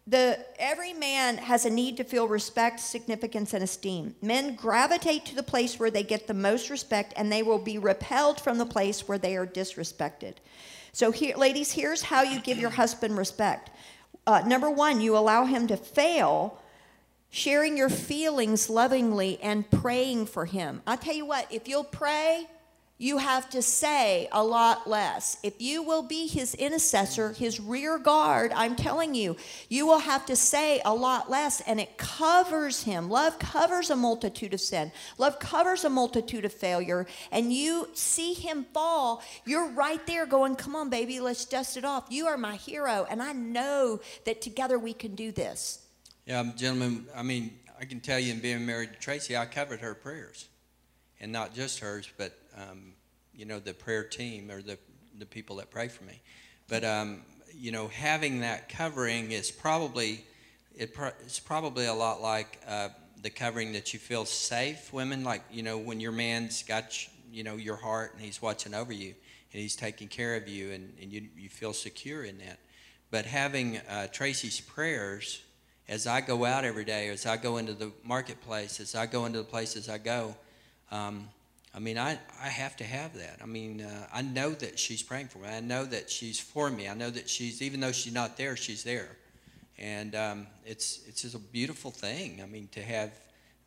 the 0.07 0.39
every 0.59 0.95
man 0.95 1.37
has 1.37 1.67
a 1.67 1.71
need 1.71 1.99
to 1.99 2.05
feel 2.05 2.29
respect, 2.29 2.81
significance, 2.81 3.53
and 3.53 3.65
esteem. 3.65 4.15
Men 4.23 4.55
gravitate 4.55 5.27
to 5.27 5.35
the 5.35 5.43
place 5.43 5.79
where 5.79 5.91
they 5.91 6.03
get 6.03 6.27
the 6.27 6.35
most 6.35 6.71
respect, 6.71 7.13
and 7.17 7.33
they 7.33 7.43
will 7.43 7.59
be 7.59 7.79
repelled 7.79 8.41
from 8.41 8.59
the 8.59 8.67
place 8.67 9.09
where 9.09 9.19
they 9.19 9.37
are 9.37 9.47
disrespected. 9.47 10.35
So, 10.93 11.11
here, 11.11 11.37
ladies, 11.37 11.73
here's 11.73 12.03
how 12.03 12.23
you 12.23 12.41
give 12.41 12.59
your 12.59 12.71
husband 12.71 13.17
respect. 13.17 13.71
Uh, 14.27 14.43
number 14.47 14.71
one, 14.71 15.01
you 15.01 15.17
allow 15.17 15.47
him 15.47 15.67
to 15.69 15.77
fail, 15.77 16.61
sharing 17.31 17.79
your 17.79 17.89
feelings 17.89 18.69
lovingly 18.69 19.39
and 19.43 19.71
praying 19.71 20.27
for 20.27 20.45
him. 20.45 20.83
I'll 20.87 20.99
tell 20.99 21.15
you 21.15 21.25
what, 21.25 21.51
if 21.51 21.67
you'll 21.67 21.85
pray, 21.85 22.47
you 22.99 23.19
have 23.19 23.49
to 23.51 23.63
say 23.63 24.29
a 24.33 24.43
lot 24.43 24.89
less. 24.89 25.39
If 25.45 25.63
you 25.63 25.83
will 25.85 26.03
be 26.03 26.27
his 26.27 26.55
intercessor, 26.55 27.33
his 27.33 27.61
rear 27.61 27.97
guard, 27.97 28.53
I'm 28.55 28.75
telling 28.75 29.15
you, 29.15 29.37
you 29.69 29.87
will 29.87 30.01
have 30.01 30.27
to 30.27 30.35
say 30.35 30.83
a 30.85 30.93
lot 30.93 31.31
less, 31.31 31.61
and 31.61 31.79
it 31.81 31.97
covers 31.97 32.83
him. 32.83 33.09
Love 33.09 33.39
covers 33.39 33.91
a 33.91 33.97
multitude 33.97 34.53
of 34.53 34.61
sin, 34.61 34.91
love 35.17 35.39
covers 35.39 35.85
a 35.85 35.91
multitude 35.91 36.45
of 36.45 36.53
failure. 36.53 37.07
And 37.31 37.53
you 37.53 37.89
see 37.95 38.35
him 38.35 38.67
fall, 38.75 39.23
you're 39.45 39.69
right 39.69 40.05
there 40.07 40.27
going, 40.27 40.57
Come 40.57 40.75
on, 40.75 40.91
baby, 40.91 41.21
let's 41.21 41.45
dust 41.45 41.77
it 41.77 41.85
off. 41.85 42.07
You 42.11 42.27
are 42.27 42.37
my 42.37 42.57
hero, 42.57 43.07
and 43.09 43.23
I 43.23 43.33
know 43.33 44.01
that 44.25 44.43
together 44.43 44.79
we 44.79 44.93
can 44.93 45.15
do 45.15 45.31
this. 45.31 45.85
Yeah, 46.27 46.51
gentlemen, 46.57 47.07
I 47.15 47.23
mean, 47.23 47.59
I 47.81 47.85
can 47.85 48.01
tell 48.01 48.19
you 48.19 48.33
in 48.33 48.41
being 48.41 48.67
married 48.67 48.93
to 48.93 48.99
Tracy, 48.99 49.37
I 49.37 49.47
covered 49.47 49.81
her 49.81 49.95
prayers. 49.95 50.49
And 51.21 51.33
not 51.33 51.55
just 51.55 51.81
hers, 51.81 52.09
but, 52.17 52.33
um, 52.59 52.93
you 53.35 53.45
know, 53.45 53.59
the 53.61 53.75
prayer 53.75 54.05
team 54.05 54.51
or 54.51 54.61
the, 54.63 54.79
the 55.19 55.27
people 55.27 55.57
that 55.57 55.71
pray 55.71 55.89
for 55.89 56.05
me. 56.05 56.21
But, 56.69 56.85
um, 56.85 57.23
you 57.55 57.73
know, 57.73 57.89
having 57.89 58.41
that 58.41 58.69
covering 58.69 59.33
is 59.33 59.51
probably, 59.51 60.25
it 60.77 60.95
pro- 60.95 61.13
it's 61.25 61.39
probably 61.39 61.87
a 61.87 61.95
lot 61.95 62.21
like 62.21 62.59
uh, 62.67 62.89
the 63.23 63.31
covering 63.31 63.73
that 63.73 63.93
you 63.93 63.99
feel 63.99 64.25
safe, 64.25 64.93
women, 64.93 65.25
like, 65.25 65.43
you 65.51 65.63
know, 65.63 65.79
when 65.79 66.01
your 66.01 66.13
man's 66.13 66.63
got, 66.63 66.93
you 67.33 67.43
know, 67.45 67.57
your 67.57 67.77
heart 67.77 68.13
and 68.15 68.23
he's 68.23 68.43
watching 68.43 68.75
over 68.75 68.93
you 68.93 69.15
and 69.53 69.63
he's 69.63 69.77
taking 69.77 70.09
care 70.09 70.37
of 70.37 70.49
you 70.49 70.73
and, 70.73 70.93
and 71.01 71.13
you, 71.13 71.29
you 71.37 71.49
feel 71.49 71.73
secure 71.73 72.25
in 72.25 72.39
that. 72.39 72.59
But 73.11 73.25
having 73.25 73.79
uh, 73.89 74.09
Tracy's 74.09 74.61
prayers, 74.61 75.43
as 75.89 76.07
I 76.07 76.21
go 76.21 76.45
out 76.45 76.65
every 76.65 76.85
day, 76.85 77.09
as 77.09 77.25
I 77.25 77.39
go 77.39 77.57
into 77.57 77.73
the 77.73 77.91
marketplace, 78.05 78.81
as 78.81 78.95
I 78.95 79.07
go 79.07 79.25
into 79.25 79.39
the 79.39 79.45
places 79.45 79.89
I 79.89 79.99
go, 79.99 80.37
um, 80.91 81.29
I 81.79 81.81
mean, 81.81 81.97
I, 81.97 82.19
I 82.43 82.49
have 82.49 82.77
to 82.79 82.85
have 82.85 83.17
that. 83.19 83.39
I 83.41 83.47
mean, 83.47 83.83
uh, 83.83 84.09
I 84.13 84.21
know 84.21 84.51
that 84.51 84.81
she's 84.81 85.01
praying 85.01 85.29
for 85.29 85.39
me. 85.39 85.47
I 85.47 85.61
know 85.61 85.85
that 85.85 86.11
she's 86.11 86.41
for 86.41 86.69
me. 86.71 86.89
I 86.89 86.95
know 86.95 87.09
that 87.09 87.29
she's, 87.31 87.63
even 87.63 87.79
though 87.79 87.93
she's 87.93 88.13
not 88.13 88.37
there, 88.37 88.57
she's 88.57 88.83
there. 88.83 89.11
And 89.79 90.17
um, 90.17 90.49
it's, 90.67 91.03
it's 91.07 91.23
just 91.23 91.37
a 91.37 91.39
beautiful 91.39 91.93
thing. 91.93 92.41
I 92.43 92.47
mean, 92.47 92.69
to 92.73 92.83
have 92.83 93.13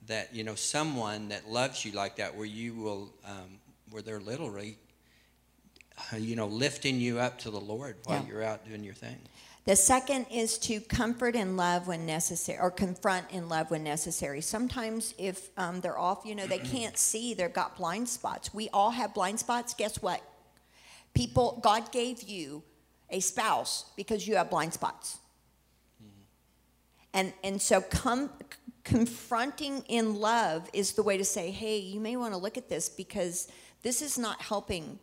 that, 0.08 0.36
you 0.36 0.44
know, 0.44 0.56
someone 0.56 1.30
that 1.30 1.50
loves 1.50 1.86
you 1.86 1.94
like 1.94 2.18
that, 2.18 2.36
where 2.36 2.46
you 2.46 2.74
will, 2.74 3.14
um, 3.26 3.60
where 3.92 4.02
they're 4.02 4.20
literally, 4.20 4.78
uh, 6.12 6.18
you 6.18 6.36
know, 6.36 6.48
lifting 6.48 7.00
you 7.00 7.18
up 7.18 7.40
to 7.40 7.50
the 7.50 7.62
Lord 7.62 7.96
while 8.04 8.22
Yeah. 8.24 8.28
you're 8.28 8.44
out 8.44 8.68
doing 8.68 8.84
your 8.84 8.94
thing. 8.94 9.20
The 9.66 9.76
second 9.76 10.26
is 10.32 10.58
to 10.60 10.80
comfort 10.80 11.36
and 11.36 11.56
love 11.56 11.88
when 11.88 12.06
necessary, 12.06 12.58
or 12.60 12.72
confront 12.72 13.28
and 13.32 13.48
love 13.48 13.70
when 13.70 13.84
necessary. 13.84 14.42
Sometimes, 14.42 15.14
if 15.20 15.50
um, 15.56 15.82
they're 15.82 16.00
off, 16.00 16.26
you 16.26 16.34
know, 16.34 16.48
they 16.48 16.58
can't 16.60 16.98
see, 16.98 17.34
they've 17.34 17.54
got 17.54 17.78
blind 17.78 18.10
spots. 18.10 18.54
We 18.54 18.70
all 18.70 18.90
have 18.90 19.14
blind 19.14 19.40
spots. 19.40 19.74
Guess 19.76 20.02
what? 20.02 20.22
People, 21.14 21.60
God 21.62 21.92
gave 21.92 22.24
you 22.24 22.64
a 23.10 23.20
spouse 23.20 23.86
because 23.96 24.28
you 24.28 24.36
have 24.36 24.50
blind 24.50 24.74
spots. 24.74 25.20
And, 27.14 27.34
and 27.44 27.62
so, 27.62 27.82
com- 27.82 28.30
confronting 28.84 29.84
in 29.90 30.16
love 30.16 30.70
is 30.74 30.94
the 30.94 31.04
way 31.04 31.18
to 31.18 31.26
say, 31.26 31.52
hey, 31.52 31.78
you 31.78 32.00
may 32.00 32.16
want 32.16 32.34
to 32.34 32.38
look 32.38 32.58
at 32.58 32.70
this 32.70 32.90
because 32.90 33.50
this 33.84 34.02
is 34.02 34.18
not 34.18 34.42
helping 34.42 34.98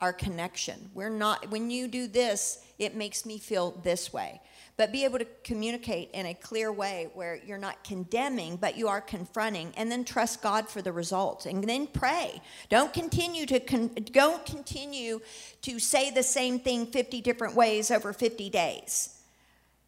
our 0.00 0.12
connection. 0.12 0.90
We're 0.92 1.08
not, 1.08 1.50
when 1.50 1.70
you 1.70 1.88
do 1.88 2.08
this, 2.08 2.65
it 2.78 2.94
makes 2.94 3.24
me 3.24 3.38
feel 3.38 3.72
this 3.82 4.12
way. 4.12 4.40
But 4.76 4.92
be 4.92 5.04
able 5.04 5.18
to 5.18 5.26
communicate 5.42 6.10
in 6.12 6.26
a 6.26 6.34
clear 6.34 6.70
way 6.70 7.08
where 7.14 7.36
you're 7.36 7.56
not 7.56 7.82
condemning, 7.82 8.56
but 8.56 8.76
you 8.76 8.88
are 8.88 9.00
confronting, 9.00 9.72
and 9.76 9.90
then 9.90 10.04
trust 10.04 10.42
God 10.42 10.68
for 10.68 10.82
the 10.82 10.92
results, 10.92 11.46
and 11.46 11.64
then 11.64 11.86
pray. 11.86 12.42
Don't 12.68 12.92
continue 12.92 13.46
to 13.46 13.60
con- 13.60 13.94
don't 14.12 14.44
continue 14.44 15.20
to 15.62 15.78
say 15.78 16.10
the 16.10 16.22
same 16.22 16.60
thing 16.60 16.86
50 16.86 17.22
different 17.22 17.54
ways 17.54 17.90
over 17.90 18.12
50 18.12 18.50
days. 18.50 19.18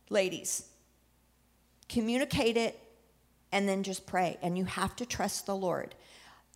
Ladies, 0.08 0.64
communicate 1.88 2.56
it 2.56 2.78
and 3.52 3.68
then 3.68 3.82
just 3.82 4.06
pray. 4.06 4.38
And 4.42 4.56
you 4.56 4.64
have 4.64 4.96
to 4.96 5.06
trust 5.06 5.46
the 5.46 5.56
Lord. 5.56 5.94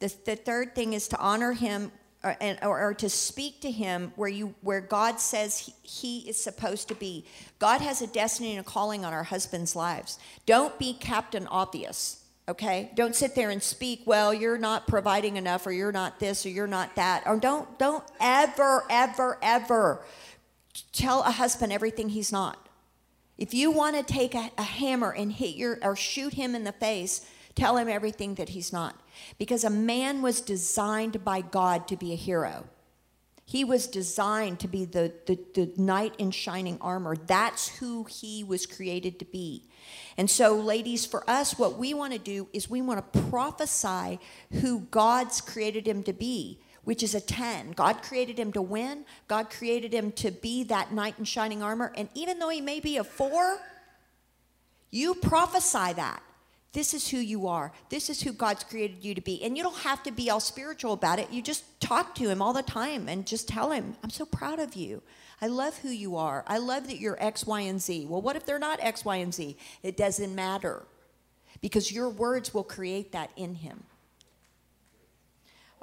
The, 0.01 0.14
the 0.24 0.37
third 0.37 0.74
thing 0.74 0.95
is 0.95 1.09
to 1.09 1.18
honor 1.18 1.53
Him 1.53 1.93
or, 2.25 2.37
and, 2.41 2.59
or, 2.62 2.81
or 2.81 2.95
to 2.95 3.09
speak 3.09 3.61
to 3.62 3.70
Him 3.70 4.12
where, 4.16 4.29
you, 4.29 4.55
where 4.61 4.81
God 4.81 5.18
says 5.20 5.59
he, 5.59 5.75
he 5.83 6.29
is 6.29 6.43
supposed 6.43 6.89
to 6.89 6.95
be. 6.95 7.25
God 7.59 7.81
has 7.81 8.03
a 8.03 8.07
destiny 8.07 8.53
and 8.57 8.61
a 8.61 8.68
calling 8.68 9.05
on 9.05 9.12
our 9.12 9.25
husbands' 9.25 9.75
lives. 9.75 10.18
Don't 10.47 10.79
be 10.79 10.95
Captain 10.95 11.47
Obvious. 11.49 12.18
Okay, 12.49 12.91
don't 12.97 13.14
sit 13.14 13.37
there 13.37 13.51
and 13.51 13.62
speak. 13.62 14.03
Well, 14.05 14.35
you're 14.35 14.59
not 14.59 14.89
providing 14.89 15.37
enough, 15.37 15.66
or 15.66 15.73
you're 15.73 15.93
not 15.93 16.18
this, 16.18 16.45
or 16.45 16.49
you're 16.49 16.66
not 16.66 16.97
that, 16.97 17.23
or 17.25 17.37
don't 17.37 17.79
don't 17.79 18.05
ever, 18.20 18.85
ever, 18.91 19.39
ever 19.41 20.05
tell 20.93 21.23
a 21.23 21.31
husband 21.31 21.73
everything 21.73 22.09
he's 22.09 22.33
not. 22.33 22.68
If 23.39 23.55
you 23.55 23.70
want 23.70 23.97
to 23.97 24.03
take 24.03 24.35
a, 24.35 24.51
a, 24.59 24.62
hammer 24.62 25.12
and 25.12 25.33
hit 25.33 25.57
your 25.57 25.79
or 25.83 25.97
shoot 25.97 26.35
him 26.35 26.55
in 26.55 26.64
the 26.64 26.73
face, 26.73 27.27
tell 27.55 27.76
him 27.76 27.88
everything 27.88 28.34
that 28.36 28.50
he's 28.50 28.72
not. 28.72 29.00
Because 29.38 29.64
a 29.64 29.70
man 29.70 30.22
was 30.22 30.40
designed 30.40 31.24
by 31.24 31.40
God 31.40 31.88
to 31.88 31.96
be 31.96 32.12
a 32.12 32.16
hero. 32.16 32.64
He 33.44 33.64
was 33.64 33.86
designed 33.86 34.61
to 34.61 34.68
be 34.68 34.84
the, 34.84 35.12
the, 35.26 35.38
the 35.55 35.72
knight 35.76 36.14
in 36.16 36.30
shining 36.30 36.78
armor. 36.80 37.16
That's 37.16 37.68
who 37.78 38.05
he 38.05 38.44
was 38.44 38.66
created 38.66 39.18
to 39.18 39.24
be. 39.24 39.64
And 40.16 40.30
so, 40.30 40.55
ladies, 40.55 41.05
for 41.05 41.28
us, 41.28 41.59
what 41.59 41.76
we 41.76 41.92
want 41.92 42.12
to 42.12 42.18
do 42.18 42.48
is 42.53 42.70
we 42.70 42.80
want 42.80 43.12
to 43.12 43.20
prophesy 43.22 44.20
who 44.61 44.80
God's 44.90 45.40
created 45.40 45.86
him 45.86 46.03
to 46.05 46.12
be 46.12 46.61
which 46.84 47.03
is 47.03 47.14
a 47.14 47.20
10. 47.20 47.72
God 47.72 48.03
created 48.03 48.38
him 48.38 48.53
to 48.53 48.62
win. 48.62 49.05
God 49.28 49.50
created 49.50 49.92
him 49.92 50.12
to 50.12 50.30
be 50.30 50.64
that 50.64 50.92
knight 50.92 51.14
in 51.18 51.24
shining 51.24 51.62
armor. 51.62 51.92
And 51.96 52.09
even 52.14 52.38
though 52.38 52.48
he 52.48 52.61
may 52.61 52.80
be 52.80 52.96
a 52.96 53.05
4, 53.05 53.59
you 54.90 55.14
prophesy 55.14 55.92
that. 55.94 56.22
This 56.73 56.95
is 56.95 57.09
who 57.09 57.18
you 57.18 57.47
are. 57.49 57.70
This 57.91 58.09
is 58.09 58.23
who 58.23 58.33
God's 58.33 58.64
created 58.64 59.05
you 59.05 59.14
to 59.14 59.20
be. 59.20 59.43
And 59.43 59.57
you 59.57 59.62
don't 59.62 59.77
have 59.79 60.03
to 60.05 60.11
be 60.11 60.31
all 60.31 60.41
spiritual 60.41 60.95
about 60.95 61.18
it. 61.18 61.31
You 61.31 61.43
just 61.43 61.64
talk 61.81 62.14
to 62.14 62.31
him 62.31 62.41
all 62.41 62.55
the 62.55 62.62
time 62.62 63.09
and 63.09 63.27
just 63.27 63.47
tell 63.47 63.73
him, 63.73 63.95
I'm 64.03 64.11
so 64.11 64.25
proud 64.25 64.59
of 64.59 64.75
you. 64.75 65.03
I 65.43 65.49
love 65.49 65.77
who 65.79 65.91
you 65.91 66.16
are. 66.16 66.45
I 66.47 66.59
love 66.59 66.87
that 66.87 66.99
you're 66.99 67.23
X, 67.23 67.47
Y, 67.47 67.61
and 67.61 67.81
Z. 67.81 68.07
Well, 68.07 68.23
what 68.23 68.37
if 68.37 68.47
they're 68.47 68.59
not 68.59 68.81
X, 68.81 69.05
Y, 69.05 69.16
and 69.16 69.35
Z? 69.35 69.57
It 69.83 69.99
doesn't 69.99 70.35
matter 70.35 70.85
because 71.61 71.93
your 71.93 72.09
words 72.09 72.55
will 72.55 72.64
create 72.64 73.12
that 73.12 73.31
in 73.37 73.57
him. 73.57 73.85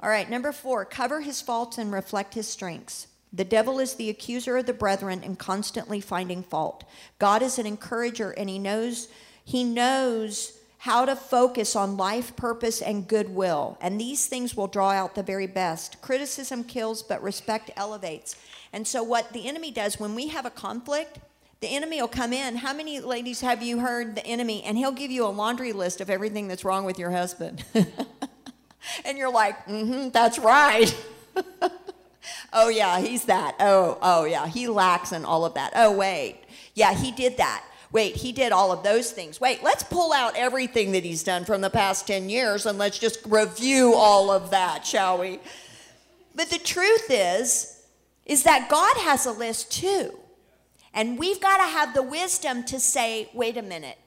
All 0.00 0.08
right, 0.08 0.28
number 0.28 0.50
four, 0.50 0.84
cover 0.84 1.20
his 1.20 1.40
faults 1.40 1.78
and 1.78 1.92
reflect 1.92 2.34
his 2.34 2.48
strengths. 2.48 3.06
The 3.32 3.44
devil 3.44 3.78
is 3.78 3.94
the 3.94 4.10
accuser 4.10 4.56
of 4.56 4.66
the 4.66 4.72
brethren 4.72 5.20
and 5.22 5.38
constantly 5.38 6.00
finding 6.00 6.42
fault. 6.42 6.84
God 7.18 7.42
is 7.42 7.58
an 7.58 7.66
encourager 7.66 8.30
and 8.32 8.48
he 8.48 8.58
knows 8.58 9.08
he 9.44 9.62
knows 9.64 10.59
how 10.80 11.04
to 11.04 11.14
focus 11.14 11.76
on 11.76 11.96
life 11.96 12.34
purpose 12.36 12.80
and 12.80 13.06
goodwill. 13.06 13.76
And 13.82 14.00
these 14.00 14.26
things 14.26 14.56
will 14.56 14.66
draw 14.66 14.90
out 14.90 15.14
the 15.14 15.22
very 15.22 15.46
best. 15.46 16.00
Criticism 16.00 16.64
kills, 16.64 17.02
but 17.02 17.22
respect 17.22 17.70
elevates. 17.76 18.34
And 18.72 18.86
so 18.86 19.02
what 19.02 19.32
the 19.32 19.46
enemy 19.46 19.70
does 19.70 20.00
when 20.00 20.14
we 20.14 20.28
have 20.28 20.46
a 20.46 20.50
conflict, 20.50 21.18
The 21.60 21.68
enemy 21.68 22.00
will 22.00 22.08
come 22.08 22.32
in. 22.32 22.56
How 22.56 22.72
many 22.72 23.00
ladies 23.00 23.42
have 23.42 23.62
you 23.62 23.80
heard 23.80 24.14
the 24.14 24.26
enemy? 24.26 24.62
And 24.64 24.78
he'll 24.78 24.92
give 24.92 25.10
you 25.10 25.26
a 25.26 25.28
laundry 25.28 25.74
list 25.74 26.00
of 26.00 26.08
everything 26.08 26.48
that's 26.48 26.64
wrong 26.64 26.86
with 26.86 26.98
your 26.98 27.10
husband. 27.10 27.62
and 29.04 29.18
you're 29.18 29.30
like, 29.30 29.66
mm-hmm, 29.66 30.08
that's 30.08 30.38
right. 30.38 30.96
oh 32.54 32.70
yeah, 32.70 32.98
he's 33.00 33.26
that. 33.26 33.56
Oh, 33.60 33.98
oh 34.00 34.24
yeah, 34.24 34.46
he 34.46 34.68
lacks 34.68 35.12
in 35.12 35.26
all 35.26 35.44
of 35.44 35.52
that. 35.54 35.72
Oh 35.76 35.94
wait, 35.94 36.38
yeah, 36.74 36.94
he 36.94 37.12
did 37.12 37.36
that. 37.36 37.62
Wait, 37.92 38.16
he 38.16 38.30
did 38.30 38.52
all 38.52 38.70
of 38.70 38.84
those 38.84 39.10
things. 39.10 39.40
Wait, 39.40 39.62
let's 39.62 39.82
pull 39.82 40.12
out 40.12 40.36
everything 40.36 40.92
that 40.92 41.02
he's 41.02 41.24
done 41.24 41.44
from 41.44 41.60
the 41.60 41.70
past 41.70 42.06
10 42.06 42.28
years 42.28 42.66
and 42.66 42.78
let's 42.78 42.98
just 42.98 43.20
review 43.26 43.94
all 43.94 44.30
of 44.30 44.50
that, 44.50 44.86
shall 44.86 45.18
we? 45.18 45.40
But 46.34 46.50
the 46.50 46.58
truth 46.58 47.06
is, 47.10 47.82
is 48.26 48.44
that 48.44 48.68
God 48.70 48.96
has 48.98 49.26
a 49.26 49.32
list 49.32 49.72
too. 49.72 50.16
And 50.94 51.18
we've 51.18 51.40
got 51.40 51.58
to 51.58 51.64
have 51.64 51.94
the 51.94 52.02
wisdom 52.02 52.64
to 52.64 52.78
say, 52.78 53.28
wait 53.34 53.56
a 53.56 53.62
minute, 53.62 53.98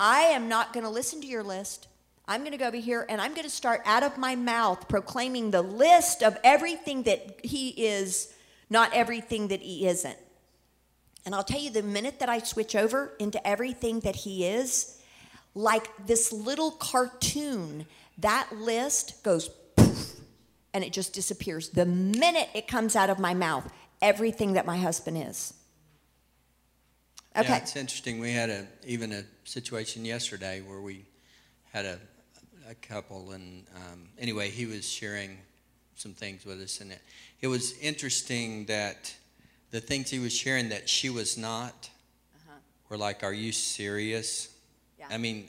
I 0.00 0.20
am 0.20 0.48
not 0.48 0.72
going 0.72 0.84
to 0.84 0.90
listen 0.90 1.20
to 1.20 1.26
your 1.26 1.42
list. 1.42 1.88
I'm 2.26 2.40
going 2.40 2.52
to 2.52 2.58
go 2.58 2.66
over 2.66 2.76
here 2.76 3.06
and 3.08 3.20
I'm 3.20 3.32
going 3.32 3.44
to 3.44 3.50
start 3.50 3.82
out 3.84 4.02
of 4.02 4.16
my 4.18 4.36
mouth 4.36 4.88
proclaiming 4.88 5.50
the 5.50 5.62
list 5.62 6.22
of 6.22 6.36
everything 6.44 7.02
that 7.04 7.40
he 7.42 7.70
is, 7.70 8.32
not 8.68 8.92
everything 8.94 9.48
that 9.48 9.60
he 9.60 9.86
isn't. 9.86 10.18
And 11.28 11.34
I'll 11.34 11.44
tell 11.44 11.60
you, 11.60 11.68
the 11.68 11.82
minute 11.82 12.20
that 12.20 12.30
I 12.30 12.38
switch 12.38 12.74
over 12.74 13.12
into 13.18 13.46
everything 13.46 14.00
that 14.00 14.16
he 14.16 14.46
is, 14.46 14.98
like 15.54 16.06
this 16.06 16.32
little 16.32 16.70
cartoon, 16.70 17.84
that 18.16 18.48
list 18.56 19.22
goes 19.22 19.50
poof, 19.76 20.14
and 20.72 20.82
it 20.82 20.90
just 20.90 21.12
disappears. 21.12 21.68
The 21.68 21.84
minute 21.84 22.48
it 22.54 22.66
comes 22.66 22.96
out 22.96 23.10
of 23.10 23.18
my 23.18 23.34
mouth, 23.34 23.70
everything 24.00 24.54
that 24.54 24.64
my 24.64 24.78
husband 24.78 25.22
is. 25.28 25.52
Okay. 27.36 27.46
Yeah, 27.46 27.58
it's 27.58 27.76
interesting. 27.76 28.20
We 28.20 28.32
had 28.32 28.48
a 28.48 28.66
even 28.86 29.12
a 29.12 29.24
situation 29.44 30.06
yesterday 30.06 30.62
where 30.62 30.80
we 30.80 31.04
had 31.74 31.84
a, 31.84 31.98
a 32.70 32.74
couple, 32.74 33.32
and 33.32 33.66
um, 33.76 34.08
anyway, 34.18 34.48
he 34.48 34.64
was 34.64 34.88
sharing 34.88 35.36
some 35.94 36.14
things 36.14 36.46
with 36.46 36.58
us, 36.62 36.80
and 36.80 36.90
it, 36.90 37.02
it 37.42 37.48
was 37.48 37.78
interesting 37.80 38.64
that 38.64 39.14
the 39.70 39.80
things 39.80 40.10
he 40.10 40.18
was 40.18 40.34
sharing 40.34 40.68
that 40.70 40.88
she 40.88 41.10
was 41.10 41.36
not 41.36 41.90
Uh-huh. 42.34 42.58
were 42.88 42.96
like, 42.96 43.22
"Are 43.22 43.32
you 43.32 43.52
serious?" 43.52 44.48
Yeah. 44.98 45.06
I 45.10 45.18
mean, 45.18 45.48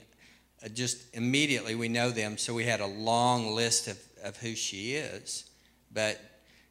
uh, 0.62 0.68
just 0.68 0.98
immediately 1.14 1.74
we 1.74 1.88
know 1.88 2.10
them, 2.10 2.36
so 2.38 2.52
we 2.54 2.64
had 2.64 2.80
a 2.80 2.86
long 2.86 3.54
list 3.54 3.88
of, 3.88 3.98
of 4.22 4.36
who 4.36 4.54
she 4.54 4.94
is, 4.94 5.44
but 5.90 6.20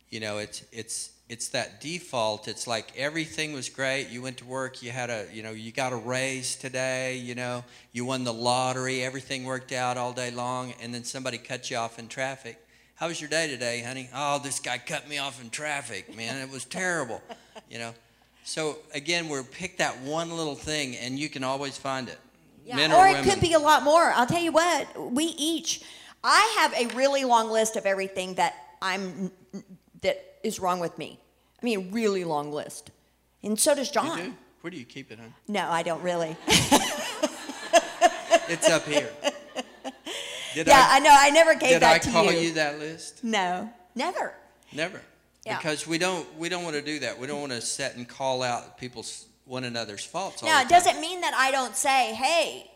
you 0.09 0.19
know, 0.19 0.37
it's 0.39 0.63
it's 0.71 1.11
it's 1.27 1.49
that 1.49 1.79
default. 1.79 2.47
It's 2.47 2.65
like 2.65 2.91
everything 2.97 3.53
was 3.53 3.69
great. 3.69 4.09
You 4.09 4.23
went 4.23 4.37
to 4.37 4.45
work. 4.45 4.81
You 4.81 4.89
had 4.91 5.11
a, 5.11 5.27
you 5.31 5.43
know, 5.43 5.51
you 5.51 5.71
got 5.71 5.93
a 5.93 5.95
raise 5.95 6.55
today. 6.55 7.17
You 7.17 7.35
know, 7.35 7.63
you 7.91 8.03
won 8.03 8.23
the 8.23 8.33
lottery. 8.33 9.03
Everything 9.03 9.43
worked 9.43 9.71
out 9.71 9.95
all 9.97 10.11
day 10.11 10.31
long, 10.31 10.73
and 10.81 10.91
then 10.91 11.03
somebody 11.03 11.37
cut 11.37 11.69
you 11.69 11.77
off 11.77 11.99
in 11.99 12.07
traffic. 12.07 12.57
How 12.99 13.07
was 13.07 13.21
your 13.21 13.29
day 13.29 13.47
today, 13.47 13.81
honey? 13.81 14.09
Oh, 14.13 14.39
this 14.39 14.59
guy 14.59 14.77
cut 14.77 15.07
me 15.07 15.19
off 15.19 15.41
in 15.41 15.49
traffic, 15.49 16.17
man. 16.17 16.37
It 16.37 16.51
was 16.51 16.65
terrible. 16.65 17.21
You 17.69 17.79
know. 17.79 17.93
So 18.43 18.79
again, 18.93 19.29
we're 19.29 19.41
pick 19.43 19.77
that 19.77 19.97
one 20.01 20.35
little 20.35 20.55
thing, 20.55 20.97
and 20.97 21.17
you 21.17 21.29
can 21.29 21.45
always 21.45 21.77
find 21.77 22.09
it. 22.09 22.17
Yeah, 22.65 22.93
or 22.93 23.05
or 23.05 23.07
it 23.07 23.23
could 23.23 23.39
be 23.39 23.53
a 23.53 23.59
lot 23.59 23.83
more. 23.83 24.11
I'll 24.11 24.25
tell 24.27 24.41
you 24.41 24.51
what, 24.51 25.11
we 25.13 25.23
each, 25.37 25.81
I 26.25 26.57
have 26.59 26.73
a 26.73 26.93
really 26.93 27.23
long 27.23 27.49
list 27.49 27.77
of 27.77 27.85
everything 27.85 28.33
that 28.33 28.53
I'm, 28.81 29.31
that 30.01 30.39
is 30.43 30.59
wrong 30.59 30.81
with 30.81 30.97
me. 30.97 31.19
I 31.61 31.65
mean, 31.65 31.79
a 31.79 31.91
really 31.91 32.25
long 32.25 32.51
list. 32.51 32.91
And 33.43 33.57
so 33.57 33.75
does 33.75 33.87
You 33.87 33.93
John. 33.93 34.17
do? 34.17 34.33
Where 34.59 34.71
do 34.71 34.77
you 34.77 34.85
keep 34.85 35.09
it, 35.09 35.19
hon? 35.19 35.33
No, 35.47 35.69
I 35.69 35.83
don't 35.83 36.03
really. 36.03 36.35
It's 38.49 38.67
up 38.67 38.83
here. 38.85 39.11
Did 40.53 40.67
yeah, 40.67 40.87
I, 40.89 40.97
I 40.97 40.99
know. 40.99 41.15
I 41.17 41.29
never 41.29 41.53
gave 41.53 41.79
that. 41.79 41.79
did 41.79 41.83
I 41.83 41.97
to 41.99 42.11
call 42.11 42.31
you. 42.31 42.39
you 42.39 42.53
that 42.53 42.79
list? 42.79 43.23
No, 43.23 43.69
never. 43.95 44.33
Never. 44.73 45.01
Yeah. 45.45 45.57
Because 45.57 45.87
we 45.87 45.97
don't 45.97 46.27
we 46.37 46.49
don't 46.49 46.63
want 46.63 46.75
to 46.75 46.81
do 46.81 46.99
that. 46.99 47.17
We 47.19 47.27
don't 47.27 47.39
want 47.39 47.53
to 47.53 47.61
set 47.61 47.95
and 47.95 48.07
call 48.07 48.43
out 48.43 48.77
people's 48.77 49.25
one 49.45 49.63
another's 49.63 50.05
faults. 50.05 50.43
Now, 50.43 50.61
it 50.61 50.69
doesn't 50.69 51.01
mean 51.01 51.21
that 51.21 51.33
I 51.33 51.49
don't 51.49 51.75
say, 51.75 52.13
hey, 52.13 52.69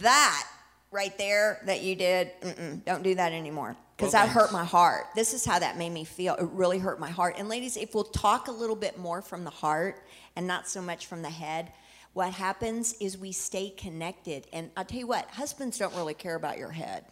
that 0.00 0.46
right 0.90 1.16
there 1.18 1.60
that 1.66 1.82
you 1.82 1.94
did, 1.94 2.32
mm-mm, 2.40 2.84
don't 2.84 3.04
do 3.04 3.14
that 3.14 3.32
anymore. 3.32 3.76
Because 3.96 4.12
Well, 4.12 4.26
that 4.26 4.32
hurt 4.32 4.52
my 4.52 4.64
heart. 4.64 5.06
This 5.14 5.34
is 5.34 5.44
how 5.44 5.60
that 5.60 5.78
made 5.78 5.90
me 5.90 6.04
feel. 6.04 6.34
It 6.34 6.48
really 6.52 6.78
hurt 6.78 6.98
my 6.98 7.10
heart. 7.10 7.36
And 7.38 7.48
ladies, 7.48 7.76
if 7.76 7.94
we'll 7.94 8.04
talk 8.04 8.48
a 8.48 8.52
little 8.52 8.74
bit 8.74 8.98
more 8.98 9.22
from 9.22 9.44
the 9.44 9.50
heart 9.50 10.02
and 10.34 10.46
not 10.46 10.66
so 10.68 10.82
much 10.82 11.06
from 11.06 11.22
the 11.22 11.30
head, 11.30 11.72
what 12.12 12.32
happens 12.32 12.94
is 13.00 13.16
we 13.16 13.32
stay 13.32 13.70
connected. 13.70 14.46
And 14.52 14.70
I'll 14.76 14.84
tell 14.84 14.98
you 14.98 15.06
what, 15.06 15.28
husbands 15.30 15.78
don't 15.78 15.94
really 15.94 16.14
care 16.14 16.34
about 16.34 16.58
your 16.58 16.70
head, 16.70 17.04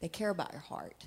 they 0.00 0.08
care 0.08 0.30
about 0.30 0.52
your 0.52 0.60
heart. 0.60 1.06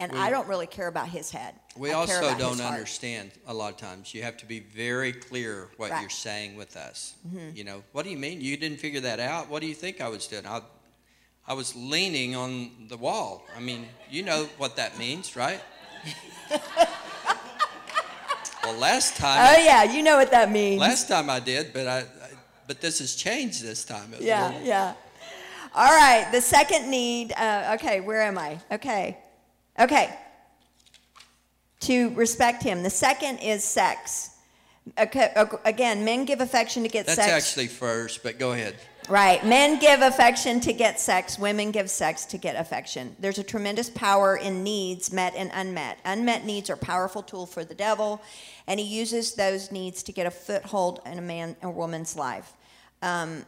And 0.00 0.10
I 0.12 0.28
don't 0.28 0.48
really 0.48 0.66
care 0.66 0.88
about 0.88 1.08
his 1.08 1.30
head. 1.30 1.54
We 1.76 1.90
I 1.90 1.94
also 1.94 2.36
don't 2.36 2.60
understand 2.60 3.30
a 3.46 3.54
lot 3.54 3.70
of 3.72 3.76
times. 3.78 4.12
You 4.12 4.22
have 4.24 4.36
to 4.38 4.44
be 4.46 4.58
very 4.60 5.12
clear 5.12 5.70
what 5.76 5.92
Right. 5.92 6.00
you're 6.00 6.10
saying 6.10 6.56
with 6.56 6.76
us. 6.76 7.14
Mm-hmm. 7.26 7.56
You 7.56 7.64
know, 7.64 7.84
what 7.92 8.04
do 8.04 8.10
you 8.10 8.18
mean? 8.18 8.40
You 8.40 8.56
didn't 8.56 8.80
figure 8.80 9.00
that 9.00 9.20
out? 9.20 9.48
What 9.48 9.60
do 9.62 9.68
you 9.68 9.74
think 9.74 10.00
I 10.00 10.08
was 10.08 10.26
doing? 10.26 10.46
I, 10.46 10.62
I 11.46 11.54
was 11.54 11.76
leaning 11.76 12.34
on 12.34 12.88
the 12.88 12.96
wall. 12.96 13.44
I 13.56 13.60
mean, 13.60 13.86
you 14.10 14.24
know 14.24 14.46
what 14.58 14.76
that 14.76 14.98
means, 14.98 15.36
right? 15.36 15.60
well, 18.64 18.74
last 18.78 19.16
time, 19.16 19.54
Oh, 19.56 19.62
yeah, 19.64 19.84
you 19.84 20.02
know 20.02 20.16
what 20.16 20.30
that 20.32 20.50
means. 20.50 20.80
last 20.80 21.08
time 21.08 21.30
I 21.30 21.40
did, 21.40 21.72
but 21.72 21.86
I 21.86 22.04
but 22.66 22.80
this 22.80 22.98
has 22.98 23.14
changed 23.14 23.62
this 23.62 23.84
time. 23.84 24.12
It 24.14 24.22
Yeah, 24.22 24.48
little- 24.48 24.62
yeah. 24.66 24.94
All 25.74 25.90
right, 25.96 26.28
the 26.30 26.40
second 26.40 26.88
need. 26.88 27.32
Uh, 27.32 27.72
okay, 27.74 28.00
where 28.00 28.22
am 28.22 28.38
I? 28.38 28.58
Okay, 28.70 29.18
okay. 29.78 30.16
To 31.80 32.10
respect 32.10 32.62
him. 32.62 32.82
The 32.82 32.90
second 32.90 33.38
is 33.38 33.64
sex. 33.64 34.30
Okay, 34.98 35.32
again, 35.64 36.04
men 36.04 36.24
give 36.24 36.40
affection 36.40 36.82
to 36.82 36.88
get 36.88 37.06
That's 37.06 37.16
sex. 37.16 37.28
That's 37.28 37.46
actually 37.48 37.68
first, 37.68 38.22
but 38.22 38.38
go 38.38 38.52
ahead. 38.52 38.76
Right. 39.08 39.44
Men 39.44 39.78
give 39.78 40.00
affection 40.00 40.60
to 40.60 40.72
get 40.72 40.98
sex. 40.98 41.38
Women 41.38 41.72
give 41.72 41.90
sex 41.90 42.24
to 42.26 42.38
get 42.38 42.56
affection. 42.56 43.14
There's 43.20 43.38
a 43.38 43.42
tremendous 43.42 43.90
power 43.90 44.36
in 44.36 44.62
needs 44.62 45.12
met 45.12 45.34
and 45.36 45.50
unmet. 45.52 45.98
Unmet 46.06 46.46
needs 46.46 46.70
are 46.70 46.74
a 46.74 46.78
powerful 46.78 47.22
tool 47.22 47.44
for 47.44 47.64
the 47.64 47.74
devil, 47.74 48.22
and 48.66 48.80
he 48.80 48.86
uses 48.86 49.34
those 49.34 49.70
needs 49.70 50.02
to 50.04 50.12
get 50.12 50.26
a 50.26 50.30
foothold 50.30 51.00
in 51.04 51.18
a 51.18 51.22
man 51.22 51.54
or 51.60 51.70
woman's 51.70 52.16
life. 52.16 52.54
Um, 53.02 53.44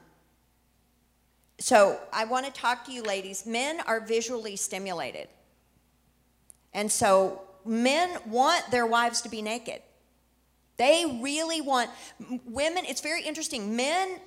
so 1.58 1.98
I 2.12 2.26
want 2.26 2.44
to 2.44 2.52
talk 2.52 2.84
to 2.84 2.92
you, 2.92 3.02
ladies. 3.02 3.46
Men 3.46 3.80
are 3.86 4.00
visually 4.00 4.56
stimulated, 4.56 5.28
and 6.74 6.92
so 6.92 7.40
men 7.64 8.10
want 8.26 8.70
their 8.70 8.86
wives 8.86 9.22
to 9.22 9.30
be 9.30 9.40
naked. 9.40 9.80
They 10.76 11.18
really 11.22 11.62
want 11.62 11.88
women. 12.44 12.84
It's 12.86 13.00
very 13.00 13.22
interesting. 13.22 13.74
Men, 13.74 14.20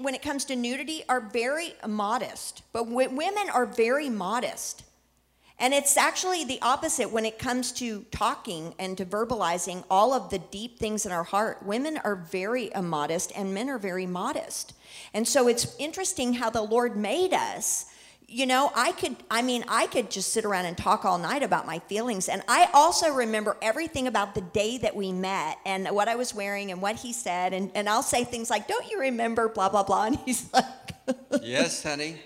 when 0.00 0.14
it 0.14 0.22
comes 0.22 0.44
to 0.46 0.56
nudity, 0.56 1.02
are 1.08 1.20
very 1.20 1.74
modest, 1.86 2.62
but 2.72 2.88
women 2.88 3.50
are 3.52 3.66
very 3.66 4.08
modest. 4.08 4.84
And 5.58 5.72
it's 5.72 5.96
actually 5.96 6.44
the 6.44 6.60
opposite 6.60 7.10
when 7.10 7.24
it 7.24 7.38
comes 7.38 7.72
to 7.72 8.04
talking 8.10 8.74
and 8.78 8.96
to 8.98 9.06
verbalizing 9.06 9.84
all 9.90 10.12
of 10.12 10.28
the 10.28 10.38
deep 10.38 10.78
things 10.78 11.06
in 11.06 11.12
our 11.12 11.24
heart. 11.24 11.64
Women 11.64 11.98
are 12.04 12.14
very 12.14 12.72
uh, 12.74 12.80
immodest 12.80 13.32
and 13.34 13.54
men 13.54 13.70
are 13.70 13.78
very 13.78 14.06
modest. 14.06 14.74
And 15.14 15.26
so 15.26 15.48
it's 15.48 15.74
interesting 15.78 16.34
how 16.34 16.50
the 16.50 16.60
Lord 16.60 16.96
made 16.96 17.32
us. 17.32 17.86
You 18.28 18.44
know, 18.44 18.72
I 18.74 18.90
could, 18.90 19.14
I 19.30 19.40
mean, 19.42 19.64
I 19.68 19.86
could 19.86 20.10
just 20.10 20.32
sit 20.32 20.44
around 20.44 20.64
and 20.64 20.76
talk 20.76 21.04
all 21.04 21.16
night 21.16 21.44
about 21.44 21.64
my 21.64 21.78
feelings. 21.80 22.28
And 22.28 22.42
I 22.48 22.68
also 22.74 23.12
remember 23.12 23.56
everything 23.62 24.08
about 24.08 24.34
the 24.34 24.40
day 24.40 24.78
that 24.78 24.96
we 24.96 25.12
met 25.12 25.58
and 25.64 25.86
what 25.90 26.08
I 26.08 26.16
was 26.16 26.34
wearing 26.34 26.72
and 26.72 26.82
what 26.82 26.96
he 26.96 27.12
said. 27.12 27.52
And, 27.52 27.70
and 27.76 27.88
I'll 27.88 28.02
say 28.02 28.24
things 28.24 28.50
like, 28.50 28.66
Don't 28.66 28.90
you 28.90 28.98
remember, 28.98 29.48
blah, 29.48 29.68
blah, 29.68 29.84
blah. 29.84 30.04
And 30.06 30.16
he's 30.16 30.52
like, 30.52 30.64
Yes, 31.40 31.84
honey. 31.84 32.16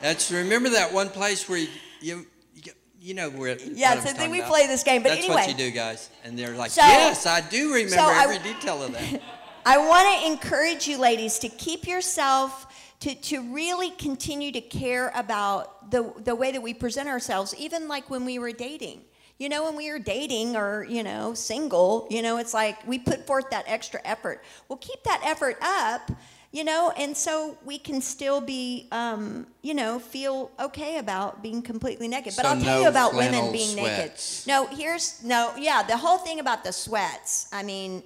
That's 0.00 0.30
remember 0.32 0.70
that 0.70 0.92
one 0.92 1.08
place 1.08 1.48
where 1.48 1.58
you 1.58 1.68
you, 2.00 2.72
you, 3.00 3.14
know 3.14 3.30
where. 3.30 3.56
Yeah, 3.60 3.98
so 4.00 4.12
then 4.12 4.30
we 4.30 4.38
about? 4.38 4.50
play 4.50 4.66
this 4.66 4.82
game, 4.82 5.02
but 5.02 5.10
That's 5.10 5.20
anyway. 5.20 5.42
what 5.42 5.48
you 5.48 5.54
do, 5.56 5.70
guys, 5.70 6.10
and 6.24 6.38
they're 6.38 6.54
like, 6.54 6.70
So- 6.70 6.82
"Yes, 6.82 7.26
I 7.26 7.40
do 7.40 7.72
remember 7.74 7.96
so 7.96 8.02
I- 8.02 8.24
every 8.24 8.38
detail 8.38 8.82
of 8.82 8.92
that." 8.92 9.22
I 9.66 9.76
want 9.76 10.22
to 10.22 10.26
encourage 10.32 10.86
you, 10.88 10.98
ladies, 10.98 11.38
to 11.40 11.48
keep 11.48 11.86
yourself, 11.86 12.67
to, 13.00 13.14
to 13.14 13.52
really 13.54 13.90
continue 13.90 14.50
to 14.52 14.60
care 14.60 15.12
about 15.14 15.90
the, 15.90 16.12
the 16.24 16.34
way 16.34 16.52
that 16.52 16.62
we 16.62 16.74
present 16.74 17.08
ourselves, 17.08 17.54
even 17.58 17.88
like 17.88 18.10
when 18.10 18.24
we 18.24 18.38
were 18.38 18.52
dating. 18.52 19.02
You 19.38 19.48
know, 19.48 19.64
when 19.64 19.76
we 19.76 19.88
were 19.92 20.00
dating 20.00 20.56
or, 20.56 20.84
you 20.88 21.04
know, 21.04 21.32
single, 21.32 22.08
you 22.10 22.22
know, 22.22 22.38
it's 22.38 22.52
like 22.52 22.84
we 22.88 22.98
put 22.98 23.24
forth 23.24 23.50
that 23.50 23.64
extra 23.68 24.00
effort. 24.04 24.42
Well, 24.68 24.78
keep 24.78 25.00
that 25.04 25.22
effort 25.24 25.56
up, 25.62 26.10
you 26.50 26.64
know, 26.64 26.92
and 26.96 27.16
so 27.16 27.56
we 27.64 27.78
can 27.78 28.00
still 28.00 28.40
be, 28.40 28.88
um, 28.90 29.46
you 29.62 29.74
know, 29.74 30.00
feel 30.00 30.50
okay 30.58 30.98
about 30.98 31.40
being 31.40 31.62
completely 31.62 32.08
naked. 32.08 32.34
But 32.36 32.46
So 32.46 32.48
I'll 32.48 32.60
tell 32.60 32.78
no 32.78 32.82
you 32.82 32.88
about 32.88 33.14
women 33.14 33.52
being 33.52 33.76
sweats. 33.76 34.44
naked. 34.44 34.52
No, 34.52 34.66
here's, 34.76 35.22
no, 35.22 35.52
yeah, 35.56 35.84
the 35.84 35.96
whole 35.96 36.18
thing 36.18 36.40
about 36.40 36.64
the 36.64 36.72
sweats. 36.72 37.48
I 37.52 37.62
mean, 37.62 38.02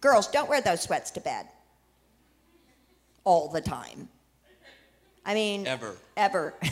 Girls, 0.00 0.28
don't 0.28 0.48
wear 0.48 0.60
those 0.60 0.82
sweats 0.82 1.10
to 1.12 1.20
bed 1.20 1.48
all 3.24 3.48
the 3.48 3.60
time. 3.60 4.08
I 5.26 5.34
mean, 5.34 5.66
Ever. 5.66 5.96
Ever. 6.16 6.54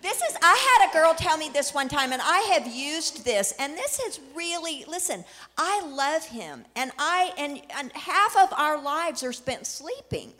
this 0.00 0.22
is, 0.22 0.36
I 0.42 0.78
had 0.80 0.88
a 0.88 0.92
girl 0.94 1.14
tell 1.14 1.36
me 1.36 1.50
this 1.52 1.74
one 1.74 1.88
time, 1.88 2.12
and 2.12 2.22
I 2.24 2.38
have 2.54 2.66
used 2.66 3.22
this, 3.22 3.52
and 3.58 3.76
this 3.76 4.00
is 4.00 4.18
really, 4.34 4.86
listen, 4.88 5.26
I 5.58 5.86
love 5.86 6.24
him, 6.24 6.64
and 6.74 6.90
I, 6.98 7.32
and, 7.36 7.60
and 7.76 7.92
half 7.92 8.34
of 8.34 8.58
our 8.58 8.82
lives 8.82 9.22
are 9.22 9.34
spent 9.34 9.66
sleeping. 9.66 10.32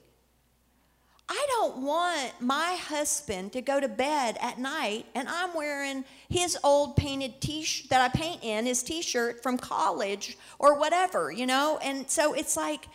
I 1.29 1.47
don't 1.51 1.83
want 1.83 2.41
my 2.41 2.77
husband 2.81 3.53
to 3.53 3.61
go 3.61 3.79
to 3.79 3.87
bed 3.87 4.37
at 4.41 4.59
night 4.59 5.07
and 5.15 5.29
I'm 5.29 5.55
wearing 5.55 6.05
his 6.29 6.59
old 6.65 6.97
painted 6.97 7.41
t-shirt 7.41 7.89
that 7.91 8.01
I 8.01 8.09
paint 8.09 8.43
in, 8.43 8.67
his 8.67 8.83
t-shirt 8.83 9.41
from 9.41 9.57
college 9.57 10.37
or 10.59 10.77
whatever, 10.77 11.31
you 11.31 11.47
know? 11.47 11.79
And 11.85 12.11
so 12.11 12.35
it's 12.35 12.57
like 12.57 12.89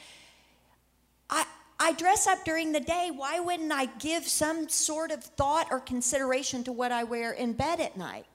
I 1.80 1.94
dress 1.94 2.28
up 2.28 2.46
during 2.46 2.72
the 2.72 2.80
day. 2.80 3.12
Why 3.14 3.40
wouldn't 3.40 3.72
I 3.72 3.86
give 3.86 4.28
some 4.28 4.70
sort 4.70 5.12
of 5.12 5.24
thought 5.24 5.68
or 5.72 5.80
consideration 5.80 6.64
to 6.64 6.72
what 6.72 6.92
I 6.92 7.04
wear 7.04 7.32
in 7.34 7.54
bed 7.54 7.80
at 7.80 7.98
night? 7.98 8.26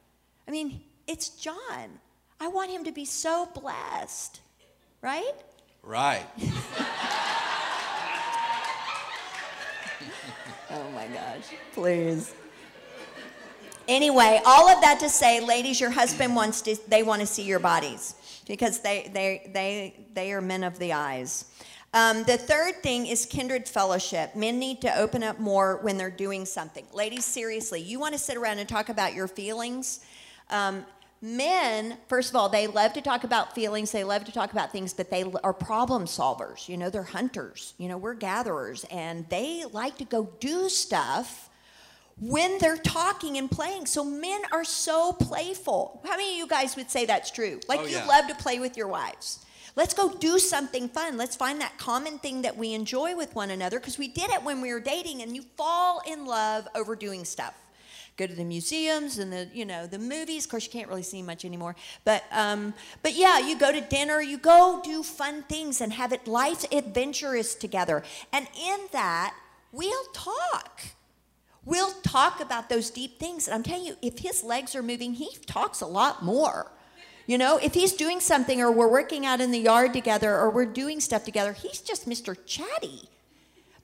I 0.47 0.51
mean, 0.51 0.81
it's 1.07 1.31
John. 1.31 2.01
I 2.39 2.49
want 2.49 2.71
him 2.71 2.85
to 2.85 2.93
be 2.93 3.05
so 3.05 3.49
blessed. 3.55 4.41
Right? 5.03 5.33
Right. 5.83 6.27
Oh 10.73 10.89
my 10.93 11.09
gosh, 11.09 11.47
please. 11.73 12.33
Anyway, 13.89 14.41
all 14.47 14.69
of 14.69 14.81
that 14.83 15.01
to 15.01 15.09
say, 15.09 15.41
ladies, 15.41 15.81
your 15.81 15.91
husband 15.91 16.37
wants 16.37 16.63
to, 16.63 16.77
they 16.87 17.03
want 17.03 17.21
to 17.23 17.27
see 17.27 17.43
your 17.43 17.59
bodies 17.59 18.15
because 18.47 18.79
they, 18.79 19.11
they, 19.13 19.51
they, 19.53 20.07
they 20.15 20.33
are 20.33 20.41
men 20.41 20.63
of 20.63 20.79
the 20.79 20.93
eyes. 20.93 21.47
Um, 21.93 22.23
the 22.23 22.37
third 22.37 22.83
thing 22.83 23.07
is 23.07 23.27
kindred 23.27 23.69
fellowship. 23.69 24.37
Men 24.37 24.59
need 24.61 24.81
to 24.83 24.97
open 24.97 25.25
up 25.25 25.41
more 25.41 25.79
when 25.83 25.97
they're 25.97 26.11
doing 26.11 26.47
something. 26.47 26.87
Ladies, 26.93 27.25
seriously, 27.25 27.81
you 27.81 27.99
want 27.99 28.13
to 28.13 28.19
sit 28.19 28.37
around 28.37 28.59
and 28.61 28.69
talk 28.69 28.89
about 28.89 29.13
your 29.13 29.27
feelings? 29.27 30.01
Um, 30.51 30.87
men, 31.21 31.97
first 32.09 32.31
of 32.31 32.37
all, 32.37 32.49
they 32.49 32.69
love 32.69 32.93
to 32.93 33.01
talk 33.01 33.25
about 33.25 33.57
feelings, 33.57 33.91
they 33.91 34.05
love 34.05 34.25
to 34.25 34.33
talk 34.33 34.53
about 34.53 34.71
things, 34.71 34.95
but 34.95 35.11
they 35.11 35.25
are 35.43 35.53
problem 35.53 36.05
solvers. 36.05 36.69
You 36.69 36.77
know, 36.77 36.91
they're 36.91 37.03
hunters. 37.03 37.75
You 37.77 37.89
know, 37.89 37.99
we're 37.99 38.15
gatherers, 38.15 38.85
and 38.91 39.29
they 39.29 39.65
like 39.73 39.99
to 39.99 40.05
go 40.05 40.31
do 40.39 40.69
stuff 40.69 41.49
when 42.21 42.59
they're 42.59 42.77
talking 42.77 43.37
and 43.37 43.51
playing. 43.51 43.87
So 43.87 44.05
men 44.05 44.43
are 44.53 44.65
so 44.65 45.13
playful. 45.13 46.01
How 46.05 46.11
many 46.11 46.33
of 46.33 46.37
you 46.37 46.47
guys 46.47 46.77
would 46.77 46.91
say 46.91 47.07
that's 47.07 47.31
true? 47.31 47.59
Like 47.69 47.81
Oh, 47.81 47.87
you 47.87 47.99
love 48.07 48.29
to 48.29 48.35
play 48.35 48.61
with 48.61 48.77
your 48.77 48.89
wives. 48.89 49.45
Let's 49.77 49.95
go 49.95 50.13
do 50.13 50.39
something 50.39 50.89
fun. 50.89 51.17
Let's 51.17 51.37
find 51.37 51.61
that 51.61 51.79
common 51.79 52.19
thing 52.19 52.43
that 52.43 52.57
we 52.57 52.75
enjoy 52.75 53.17
with 53.17 53.35
one 53.35 53.51
another 53.51 53.79
because 53.79 53.99
we 53.99 54.09
did 54.09 54.31
it 54.31 54.43
when 54.43 54.61
we 54.61 54.73
were 54.73 54.81
dating 54.81 55.23
and 55.23 55.35
you 55.35 55.43
fall 55.57 56.03
in 56.07 56.27
love 56.27 56.67
over 56.75 56.97
doing 56.97 57.25
stuff. 57.25 57.55
Go 58.17 58.27
to 58.27 58.35
the 58.35 58.45
museums 58.45 59.19
and 59.19 59.33
the 59.33 59.49
you 59.55 59.65
know 59.65 59.87
the 59.87 59.99
movies. 59.99 60.45
Of 60.45 60.51
course, 60.51 60.65
you 60.65 60.71
can't 60.71 60.89
really 60.89 61.03
see 61.03 61.23
much 61.23 61.45
anymore. 61.45 61.75
But 62.05 62.25
um, 62.33 62.75
but 63.03 63.15
yeah, 63.15 63.39
you 63.39 63.59
go 63.59 63.73
to 63.73 63.81
dinner. 63.81 64.21
You 64.21 64.37
go 64.37 64.81
do 64.85 65.03
fun 65.03 65.43
things 65.45 65.81
and 65.81 65.93
have 65.95 66.13
it 66.13 66.27
life 66.27 66.65
adventurous 66.71 67.55
together. 67.55 68.03
And 68.33 68.47
in 68.63 68.79
that, 68.93 69.35
we'll 69.73 70.05
talk. 70.13 70.83
We'll 71.65 71.93
talk 72.03 72.41
about 72.41 72.69
those 72.69 72.91
deep 72.91 73.19
things. 73.19 73.47
And 73.47 73.55
I'm 73.55 73.63
telling 73.63 73.87
you, 73.87 73.97
if 74.03 74.19
his 74.19 74.43
legs 74.43 74.75
are 74.75 74.83
moving, 74.83 75.15
he 75.15 75.31
talks 75.47 75.81
a 75.81 75.87
lot 75.87 76.23
more. 76.23 76.71
You 77.27 77.39
know, 77.39 77.59
if 77.59 77.75
he's 77.75 77.93
doing 77.93 78.21
something 78.21 78.61
or 78.61 78.73
we're 78.73 78.91
working 78.91 79.27
out 79.27 79.41
in 79.41 79.51
the 79.51 79.59
yard 79.59 79.93
together 79.93 80.37
or 80.37 80.51
we're 80.51 80.67
doing 80.67 81.01
stuff 81.01 81.25
together, 81.25 81.53
he's 81.53 81.81
just 81.81 82.09
Mr. 82.09 82.37
Chatty. 82.47 83.09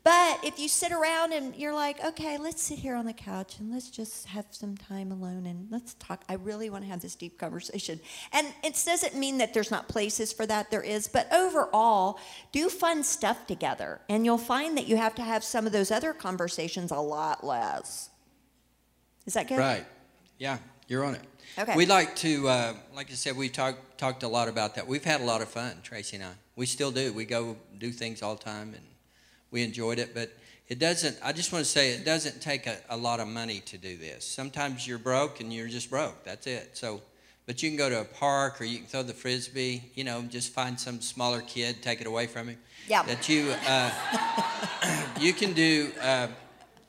But 0.07 0.45
if 0.45 0.61
you 0.61 0.69
sit 0.69 0.93
around 0.93 1.33
and 1.33 1.53
you're 1.57 1.75
like, 1.75 2.05
okay, 2.05 2.39
let's 2.39 2.63
sit 2.63 2.79
here 2.79 2.95
on 2.95 3.07
the 3.07 3.13
couch 3.13 3.59
and 3.59 3.73
let's 3.73 3.91
just 3.91 4.27
have 4.27 4.47
some 4.53 4.77
time 4.77 5.11
alone 5.11 5.47
and 5.47 5.67
let's 5.69 5.95
talk. 5.95 6.23
I 6.29 6.35
really 6.35 6.71
want 6.71 6.85
to 6.85 6.91
have 6.91 7.01
this 7.01 7.17
deep 7.17 7.41
conversation. 7.41 7.99
And 8.33 8.47
it 8.63 8.81
doesn't 8.87 9.17
mean 9.17 9.39
that 9.39 9.53
there's 9.53 9.73
not 9.73 9.89
places 9.89 10.33
for 10.33 10.47
that, 10.47 10.71
there 10.71 10.81
is. 10.81 11.09
But 11.09 11.27
overall, 11.33 12.21
do 12.53 12.69
fun 12.69 13.03
stuff 13.03 13.49
together. 13.49 14.01
And 14.09 14.25
you'll 14.25 14.39
find 14.39 14.79
that 14.79 14.87
you 14.87 14.97
have 14.97 15.17
to 15.17 15.23
have 15.23 15.43
some 15.43 15.67
of 15.67 15.73
those 15.73 15.91
other 15.91 16.13
conversations 16.13 16.93
a 16.93 17.01
lot 17.01 17.45
less. 17.45 18.09
Is 19.27 19.35
that 19.35 19.49
good? 19.49 19.59
Right. 19.59 19.85
Yeah, 20.39 20.59
you're 20.89 21.05
on 21.05 21.15
it. 21.15 21.23
Okay. 21.59 21.75
We 21.75 21.87
like 21.87 22.15
to, 22.17 22.49
uh, 22.49 22.75
like 22.95 23.11
I 23.11 23.15
said, 23.15 23.37
we 23.37 23.49
talked 23.49 23.99
talked 23.99 24.23
a 24.23 24.29
lot 24.29 24.49
about 24.49 24.75
that. 24.75 24.87
We've 24.87 25.05
had 25.05 25.21
a 25.21 25.25
lot 25.25 25.41
of 25.41 25.49
fun, 25.49 25.77
Tracy 25.83 26.17
and 26.17 26.25
I. 26.27 26.33
We 26.55 26.67
still 26.67 26.91
do. 26.91 27.13
We 27.13 27.25
go 27.25 27.57
do 27.79 27.91
things 27.91 28.23
all 28.23 28.35
the 28.35 28.45
time, 28.45 28.75
and 28.75 28.85
we 29.51 29.63
enjoyed 29.63 29.99
it. 29.99 30.15
But 30.15 30.33
it 30.69 30.79
doesn't. 30.79 31.17
I 31.23 31.33
just 31.33 31.53
want 31.53 31.65
to 31.65 31.71
say 31.71 31.93
it 31.93 32.05
doesn't 32.05 32.43
take 32.43 32.67
a, 32.67 32.77
a 32.91 32.97
lot 32.97 33.21
of 33.21 33.29
money 33.29 33.61
to 33.61 33.79
do 33.79 33.97
this. 33.97 34.27
Sometimes 34.27 34.87
you're 34.87 34.99
broke 34.99 35.41
and 35.41 35.53
you're 35.53 35.69
just 35.69 35.89
broke. 35.89 36.25
That's 36.25 36.47
it. 36.47 36.77
So, 36.77 37.01
but 37.47 37.63
you 37.63 37.71
can 37.71 37.79
go 37.79 37.89
to 37.89 38.03
a 38.03 38.05
park 38.05 38.61
or 38.61 38.65
you 38.65 38.79
can 38.79 38.87
throw 38.87 39.03
the 39.03 39.15
frisbee. 39.15 39.83
You 39.95 40.05
know, 40.05 40.23
just 40.23 40.53
find 40.53 40.79
some 40.79 41.01
smaller 41.01 41.41
kid, 41.41 41.83
take 41.83 42.03
it 42.03 42.07
away 42.07 42.27
from 42.27 42.49
him. 42.49 42.59
Yeah. 42.87 43.03
That 43.05 43.29
you 43.31 43.55
uh, 43.67 43.91
you 45.21 45.33
can 45.33 45.55
do. 45.55 45.91
Uh, 46.03 46.29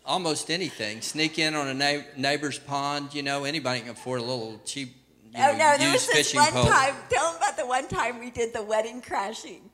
almost 0.07 0.49
anything. 0.49 1.01
Sneak 1.01 1.37
in 1.37 1.53
on 1.55 1.67
a 1.67 1.73
neigh- 1.73 2.05
neighbor's 2.15 2.57
pond. 2.57 3.13
You 3.13 3.23
know, 3.23 3.43
anybody 3.43 3.81
can 3.81 3.89
afford 3.89 4.21
a 4.21 4.23
little 4.23 4.59
cheap. 4.65 4.95
You 5.33 5.43
Oh 5.43 5.51
know, 5.51 5.57
no, 5.57 5.77
there 5.77 5.91
was 5.91 6.07
this 6.07 6.33
one 6.33 6.51
pole. 6.51 6.65
time. 6.65 6.95
Tell 7.09 7.31
them 7.31 7.37
about 7.37 7.57
the 7.57 7.65
one 7.67 7.87
time 7.87 8.19
we 8.19 8.31
did 8.31 8.53
the 8.53 8.63
wedding 8.63 9.01
crashing. 9.01 9.69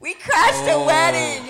We 0.00 0.14
crashed 0.14 0.64
Oh. 0.68 0.82
a 0.82 0.86
wedding 0.86 1.44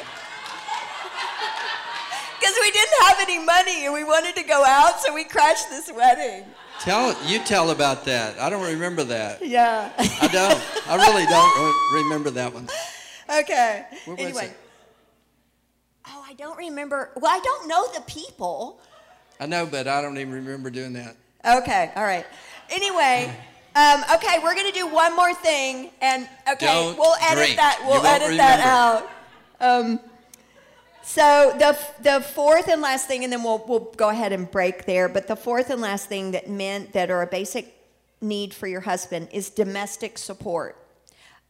because 2.39 2.55
we 2.61 2.71
didn't 2.71 3.03
have 3.03 3.17
any 3.21 3.39
money 3.45 3.85
and 3.87 3.95
we 3.95 4.05
wanted 4.05 4.37
to 4.37 4.43
go 4.45 4.63
out, 4.65 5.01
so 5.01 5.13
we 5.15 5.25
crashed 5.25 5.69
this 5.71 5.91
wedding. 5.93 6.45
Tell 6.81 7.17
you 7.27 7.39
tell 7.41 7.71
about 7.71 8.05
that. 8.05 8.39
I 8.39 8.51
don't 8.51 8.63
remember 8.65 9.03
that. 9.05 9.45
Yeah. 9.45 9.91
I 9.99 10.29
don't. 10.29 10.63
I 10.89 10.97
really 10.97 11.25
don't 11.27 12.05
remember 12.05 12.31
that 12.31 12.53
one. 12.53 12.69
okay. 13.41 13.87
Was 14.07 14.19
anyway. 14.19 14.53
Oh, 16.09 16.25
I 16.27 16.35
don't 16.35 16.57
remember. 16.57 17.11
Well, 17.17 17.33
I 17.33 17.41
don't 17.41 17.69
know 17.69 17.87
the 17.95 18.01
people. 18.03 18.81
I 19.41 19.47
know, 19.47 19.67
but 19.67 19.87
I 19.89 20.01
don't 20.01 20.17
even 20.19 20.33
remember 20.33 20.71
doing 20.71 20.93
that. 20.95 21.17
Okay. 21.45 21.91
All 21.97 22.05
right. 22.05 22.27
Anyway. 22.71 23.35
Um, 23.77 24.03
okay, 24.15 24.39
we're 24.43 24.55
gonna 24.55 24.73
do 24.73 24.87
one 24.87 25.15
more 25.15 25.35
thing, 25.35 25.91
and 26.01 26.27
okay, 26.51 26.65
Don't 26.65 26.97
we'll 26.97 27.13
edit 27.21 27.45
drink. 27.45 27.57
that. 27.57 27.85
We'll 27.87 28.07
edit 28.07 28.39
that 28.39 28.61
out. 28.61 29.11
Um, 29.61 30.01
so 31.03 31.55
the 31.59 31.79
the 32.01 32.23
fourth 32.23 32.69
and 32.69 32.81
last 32.81 33.07
thing, 33.07 33.23
and 33.23 33.31
then 33.31 33.43
we'll 33.43 33.63
we'll 33.69 33.93
go 33.99 34.09
ahead 34.09 34.33
and 34.33 34.51
break 34.51 34.87
there. 34.87 35.11
But 35.11 35.29
the 35.29 35.37
fourth 35.37 35.69
and 35.69 35.83
last 35.83 36.09
thing 36.09 36.31
that 36.31 36.49
men 36.49 36.89
that 36.95 37.11
are 37.11 37.21
a 37.21 37.27
basic 37.27 37.75
need 38.23 38.55
for 38.55 38.67
your 38.67 38.81
husband 38.81 39.29
is 39.31 39.51
domestic 39.51 40.17
support. 40.17 40.79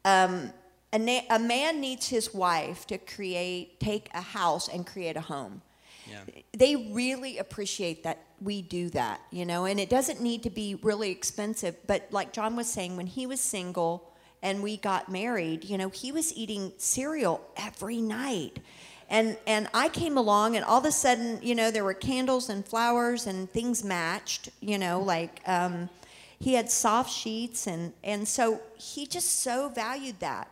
Um, 0.05 0.53
a, 0.97 0.99
na- 0.99 1.27
a 1.31 1.39
man 1.39 1.81
needs 1.81 2.09
his 2.09 2.33
wife 2.33 2.87
to 2.87 2.97
create, 2.99 3.79
take 3.81 4.09
a 4.15 4.21
house 4.23 4.67
and 4.69 4.87
create 4.87 5.17
a 5.17 5.21
home. 5.21 5.63
Yeah. 6.11 6.41
They 6.53 6.77
really 6.77 7.39
appreciate 7.39 8.03
that 8.05 8.19
we 8.41 8.63
do 8.63 8.89
that, 8.91 9.21
you 9.31 9.45
know, 9.45 9.65
and 9.65 9.79
it 9.79 9.91
doesn't 9.91 10.21
need 10.21 10.43
to 10.45 10.51
be 10.51 10.77
really 10.83 11.11
expensive. 11.11 11.75
But 11.87 12.09
like 12.11 12.33
John 12.33 12.57
was 12.57 12.69
saying, 12.69 12.97
when 12.97 13.07
he 13.07 13.27
was 13.27 13.41
single 13.41 14.13
and 14.43 14.63
we 14.63 14.77
got 14.77 15.11
married, 15.11 15.65
you 15.65 15.77
know, 15.77 15.91
he 15.91 16.13
was 16.13 16.35
eating 16.35 16.73
cereal 16.79 17.41
every 17.57 18.01
night. 18.01 18.59
And, 19.09 19.37
and 19.47 19.69
I 19.73 19.89
came 19.89 20.17
along, 20.17 20.57
and 20.57 20.65
all 20.65 20.81
of 20.81 20.85
a 20.85 20.93
sudden, 20.93 21.39
you 21.43 21.55
know, 21.55 21.71
there 21.71 21.85
were 21.85 21.95
candles 21.95 22.49
and 22.49 22.67
flowers, 22.67 23.27
and 23.27 23.49
things 23.51 23.85
matched, 23.85 24.49
you 24.61 24.79
know, 24.79 25.01
like 25.01 25.41
um, 25.47 25.89
he 26.41 26.55
had 26.55 26.69
soft 26.71 27.13
sheets, 27.13 27.69
and, 27.69 27.93
and 28.03 28.27
so 28.27 28.61
he 28.77 29.07
just 29.07 29.43
so 29.45 29.69
valued 29.69 30.19
that. 30.21 30.49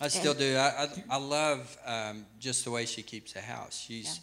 I 0.00 0.08
still 0.08 0.34
do. 0.34 0.56
I, 0.56 0.84
I, 0.84 0.88
I 1.10 1.16
love 1.18 1.76
um, 1.86 2.26
just 2.40 2.64
the 2.64 2.70
way 2.70 2.84
she 2.84 3.02
keeps 3.02 3.32
the 3.32 3.40
house. 3.40 3.78
She's, 3.78 4.20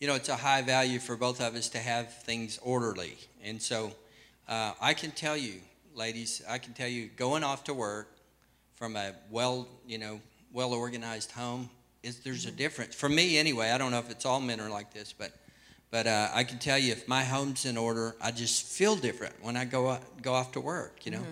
you 0.00 0.08
know, 0.08 0.14
it's 0.14 0.28
a 0.28 0.36
high 0.36 0.62
value 0.62 0.98
for 0.98 1.16
both 1.16 1.40
of 1.40 1.54
us 1.54 1.68
to 1.70 1.78
have 1.78 2.12
things 2.22 2.58
orderly. 2.62 3.16
And 3.42 3.62
so 3.62 3.92
uh, 4.48 4.72
I 4.80 4.94
can 4.94 5.12
tell 5.12 5.36
you, 5.36 5.54
ladies, 5.94 6.42
I 6.48 6.58
can 6.58 6.74
tell 6.74 6.88
you, 6.88 7.08
going 7.16 7.44
off 7.44 7.64
to 7.64 7.74
work 7.74 8.08
from 8.74 8.96
a 8.96 9.14
well, 9.30 9.68
you 9.86 9.98
know, 9.98 10.20
well 10.52 10.72
organized 10.72 11.30
home, 11.30 11.70
is 12.02 12.18
there's 12.20 12.46
a 12.46 12.50
difference. 12.50 12.94
For 12.94 13.08
me, 13.08 13.38
anyway, 13.38 13.70
I 13.70 13.78
don't 13.78 13.92
know 13.92 14.00
if 14.00 14.10
it's 14.10 14.26
all 14.26 14.40
men 14.40 14.60
are 14.60 14.70
like 14.70 14.92
this, 14.92 15.12
but 15.12 15.32
but 15.90 16.06
uh, 16.06 16.30
I 16.32 16.44
can 16.44 16.58
tell 16.58 16.78
you, 16.78 16.92
if 16.92 17.06
my 17.06 17.22
home's 17.22 17.66
in 17.66 17.76
order, 17.76 18.16
I 18.20 18.30
just 18.30 18.64
feel 18.64 18.96
different 18.96 19.34
when 19.42 19.58
I 19.58 19.66
go 19.66 19.90
out, 19.90 20.22
go 20.22 20.32
off 20.32 20.52
to 20.52 20.60
work. 20.60 21.04
You 21.04 21.12
know, 21.12 21.24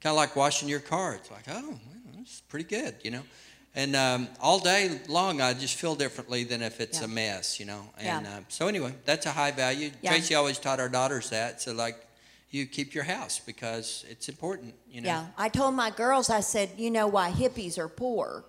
kind 0.00 0.12
of 0.12 0.16
like 0.16 0.36
washing 0.36 0.68
your 0.68 0.80
car. 0.80 1.14
It's 1.14 1.30
like, 1.30 1.44
oh, 1.48 1.78
it's 2.22 2.40
pretty 2.40 2.64
good. 2.64 2.94
You 3.02 3.10
know, 3.12 3.22
and 3.74 3.94
um, 3.96 4.28
all 4.40 4.58
day 4.58 5.00
long, 5.08 5.40
I 5.40 5.54
just 5.54 5.76
feel 5.76 5.94
differently 5.94 6.44
than 6.44 6.62
if 6.62 6.80
it's 6.80 6.98
Yeah. 6.98 7.04
a 7.04 7.08
mess. 7.08 7.60
You 7.60 7.66
know, 7.66 7.82
Yeah. 8.00 8.18
and 8.18 8.26
uh, 8.26 8.40
so 8.48 8.68
anyway, 8.68 8.94
that's 9.04 9.26
a 9.26 9.32
high 9.32 9.50
value. 9.50 9.90
Yeah. 10.00 10.10
Tracy 10.10 10.34
always 10.34 10.58
taught 10.58 10.80
our 10.80 10.88
daughters 10.88 11.30
that. 11.30 11.60
So 11.60 11.72
like, 11.72 11.96
you 12.50 12.66
keep 12.66 12.94
your 12.94 13.04
house 13.04 13.40
because 13.44 14.04
it's 14.10 14.28
important. 14.28 14.74
You 14.90 15.00
know. 15.00 15.08
Yeah, 15.08 15.26
I 15.38 15.48
told 15.48 15.74
my 15.74 15.90
girls, 15.90 16.28
I 16.28 16.40
said, 16.40 16.70
you 16.76 16.90
know 16.90 17.06
why 17.06 17.30
hippies 17.30 17.78
are 17.78 17.88
poor? 17.88 18.44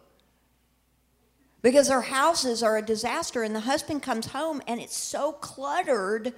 Because 1.62 1.88
their 1.88 2.02
houses 2.02 2.62
are 2.62 2.76
a 2.78 2.82
disaster, 2.82 3.42
and 3.44 3.56
the 3.56 3.62
husband 3.62 4.04
comes 4.04 4.28
home 4.28 4.62
and 4.68 4.82
it's 4.82 4.98
so 4.98 5.32
cluttered, 5.32 6.34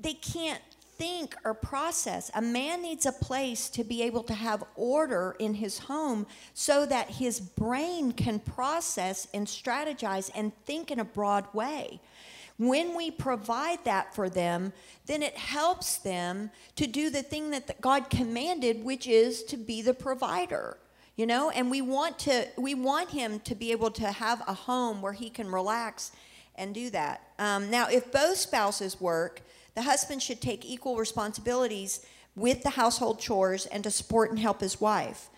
they 0.00 0.14
can't 0.14 0.62
think 0.96 1.34
or 1.44 1.54
process. 1.54 2.30
A 2.34 2.42
man 2.42 2.82
needs 2.82 3.06
a 3.06 3.12
place 3.12 3.68
to 3.70 3.84
be 3.84 4.02
able 4.02 4.22
to 4.24 4.34
have 4.34 4.64
order 4.76 5.36
in 5.38 5.54
his 5.54 5.78
home 5.78 6.26
so 6.54 6.86
that 6.86 7.10
his 7.10 7.40
brain 7.40 8.12
can 8.12 8.38
process 8.38 9.26
and 9.34 9.46
strategize 9.46 10.30
and 10.34 10.52
think 10.64 10.90
in 10.90 11.00
a 11.00 11.04
broad 11.04 11.52
way. 11.52 12.00
When 12.56 12.96
we 12.96 13.10
provide 13.10 13.84
that 13.84 14.14
for 14.14 14.30
them, 14.30 14.72
then 15.06 15.22
it 15.22 15.36
helps 15.36 15.96
them 15.96 16.50
to 16.76 16.86
do 16.86 17.10
the 17.10 17.22
thing 17.22 17.50
that 17.50 17.80
God 17.80 18.10
commanded, 18.10 18.84
which 18.84 19.08
is 19.08 19.42
to 19.44 19.56
be 19.56 19.82
the 19.82 19.94
provider. 19.94 20.78
You 21.16 21.26
know, 21.26 21.50
and 21.50 21.70
we 21.70 21.80
want 21.80 22.18
to 22.20 22.48
we 22.56 22.74
want 22.74 23.10
him 23.10 23.38
to 23.40 23.54
be 23.54 23.70
able 23.70 23.92
to 23.92 24.10
have 24.10 24.42
a 24.48 24.54
home 24.54 25.00
where 25.00 25.12
he 25.12 25.30
can 25.30 25.50
relax 25.50 26.10
and 26.56 26.74
do 26.74 26.90
that. 26.90 27.22
Um, 27.38 27.70
now, 27.70 27.88
if 27.88 28.10
both 28.10 28.36
spouses 28.36 29.00
work, 29.00 29.42
the 29.74 29.82
husband 29.82 30.22
should 30.22 30.40
take 30.40 30.64
equal 30.64 30.96
responsibilities 30.96 32.04
with 32.36 32.62
the 32.62 32.70
household 32.70 33.20
chores 33.20 33.66
and 33.66 33.84
to 33.84 33.90
support 33.90 34.30
and 34.30 34.38
help 34.38 34.60
his 34.60 34.80
wife. 34.80 35.28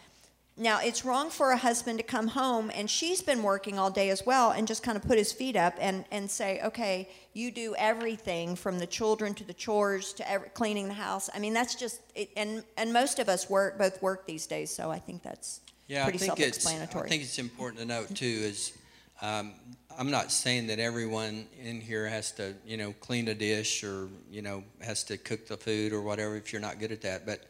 Now, 0.59 0.81
it's 0.81 1.05
wrong 1.05 1.29
for 1.29 1.51
a 1.51 1.57
husband 1.57 1.99
to 1.99 2.03
come 2.03 2.29
home 2.29 2.71
and 2.75 2.89
she's 2.89 3.21
been 3.21 3.43
working 3.43 3.79
all 3.79 3.91
day 3.91 4.09
as 4.09 4.25
well 4.25 4.53
and 4.53 4.67
just 4.67 4.83
kind 4.83 4.97
of 4.97 5.03
put 5.03 5.19
his 5.19 5.31
feet 5.31 5.55
up 5.55 5.75
and, 5.79 6.07
and 6.11 6.31
say, 6.31 6.63
okay, 6.65 7.11
you 7.35 7.51
do 7.51 7.75
everything 7.77 8.57
from 8.57 8.79
the 8.79 8.87
children 8.87 9.35
to 9.35 9.45
the 9.45 9.53
chores 9.53 10.15
to 10.15 10.31
every, 10.31 10.49
cleaning 10.49 10.89
the 10.89 10.95
house. 10.95 11.29
I 11.35 11.41
mean, 11.41 11.53
that's 11.53 11.75
just, 11.75 12.01
it, 12.15 12.31
and, 12.39 12.65
and 12.79 12.91
most 12.91 13.19
of 13.19 13.29
us 13.29 13.51
work, 13.51 13.77
both 13.77 14.01
work 14.01 14.27
these 14.27 14.47
days, 14.47 14.71
so 14.75 14.91
I 14.91 14.99
think 14.99 15.23
that's 15.23 15.61
yeah, 15.89 16.05
pretty 16.05 16.17
I 16.17 16.21
think 16.21 16.39
self-explanatory. 16.39 17.05
I 17.05 17.09
think 17.11 17.23
it's 17.23 17.39
important 17.39 17.81
to 17.81 17.87
note 17.87 18.15
too 18.15 18.25
is 18.25 18.73
um, 19.21 19.53
I'm 19.99 20.11
not 20.11 20.31
saying 20.31 20.67
that 20.67 20.79
everyone 20.79 21.47
in 21.63 21.81
here 21.81 22.07
has 22.07 22.33
to, 22.33 22.55
you 22.67 22.77
know, 22.77 22.93
clean 23.01 23.29
a 23.29 23.35
dish 23.35 23.83
or, 23.83 24.09
you 24.31 24.43
know, 24.43 24.63
has 24.81 25.05
to 25.05 25.17
cook 25.17 25.47
the 25.47 25.57
food 25.57 25.93
or 25.93 26.03
whatever 26.03 26.37
if 26.37 26.53
you're 26.53 26.61
not 26.61 26.79
good 26.79 26.93
at 26.93 27.03
that. 27.03 27.25
But 27.25 27.41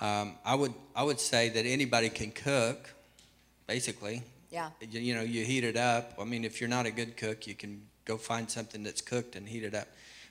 um, 0.00 0.36
I 0.44 0.54
would 0.54 0.72
I 0.94 1.02
would 1.02 1.18
say 1.18 1.48
that 1.48 1.66
anybody 1.66 2.08
can 2.08 2.30
cook, 2.30 2.90
basically. 3.66 4.22
Yeah. 4.50 4.70
You, 4.80 5.00
you 5.00 5.14
know, 5.14 5.22
you 5.22 5.44
heat 5.44 5.64
it 5.64 5.76
up. 5.76 6.14
I 6.20 6.24
mean, 6.24 6.44
if 6.44 6.60
you're 6.60 6.70
not 6.70 6.86
a 6.86 6.90
good 6.90 7.16
cook, 7.16 7.46
you 7.46 7.54
can 7.54 7.82
go 8.04 8.16
find 8.16 8.50
something 8.50 8.82
that's 8.82 9.00
cooked 9.00 9.36
and 9.36 9.48
heat 9.48 9.64
it 9.64 9.74
up. 9.74 9.88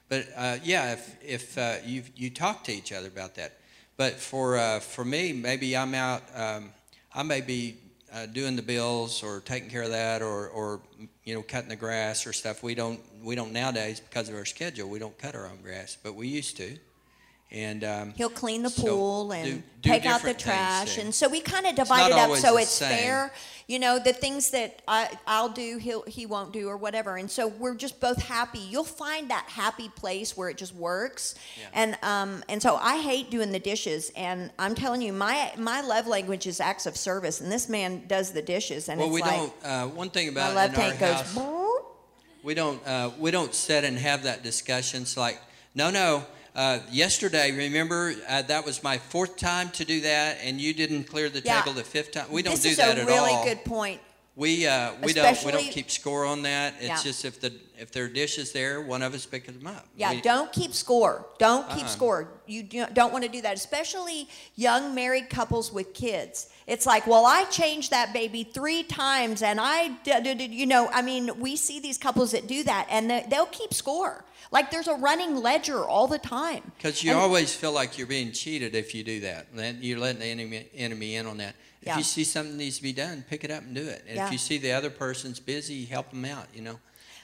But 0.08 0.28
uh, 0.36 0.58
yeah, 0.64 0.94
if 0.94 1.24
if 1.24 1.58
uh, 1.58 1.76
you 1.86 2.04
you 2.16 2.30
talk 2.30 2.64
to 2.66 2.72
each 2.72 2.94
other 2.94 3.08
about 3.08 3.36
that. 3.36 3.54
But 3.98 4.14
for 4.14 4.58
uh, 4.58 4.80
for 4.80 5.04
me, 5.04 5.34
maybe 5.34 5.76
I'm 5.76 5.94
out. 5.94 6.24
Um, 6.34 6.72
I 7.14 7.24
may 7.24 7.42
be 7.42 7.78
uh, 8.14 8.26
doing 8.26 8.56
the 8.56 8.62
bills 8.62 9.24
or 9.24 9.42
taking 9.42 9.70
care 9.70 9.84
of 9.84 9.92
that 9.92 10.22
or, 10.22 10.48
or 10.50 10.82
you 11.24 11.34
know 11.34 11.42
cutting 11.42 11.70
the 11.70 11.76
grass 11.76 12.26
or 12.26 12.34
stuff. 12.34 12.64
We 12.64 12.76
don't 12.76 13.00
we 13.24 13.36
don't 13.36 13.52
nowadays 13.52 14.00
because 14.00 14.30
of 14.30 14.36
our 14.36 14.46
schedule. 14.46 14.90
We 14.90 15.00
don't 15.00 15.18
cut 15.18 15.36
our 15.36 15.48
own 15.48 15.62
grass, 15.62 15.98
but 16.02 16.16
we 16.16 16.28
used 16.28 16.58
to. 16.58 16.78
And 17.52 17.84
um, 17.84 18.14
He'll 18.16 18.30
clean 18.30 18.62
the 18.62 18.70
so 18.70 18.84
pool 18.84 19.32
and 19.32 19.64
do 19.82 19.90
take 19.90 20.06
out 20.06 20.22
the 20.22 20.36
trash, 20.36 21.00
and 21.00 21.14
so 21.14 21.28
we 21.28 21.42
kind 21.42 21.66
of 21.66 21.74
divide 21.74 22.12
it 22.12 22.18
up 22.18 22.38
so 22.38 22.58
it's 22.58 22.70
same. 22.70 22.90
fair. 22.90 23.34
You 23.68 23.80
know, 23.80 23.98
the 23.98 24.14
things 24.14 24.52
that 24.52 24.82
I, 24.88 25.10
I'll 25.26 25.50
do, 25.50 25.78
he'll 25.78 26.04
he 26.04 26.28
won't 26.28 26.54
do, 26.54 26.68
or 26.68 26.78
whatever. 26.78 27.18
And 27.18 27.30
so 27.30 27.48
we're 27.48 27.74
just 27.74 28.00
both 28.00 28.22
happy. 28.22 28.60
You'll 28.60 28.84
find 28.84 29.32
that 29.32 29.46
happy 29.48 29.90
place 29.90 30.38
where 30.38 30.50
it 30.50 30.58
just 30.58 30.76
works. 30.76 31.34
Yeah. 31.60 31.66
And 31.74 31.98
um 32.04 32.44
and 32.50 32.62
so 32.62 32.76
I 32.76 33.02
hate 33.02 33.32
doing 33.32 33.52
the 33.52 33.60
dishes, 33.60 34.12
and 34.16 34.52
I'm 34.60 34.76
telling 34.76 35.02
you, 35.02 35.12
my 35.12 35.52
my 35.58 35.82
love 35.82 36.06
language 36.06 36.46
is 36.46 36.60
acts 36.60 36.86
of 36.86 36.96
service, 36.96 37.42
and 37.42 37.52
this 37.52 37.68
man 37.68 38.04
does 38.06 38.32
the 38.32 38.44
dishes, 38.44 38.90
and 38.90 39.00
well, 39.00 39.08
it's 39.08 39.16
we 39.16 39.22
like 39.22 39.32
don't. 39.32 39.54
Uh, 39.64 39.88
one 39.88 40.12
thing 40.12 40.28
my 40.28 40.32
about 40.34 40.56
love 40.56 40.74
in 40.74 40.76
our 40.76 40.88
tank 40.88 41.00
goes. 41.00 41.14
house, 41.16 41.36
"Brrr." 41.36 41.70
we 42.44 42.54
don't 42.54 42.86
uh, 42.88 43.10
we 43.18 43.32
don't 43.32 43.56
sit 43.56 43.84
and 43.84 43.98
have 43.98 44.24
that 44.24 44.44
discussion 44.44 45.02
it's 45.02 45.18
like 45.18 45.42
no 45.76 45.90
no 45.92 46.24
uh, 46.60 46.80
yesterday 46.92 47.52
remember 47.56 48.14
uh, 48.28 48.42
that 48.42 48.66
was 48.66 48.84
my 48.84 48.98
fourth 48.98 49.38
time 49.38 49.70
to 49.70 49.86
do 49.86 50.02
that 50.02 50.38
and 50.44 50.60
you 50.60 50.74
didn't 50.74 51.06
clear 51.06 51.30
the 51.30 51.40
Yeah. 51.40 51.62
table 51.62 51.72
the 51.74 51.86
fifth 51.86 52.12
time 52.12 52.26
we 52.30 52.42
don't 52.44 52.56
this 52.56 52.64
do 52.64 52.70
is 52.70 52.78
that 52.78 52.98
a 52.98 53.02
at 53.02 53.08
really 53.08 53.32
all 53.32 53.46
good 53.46 53.64
point. 53.64 54.02
we 54.36 54.68
uh, 54.68 54.92
we 55.02 55.14
don't 55.14 55.46
we 55.46 55.52
don't 55.54 55.72
keep 55.72 55.90
score 55.90 56.26
on 56.26 56.42
that 56.42 56.74
it's 56.80 56.88
Yeah. 56.88 57.02
just 57.02 57.24
if 57.24 57.40
the 57.40 57.54
if 57.78 57.92
there 57.94 58.04
are 58.04 58.10
dishes 58.10 58.52
there 58.52 58.82
one 58.82 59.02
of 59.02 59.14
us 59.14 59.26
picks 59.26 59.48
them 59.48 59.68
up 59.68 59.86
Yeah, 59.96 60.12
We- 60.12 60.20
don't 60.22 60.52
keep 60.52 60.74
score. 60.74 61.26
Don't 61.38 61.66
keep 61.70 61.84
Uh-uh. 61.86 61.98
score. 61.98 62.28
You 62.46 62.64
don't 63.00 63.14
want 63.14 63.24
to 63.24 63.30
do 63.38 63.42
that, 63.44 63.56
especially 63.56 64.28
young 64.58 64.94
married 64.94 65.30
couples 65.30 65.72
with 65.72 65.94
kids. 65.94 66.48
It's 66.70 66.86
like, 66.86 67.08
well, 67.08 67.26
I 67.26 67.46
changed 67.46 67.90
that 67.90 68.14
baby 68.14 68.44
three 68.44 68.84
times, 68.84 69.42
and 69.42 69.60
I, 69.60 69.92
you 70.06 70.68
know, 70.68 70.88
I 70.94 71.02
mean, 71.02 71.40
we 71.40 71.56
see 71.56 71.80
these 71.80 71.98
couples 71.98 72.32
that 72.32 72.46
do 72.46 72.64
that, 72.64 72.86
and 72.92 73.10
they- 73.10 73.26
they'll 73.28 73.48
keep 73.48 73.74
score. 73.74 74.24
Like 74.52 74.70
there's 74.72 74.88
a 74.88 74.94
running 74.94 75.36
ledger 75.36 75.84
all 75.88 76.08
the 76.08 76.20
time. 76.20 76.72
Because 76.78 77.04
you 77.04 77.12
And- 77.12 77.20
always 77.20 77.54
feel 77.54 77.72
like 77.72 77.98
you're 77.98 78.08
being 78.08 78.32
cheated 78.32 78.76
if 78.76 78.94
you 78.94 79.04
do 79.04 79.20
that. 79.22 79.48
You're 79.82 79.98
letting 80.00 80.20
the 80.20 80.26
enemy, 80.28 80.68
enemy 80.76 81.16
in 81.16 81.26
on 81.26 81.38
that. 81.38 81.56
If 81.82 81.88
Yeah. 81.88 81.98
you 81.98 82.04
see 82.04 82.24
something 82.24 82.58
needs 82.58 82.78
to 82.78 82.84
be 82.84 82.94
done, 82.94 83.24
pick 83.30 83.44
it 83.44 83.52
up 83.52 83.64
and 83.64 83.74
do 83.74 83.88
it. 83.88 84.04
And 84.08 84.16
Yeah. 84.18 84.26
if 84.28 84.32
you 84.32 84.38
see 84.38 84.58
the 84.58 84.72
other 84.72 84.90
person's 84.92 85.40
busy, 85.40 85.86
help 85.86 86.12
them 86.12 86.26
out. 86.26 86.48
You 86.54 86.62
know, 86.62 86.80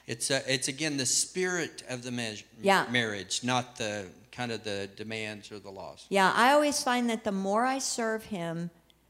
it's 0.07 0.31
uh, 0.31 0.41
it's 0.47 0.67
again 0.67 0.97
the 0.97 1.05
spirit 1.05 1.83
of 1.89 2.01
the 2.03 2.11
ma- 2.11 2.37
Yeah. 2.61 2.85
marriage, 2.89 3.41
not 3.43 3.75
the 3.77 4.07
kind 4.31 4.51
of 4.51 4.63
the 4.63 4.87
demands 4.95 5.51
or 5.51 5.59
the 5.59 5.71
laws. 5.71 6.05
Yeah, 6.09 6.31
I 6.35 6.51
always 6.51 6.81
find 6.83 7.09
that 7.09 7.23
the 7.23 7.31
more 7.31 7.65
I 7.65 7.79
serve 7.79 8.25
him, 8.25 8.69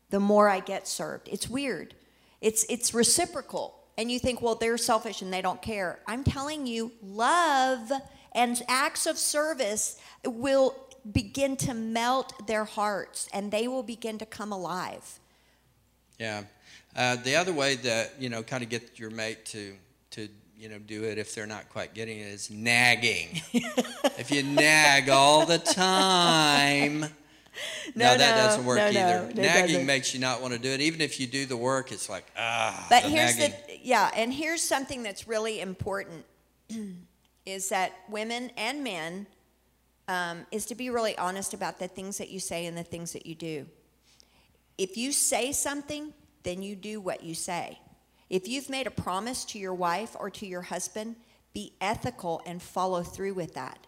the 0.10 0.20
more 0.20 0.50
I 0.50 0.60
get 0.60 0.88
served. 0.88 1.28
It's 1.32 1.50
weird. 1.50 1.96
It's 2.42 2.66
it's 2.70 2.94
reciprocal. 2.94 3.76
And 3.98 4.12
you 4.12 4.20
think, 4.20 4.42
well, 4.42 4.56
they're 4.56 4.78
selfish 4.78 5.22
and 5.22 5.32
they 5.32 5.42
don't 5.42 5.62
care. 5.62 6.00
I'm 6.06 6.24
telling 6.24 6.68
you, 6.68 6.92
love 7.02 7.92
and 8.34 8.62
acts 8.68 9.06
of 9.06 9.18
service 9.18 9.98
will 10.26 10.76
begin 11.12 11.56
to 11.56 11.74
melt 11.74 12.48
their 12.48 12.66
hearts 12.66 13.30
and 13.34 13.52
they 13.52 13.68
will 13.68 13.84
begin 13.84 14.18
to 14.18 14.26
come 14.26 14.52
alive. 14.52 15.20
Yeah. 16.20 16.44
Uh, 16.96 17.16
the 17.18 17.36
other 17.36 17.54
way 17.54 17.76
that 17.76 18.14
you 18.20 18.30
know, 18.30 18.44
kind 18.44 18.64
of 18.64 18.70
get 18.70 19.00
your 19.00 19.10
mate 19.10 19.46
to 19.46 19.76
to 20.12 20.30
you 20.58 20.70
know 20.70 20.80
do 20.80 21.04
it 21.04 21.18
if 21.18 21.36
they're 21.36 21.46
not 21.46 21.70
quite 21.70 21.94
getting 21.94 22.20
it 22.20 22.28
is 22.28 22.50
nagging. 22.50 23.42
if 24.18 24.32
you 24.32 24.44
nag 24.44 25.10
all 25.10 25.46
the 25.46 25.60
time. 25.60 27.06
No, 27.96 28.12
No, 28.12 28.18
that 28.18 28.36
doesn't 28.38 28.66
work 28.66 28.78
no, 28.78 28.88
either. 28.88 29.32
no, 29.34 29.42
nagging 29.42 29.68
doesn't. 29.68 29.86
makes 29.86 30.14
you 30.14 30.20
not 30.20 30.42
want 30.42 30.54
to 30.54 30.60
do 30.60 30.70
it. 30.70 30.82
Even 30.82 31.02
if 31.02 31.20
you 31.20 31.28
do 31.28 31.46
the 31.46 31.58
work, 31.58 31.92
it's 31.92 32.10
like 32.10 32.26
ah. 32.38 32.88
But 32.90 33.04
the 33.04 33.10
here's 33.10 33.38
nagging. 33.38 33.56
the 33.68 33.80
yeah, 33.84 34.12
and 34.16 34.34
here's 34.34 34.62
something 34.62 35.04
that's 35.04 35.28
really 35.28 35.62
important 35.62 36.26
is 37.46 37.70
that 37.70 37.94
women 38.10 38.52
and 38.58 38.84
men 38.84 39.28
um, 40.08 40.46
is 40.52 40.66
to 40.68 40.76
be 40.76 40.90
really 40.90 41.18
honest 41.18 41.54
about 41.54 41.80
the 41.80 41.88
things 41.88 42.18
that 42.18 42.30
you 42.30 42.40
say 42.40 42.66
and 42.66 42.78
the 42.78 42.84
things 42.84 43.14
that 43.14 43.26
you 43.26 43.36
do. 43.36 43.66
If 44.78 44.98
you 44.98 45.12
say 45.12 45.52
something, 45.52 46.14
then 46.44 46.62
you 46.62 46.76
do 46.76 47.00
what 47.00 47.24
you 47.24 47.34
say. 47.34 47.80
If 48.30 48.48
you've 48.48 48.70
made 48.70 48.88
a 48.88 48.92
promise 48.92 49.46
to 49.46 49.60
your 49.60 49.74
wife 49.74 50.16
or 50.20 50.30
to 50.32 50.46
your 50.46 50.64
husband, 50.64 51.16
be 51.54 51.74
ethical 51.80 52.42
and 52.46 52.62
follow 52.62 53.04
through 53.04 53.34
with 53.36 53.54
that. 53.54 53.80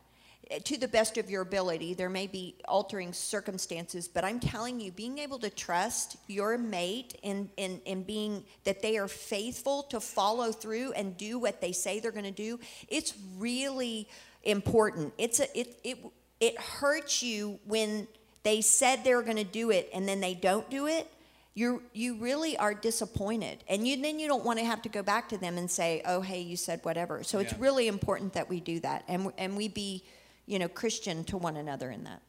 To 0.63 0.77
the 0.77 0.87
best 0.87 1.17
of 1.17 1.29
your 1.29 1.41
ability, 1.41 1.93
there 1.93 2.09
may 2.09 2.27
be 2.27 2.55
altering 2.67 3.11
circumstances, 3.11 4.07
but 4.07 4.23
I'm 4.23 4.39
telling 4.39 4.79
you, 4.79 4.91
being 4.91 5.17
able 5.17 5.39
to 5.39 5.49
trust 5.49 6.15
your 6.27 6.57
mate 6.57 7.17
in, 7.21 7.49
in, 7.57 7.81
in 7.85 8.03
being 8.03 8.45
that 8.63 8.81
they 8.81 8.97
are 8.97 9.09
faithful 9.09 9.83
to 9.83 9.99
follow 9.99 10.53
through 10.53 10.93
and 10.93 11.17
do 11.17 11.37
what 11.37 11.59
they 11.59 11.73
say 11.73 11.99
they're 11.99 12.11
going 12.11 12.23
to 12.23 12.31
do, 12.31 12.59
it's 12.87 13.13
really 13.37 14.07
important. 14.43 15.13
It's 15.17 15.41
a, 15.41 15.59
it, 15.59 15.77
it, 15.83 15.97
it 16.39 16.59
hurts 16.59 17.21
you 17.21 17.59
when 17.65 18.07
they 18.43 18.61
said 18.61 19.03
they 19.03 19.13
were 19.13 19.23
going 19.23 19.37
to 19.37 19.43
do 19.43 19.71
it 19.71 19.89
and 19.93 20.07
then 20.07 20.21
they 20.21 20.33
don't 20.33 20.69
do 20.69 20.87
it. 20.87 21.11
You 21.53 21.81
you 21.91 22.15
really 22.17 22.55
are 22.55 22.73
disappointed. 22.73 23.63
And 23.67 23.87
you 23.87 23.99
then 24.01 24.19
you 24.19 24.27
don't 24.27 24.45
want 24.45 24.59
to 24.59 24.65
have 24.65 24.83
to 24.83 24.89
go 24.89 25.01
back 25.01 25.27
to 25.29 25.37
them 25.37 25.57
and 25.57 25.69
say 25.69 26.03
oh 26.05 26.21
hey 26.21 26.39
you 26.39 26.55
said 26.55 26.79
whatever. 26.83 27.23
So 27.23 27.39
it's 27.39 27.57
really 27.57 27.87
important 27.87 28.33
that 28.33 28.47
we 28.47 28.59
do 28.59 28.79
that. 28.81 29.03
And 29.07 29.33
and 29.39 29.57
we 29.57 29.67
be 29.67 30.03
you 30.47 30.57
know 30.57 30.67
christian 30.67 31.23
to 31.23 31.37
one 31.37 31.57
another 31.57 31.91
in 31.91 32.03
that 32.03 32.21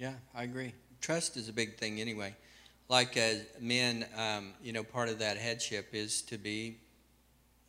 Yeah, 0.00 0.14
I 0.34 0.44
agree. 0.44 0.72
Trust 1.02 1.36
is 1.36 1.50
a 1.50 1.52
big 1.52 1.76
thing 1.76 2.00
anyway. 2.00 2.34
Like 2.88 3.18
as 3.18 3.44
men, 3.60 4.06
um, 4.16 4.54
you 4.62 4.72
know, 4.72 4.82
part 4.82 5.10
of 5.10 5.18
that 5.18 5.36
headship 5.36 5.90
is 5.92 6.22
to 6.22 6.38
be, 6.38 6.78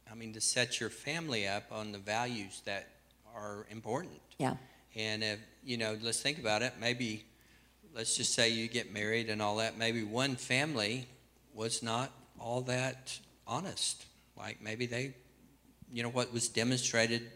I 0.10 0.16
mean, 0.16 0.32
to 0.34 0.40
set 0.40 0.80
your 0.80 0.90
family 0.90 1.46
up 1.46 1.66
on 1.74 1.92
the 1.92 1.98
values 1.98 2.62
that 2.64 2.88
are 3.36 3.68
important. 3.70 4.22
Yeah. 4.38 4.56
And 4.96 5.26
if, 5.26 5.40
you 5.66 5.76
know, 5.76 5.98
let's 6.02 6.22
think 6.22 6.40
about 6.40 6.62
it. 6.62 6.76
Maybe, 6.80 7.26
let's 7.94 8.16
just 8.16 8.34
say 8.34 8.48
you 8.48 8.70
get 8.70 8.94
married 8.94 9.30
and 9.30 9.42
all 9.42 9.58
that. 9.58 9.78
Maybe 9.78 10.02
one 10.04 10.38
family 10.38 11.10
was 11.54 11.84
not 11.84 12.12
all 12.40 12.62
that 12.62 13.20
honest. 13.46 14.06
Like 14.38 14.62
maybe 14.62 14.86
they, 14.86 15.16
you 15.92 16.02
know, 16.02 16.10
what 16.10 16.32
was 16.32 16.48
demonstrated 16.48 17.30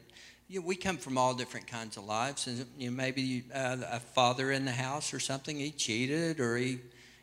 you 0.47 0.59
know, 0.59 0.65
we 0.65 0.75
come 0.75 0.97
from 0.97 1.17
all 1.17 1.33
different 1.33 1.67
kinds 1.67 1.97
of 1.97 2.05
lives, 2.05 2.47
and 2.47 2.65
you 2.77 2.91
know, 2.91 2.95
maybe 2.95 3.43
uh, 3.53 3.77
a 3.91 3.99
father 3.99 4.51
in 4.51 4.65
the 4.65 4.71
house 4.71 5.13
or 5.13 5.19
something 5.19 5.57
he 5.57 5.71
cheated, 5.71 6.39
or 6.39 6.55
he, 6.55 6.79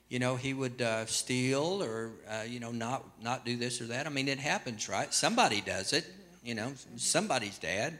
you 0.08 0.18
know, 0.18 0.34
he 0.34 0.54
would 0.54 0.82
uh, 0.82 1.06
steal, 1.06 1.82
or 1.82 2.10
uh, 2.28 2.42
you 2.42 2.58
know, 2.58 2.72
not 2.72 3.04
not 3.22 3.44
do 3.44 3.56
this 3.56 3.80
or 3.80 3.86
that. 3.86 4.06
I 4.06 4.10
mean, 4.10 4.28
it 4.28 4.38
happens, 4.38 4.88
right? 4.88 5.12
Somebody 5.14 5.60
does 5.60 5.92
it, 5.92 6.04
you 6.42 6.54
know, 6.54 6.72
somebody's 6.96 7.58
dad. 7.58 7.98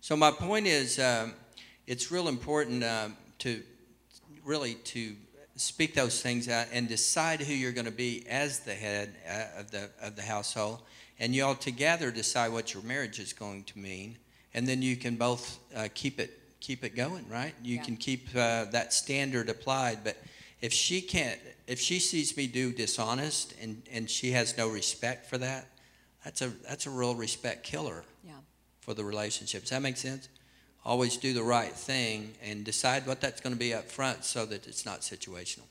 So 0.00 0.16
my 0.16 0.30
point 0.30 0.66
is, 0.66 0.98
um, 0.98 1.34
it's 1.86 2.10
real 2.10 2.28
important 2.28 2.82
um, 2.82 3.16
to 3.40 3.62
really 4.44 4.74
to 4.74 5.14
speak 5.54 5.94
those 5.94 6.20
things 6.20 6.48
out 6.48 6.66
and 6.72 6.88
decide 6.88 7.40
who 7.40 7.52
you're 7.52 7.72
going 7.72 7.84
to 7.84 7.90
be 7.90 8.24
as 8.28 8.60
the 8.60 8.74
head 8.74 9.14
uh, 9.28 9.60
of 9.60 9.70
the 9.70 9.88
of 10.02 10.16
the 10.16 10.22
household, 10.22 10.80
and 11.20 11.32
you 11.32 11.44
all 11.44 11.54
together 11.54 12.10
decide 12.10 12.50
what 12.50 12.74
your 12.74 12.82
marriage 12.82 13.20
is 13.20 13.32
going 13.32 13.62
to 13.64 13.78
mean, 13.78 14.18
and 14.58 14.66
then 14.66 14.82
you 14.82 14.96
can 14.96 15.14
both 15.14 15.60
uh, 15.76 15.86
keep 15.94 16.18
it 16.18 16.32
keep 16.60 16.82
it 16.82 16.96
going, 16.96 17.24
right? 17.28 17.54
You 17.62 17.76
Yeah. 17.76 17.84
can 17.84 17.96
keep 17.96 18.26
uh, 18.34 18.64
that 18.72 18.92
standard 18.92 19.48
applied, 19.48 20.02
but 20.02 20.16
if 20.60 20.72
she 20.72 21.00
can't, 21.00 21.38
if 21.68 21.78
she 21.78 22.00
sees 22.00 22.36
me 22.36 22.48
do 22.48 22.72
dishonest 22.72 23.54
and 23.62 23.82
and 23.92 24.10
she 24.10 24.32
has 24.32 24.56
no 24.58 24.68
respect 24.68 25.30
for 25.30 25.38
that, 25.38 25.68
that's 26.24 26.42
a 26.42 26.48
that's 26.68 26.86
a 26.86 26.90
real 26.90 27.14
respect 27.14 27.62
killer 27.62 28.02
Yeah. 28.26 28.32
for 28.80 28.94
the 28.94 29.04
relationship. 29.04 29.60
Does 29.62 29.70
that 29.70 29.82
make 29.82 29.96
sense? 29.96 30.28
Always 30.84 31.16
do 31.18 31.32
the 31.32 31.42
right 31.44 31.72
thing 31.72 32.34
and 32.42 32.64
decide 32.64 33.06
what 33.06 33.20
that's 33.20 33.40
going 33.40 33.54
to 33.54 33.58
be 33.58 33.72
up 33.72 33.88
front 33.88 34.24
so 34.24 34.44
that 34.46 34.66
it's 34.66 34.84
not 34.84 35.02
situational. 35.02 35.66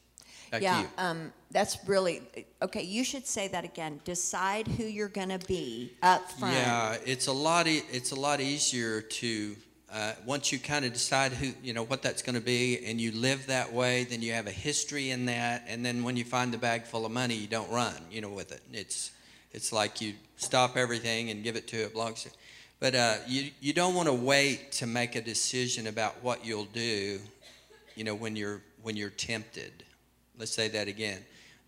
Back 0.52 0.62
yeah, 0.62 0.86
um, 0.98 1.32
that's 1.52 1.78
really 1.88 2.22
okay. 2.62 2.84
You 2.84 3.04
should 3.04 3.28
say 3.28 3.48
that 3.50 3.64
again. 3.66 4.00
Decide 4.06 4.68
who 4.68 4.84
you're 4.84 5.08
going 5.08 5.30
to 5.30 5.46
be 5.46 5.94
up 6.02 6.30
front. 6.32 6.54
Yeah, 6.54 6.98
it's 7.06 7.28
a 7.28 7.34
lot. 7.34 7.68
E- 7.68 7.84
it's 7.92 8.12
a 8.12 8.20
lot 8.20 8.40
easier 8.40 9.02
to 9.02 9.56
uh, 9.92 10.14
once 10.26 10.52
you 10.52 10.60
kind 10.60 10.86
of 10.86 10.94
decide 10.94 11.32
who 11.32 11.52
you 11.64 11.74
know 11.74 11.84
what 11.84 12.02
that's 12.02 12.22
going 12.22 12.36
to 12.36 12.42
be, 12.42 12.86
and 12.86 13.00
you 13.00 13.12
live 13.12 13.48
that 13.48 13.72
way. 13.72 14.04
Then 14.04 14.22
you 14.22 14.34
have 14.34 14.48
a 14.48 14.52
history 14.52 15.10
in 15.12 15.26
that, 15.26 15.66
and 15.68 15.86
then 15.86 16.04
when 16.04 16.18
you 16.18 16.24
find 16.24 16.54
the 16.54 16.58
bag 16.58 16.84
full 16.84 17.06
of 17.06 17.12
money, 17.12 17.36
you 17.36 17.48
don't 17.48 17.72
run. 17.72 17.96
You 18.12 18.22
know, 18.22 18.30
with 18.30 18.52
it. 18.52 18.62
It's 18.72 19.12
it's 19.52 19.72
like 19.72 20.02
you 20.02 20.14
stop 20.36 20.78
everything 20.78 21.30
and 21.30 21.44
give 21.44 21.56
it 21.56 21.68
to 21.70 21.78
it 21.78 21.94
belongs 21.94 22.24
to. 22.24 22.30
But 22.80 22.96
uh, 22.96 23.16
you 23.28 23.52
you 23.60 23.74
don't 23.74 23.96
want 23.96 24.08
to 24.08 24.14
wait 24.14 24.72
to 24.74 24.88
make 24.88 25.16
a 25.16 25.22
decision 25.22 25.88
about 25.88 26.22
what 26.22 26.46
you'll 26.46 26.66
do. 26.66 27.20
You 27.96 28.04
know, 28.04 28.16
when 28.16 28.36
you're 28.36 28.62
when 28.82 28.96
you're 28.96 29.10
tempted. 29.10 29.84
Let's 30.38 30.52
say 30.52 30.68
that 30.70 30.88
again. 30.88 31.20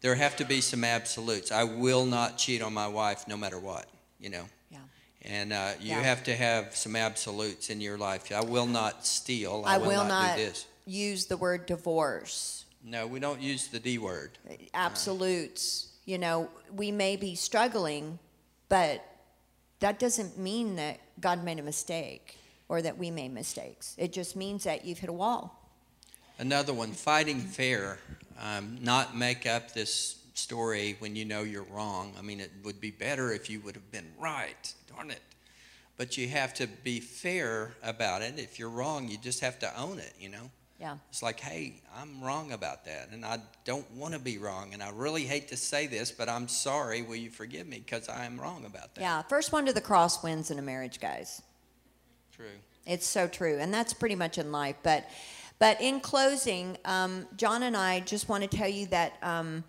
There 0.01 0.15
have 0.15 0.35
to 0.37 0.45
be 0.45 0.61
some 0.61 0.83
absolutes. 0.83 1.51
I 1.51 1.63
will 1.63 2.05
not 2.05 2.37
cheat 2.37 2.61
on 2.61 2.73
my 2.73 2.87
wife 2.87 3.27
no 3.27 3.35
matter 3.35 3.59
what. 3.59 3.87
You 4.19 4.29
know. 4.29 4.45
Yeah. 4.71 4.77
And 5.23 5.51
uh, 5.53 5.71
you 5.79 5.89
Yeah. 5.89 6.01
have 6.01 6.23
to 6.25 6.35
have 6.35 6.75
some 6.75 6.95
absolutes 6.95 7.69
in 7.69 7.81
your 7.81 7.97
life. 7.97 8.31
I 8.31 8.43
will 8.43 8.67
not 8.67 9.05
steal. 9.05 9.63
I, 9.65 9.75
I 9.75 9.77
will 9.77 10.05
not, 10.05 10.07
not 10.07 10.37
do 10.37 10.45
this. 10.45 10.65
use 10.85 11.25
the 11.25 11.37
word 11.37 11.65
divorce. 11.65 12.65
No, 12.83 13.07
we 13.07 13.19
don't 13.19 13.41
use 13.41 13.67
the 13.67 13.79
D 13.79 13.97
word. 13.97 14.37
Absolutes. 14.73 15.87
You 16.05 16.17
know, 16.17 16.49
we 16.73 16.91
may 16.91 17.17
be 17.17 17.35
struggling, 17.35 18.19
but 18.69 19.03
that 19.79 19.99
doesn't 19.99 20.37
mean 20.37 20.75
that 20.77 20.99
God 21.19 21.43
made 21.43 21.59
a 21.59 21.63
mistake 21.63 22.37
or 22.69 22.81
that 22.81 22.97
we 22.97 23.11
made 23.11 23.33
mistakes. 23.33 23.95
It 23.97 24.13
just 24.13 24.35
means 24.35 24.63
that 24.63 24.85
you've 24.85 24.99
hit 24.99 25.09
a 25.09 25.13
wall. 25.13 25.55
Another 26.37 26.73
one, 26.73 26.93
fighting 26.93 27.41
fair. 27.41 27.99
Um, 28.39 28.77
not 28.81 29.17
make 29.17 29.45
up 29.45 29.73
this 29.73 30.19
story 30.33 30.95
when 30.99 31.15
you 31.15 31.25
know 31.25 31.43
you're 31.43 31.63
wrong. 31.63 32.13
I 32.17 32.21
mean, 32.21 32.39
it 32.39 32.51
would 32.63 32.79
be 32.79 32.91
better 32.91 33.33
if 33.33 33.49
you 33.49 33.59
would 33.61 33.75
have 33.75 33.91
been 33.91 34.07
right. 34.19 34.73
Darn 34.95 35.11
it. 35.11 35.21
But 35.97 36.17
you 36.17 36.29
have 36.29 36.53
to 36.55 36.67
be 36.67 37.01
fair 37.01 37.73
about 37.83 38.21
it. 38.21 38.35
If 38.37 38.57
you're 38.57 38.69
wrong, 38.69 39.09
you 39.09 39.17
just 39.17 39.41
have 39.41 39.59
to 39.59 39.79
own 39.79 39.99
it, 39.99 40.13
you 40.17 40.29
know? 40.29 40.49
Yeah. 40.79 40.95
It's 41.09 41.21
like, 41.21 41.41
hey, 41.41 41.81
I'm 41.99 42.21
wrong 42.23 42.53
about 42.53 42.85
that, 42.85 43.09
and 43.11 43.25
I 43.25 43.39
don't 43.65 43.89
want 43.91 44.13
to 44.13 44.19
be 44.19 44.37
wrong, 44.37 44.73
and 44.73 44.81
I 44.81 44.91
really 44.91 45.25
hate 45.25 45.49
to 45.49 45.57
say 45.57 45.87
this, 45.87 46.09
but 46.09 46.29
I'm 46.29 46.47
sorry. 46.47 47.01
Will 47.01 47.17
you 47.17 47.29
forgive 47.29 47.67
me 47.67 47.83
because 47.85 48.07
I 48.07 48.23
am 48.23 48.39
wrong 48.39 48.63
about 48.63 48.95
that? 48.95 49.01
Yeah. 49.01 49.21
First 49.23 49.51
one 49.51 49.65
to 49.65 49.73
the 49.73 49.81
cross 49.81 50.23
wins 50.23 50.51
in 50.51 50.57
a 50.57 50.61
marriage, 50.61 51.01
guys. 51.01 51.41
True. 52.33 52.45
It's 52.85 53.05
so 53.05 53.27
true, 53.27 53.57
and 53.59 53.73
that's 53.73 53.91
pretty 53.91 54.15
much 54.15 54.37
in 54.37 54.53
life. 54.53 54.77
But, 54.81 55.09
but 55.59 55.81
in 55.81 55.99
closing, 55.99 56.77
um, 56.85 57.27
John 57.35 57.63
and 57.63 57.75
I 57.75 57.99
just 57.99 58.29
want 58.29 58.49
to 58.49 58.57
tell 58.57 58.69
you 58.69 58.87
that, 58.87 59.17
um, 59.21 59.63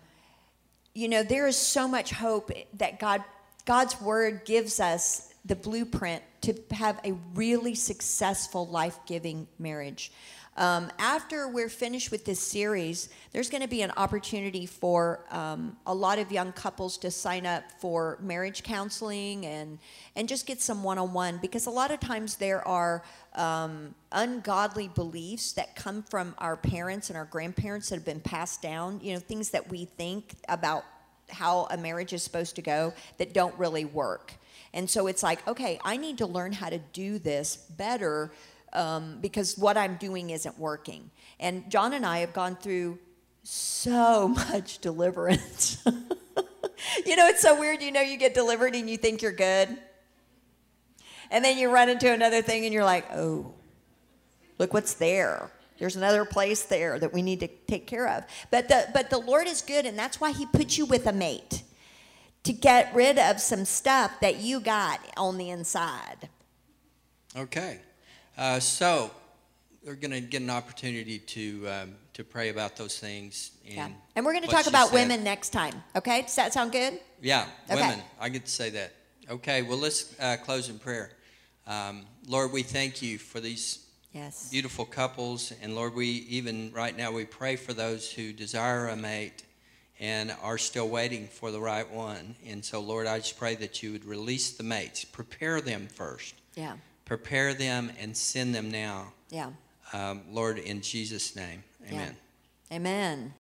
you 0.93 1.07
know, 1.07 1.21
there 1.21 1.47
is 1.47 1.57
so 1.57 1.87
much 1.87 2.11
hope 2.11 2.51
that 2.77 2.99
God, 2.99 3.23
God's 3.65 3.99
word 4.01 4.45
gives 4.45 4.79
us 4.79 5.33
the 5.45 5.55
blueprint 5.55 6.23
to 6.41 6.53
have 6.71 6.99
a 7.03 7.13
really 7.33 7.75
successful, 7.75 8.67
life-giving 8.67 9.47
marriage. 9.59 10.11
Um, 10.57 10.91
after 10.99 11.47
we're 11.47 11.69
finished 11.69 12.11
with 12.11 12.25
this 12.25 12.39
series, 12.39 13.07
there's 13.31 13.49
going 13.49 13.61
to 13.61 13.69
be 13.69 13.83
an 13.83 13.91
opportunity 13.95 14.65
for 14.65 15.25
um, 15.31 15.77
a 15.85 15.93
lot 15.93 16.19
of 16.19 16.29
young 16.29 16.51
couples 16.51 16.97
to 16.99 17.11
sign 17.11 17.45
up 17.45 17.63
for 17.79 18.17
marriage 18.21 18.61
counseling 18.61 19.45
and 19.45 19.79
and 20.17 20.27
just 20.27 20.45
get 20.45 20.61
some 20.61 20.83
one-on-one 20.83 21.39
because 21.41 21.67
a 21.67 21.69
lot 21.69 21.89
of 21.89 22.01
times 22.01 22.35
there 22.35 22.67
are 22.67 23.01
um, 23.35 23.95
ungodly 24.11 24.89
beliefs 24.89 25.53
that 25.53 25.73
come 25.77 26.03
from 26.03 26.35
our 26.37 26.57
parents 26.57 27.09
and 27.09 27.17
our 27.17 27.25
grandparents 27.25 27.87
that 27.87 27.95
have 27.95 28.05
been 28.05 28.19
passed 28.19 28.61
down. 28.61 28.99
You 29.01 29.13
know, 29.13 29.19
things 29.19 29.51
that 29.51 29.69
we 29.69 29.85
think 29.85 30.35
about 30.49 30.83
how 31.29 31.65
a 31.71 31.77
marriage 31.77 32.11
is 32.11 32.23
supposed 32.23 32.57
to 32.57 32.61
go 32.61 32.93
that 33.17 33.33
don't 33.33 33.57
really 33.57 33.85
work. 33.85 34.33
And 34.73 34.89
so 34.89 35.07
it's 35.07 35.23
like, 35.23 35.45
okay, 35.47 35.79
I 35.83 35.97
need 35.97 36.17
to 36.19 36.25
learn 36.25 36.51
how 36.51 36.69
to 36.69 36.77
do 36.77 37.19
this 37.19 37.55
better 37.55 38.31
um, 38.73 39.17
because 39.21 39.57
what 39.57 39.77
I'm 39.77 39.95
doing 39.95 40.29
isn't 40.29 40.57
working. 40.57 41.11
And 41.39 41.69
John 41.69 41.93
and 41.93 42.05
I 42.05 42.19
have 42.19 42.33
gone 42.33 42.55
through 42.55 42.99
so 43.43 44.27
much 44.51 44.79
deliverance. 44.79 45.83
you 47.05 47.15
know, 47.15 47.27
it's 47.27 47.41
so 47.41 47.59
weird. 47.59 47.81
You 47.81 47.91
know, 47.91 48.01
you 48.01 48.17
get 48.17 48.33
delivered 48.33 48.75
and 48.75 48.89
you 48.89 48.97
think 48.97 49.21
you're 49.21 49.31
good. 49.31 49.69
And 51.29 51.45
then 51.45 51.57
you 51.57 51.71
run 51.71 51.89
into 51.89 52.11
another 52.11 52.41
thing 52.41 52.65
and 52.65 52.73
you're 52.73 52.83
like, 52.83 53.05
oh, 53.13 53.53
look 54.57 54.73
what's 54.73 54.95
there. 54.95 55.49
There's 55.79 55.95
another 55.95 56.25
place 56.25 56.63
there 56.63 56.99
that 56.99 57.11
we 57.11 57.23
need 57.23 57.39
to 57.39 57.47
take 57.47 57.87
care 57.87 58.07
of. 58.07 58.25
But 58.51 58.67
the, 58.67 58.87
but 58.93 59.09
the 59.09 59.17
Lord 59.17 59.47
is 59.47 59.63
good, 59.63 59.87
and 59.87 59.97
that's 59.97 60.21
why 60.21 60.31
He 60.31 60.45
put 60.45 60.77
you 60.77 60.85
with 60.85 61.07
a 61.07 61.11
mate 61.11 61.63
to 62.43 62.53
get 62.53 62.93
rid 62.93 63.17
of 63.17 63.39
some 63.39 63.65
stuff 63.65 64.11
that 64.21 64.37
you 64.37 64.59
got 64.59 64.99
on 65.17 65.37
the 65.37 65.49
inside. 65.49 66.29
Okay. 67.35 67.79
Uh, 68.41 68.59
so 68.59 69.11
we're 69.85 69.93
going 69.93 70.09
to 70.09 70.19
get 70.19 70.41
an 70.41 70.49
opportunity 70.49 71.19
to 71.19 71.67
um, 71.69 71.95
to 72.13 72.23
pray 72.23 72.49
about 72.49 72.75
those 72.75 72.97
things. 72.97 73.51
And, 73.67 73.75
Yeah. 73.75 73.89
And 74.15 74.25
we're 74.25 74.31
going 74.33 74.43
to 74.45 74.49
talk 74.49 74.65
about 74.65 74.87
said. 74.87 74.95
women 74.95 75.23
next 75.23 75.49
time. 75.49 75.83
Okay? 75.95 76.23
Does 76.23 76.35
that 76.37 76.51
sound 76.51 76.71
good? 76.71 76.99
Yeah, 77.21 77.45
Okay. 77.69 77.79
women. 77.79 78.01
I 78.19 78.29
get 78.29 78.45
to 78.45 78.51
say 78.51 78.71
that. 78.71 78.93
Okay. 79.29 79.61
Well, 79.61 79.77
let's 79.77 80.19
uh, 80.19 80.37
close 80.43 80.69
in 80.69 80.79
prayer. 80.79 81.11
Um, 81.67 82.07
Lord, 82.27 82.51
we 82.51 82.63
thank 82.63 83.03
you 83.03 83.19
for 83.19 83.39
these 83.39 83.85
Yes. 84.11 84.49
beautiful 84.49 84.85
couples. 84.85 85.53
And 85.61 85.75
Lord, 85.75 85.93
we 85.93 86.07
even 86.07 86.71
right 86.73 86.97
now 86.97 87.11
we 87.11 87.25
pray 87.25 87.55
for 87.57 87.73
those 87.73 88.11
who 88.11 88.33
desire 88.33 88.87
a 88.87 88.95
mate 88.95 89.43
and 89.99 90.35
are 90.41 90.57
still 90.57 90.89
waiting 90.89 91.27
for 91.27 91.51
the 91.51 91.59
right 91.61 91.87
one. 91.89 92.35
And 92.47 92.65
so, 92.65 92.79
Lord, 92.81 93.05
I 93.05 93.19
just 93.19 93.37
pray 93.37 93.53
that 93.57 93.83
you 93.83 93.91
would 93.91 94.03
release 94.03 94.49
the 94.57 94.63
mates, 94.63 95.05
prepare 95.05 95.61
them 95.61 95.87
first, 95.87 96.33
Yeah. 96.55 96.77
Prepare 97.11 97.53
them 97.53 97.91
and 97.99 98.15
send 98.15 98.55
them 98.55 98.71
now. 98.71 99.11
Yeah. 99.29 99.49
Um, 99.91 100.21
Lord, 100.31 100.59
in 100.59 100.79
Jesus' 100.79 101.35
name, 101.35 101.61
amen. 101.85 102.15
Amen. 102.71 103.33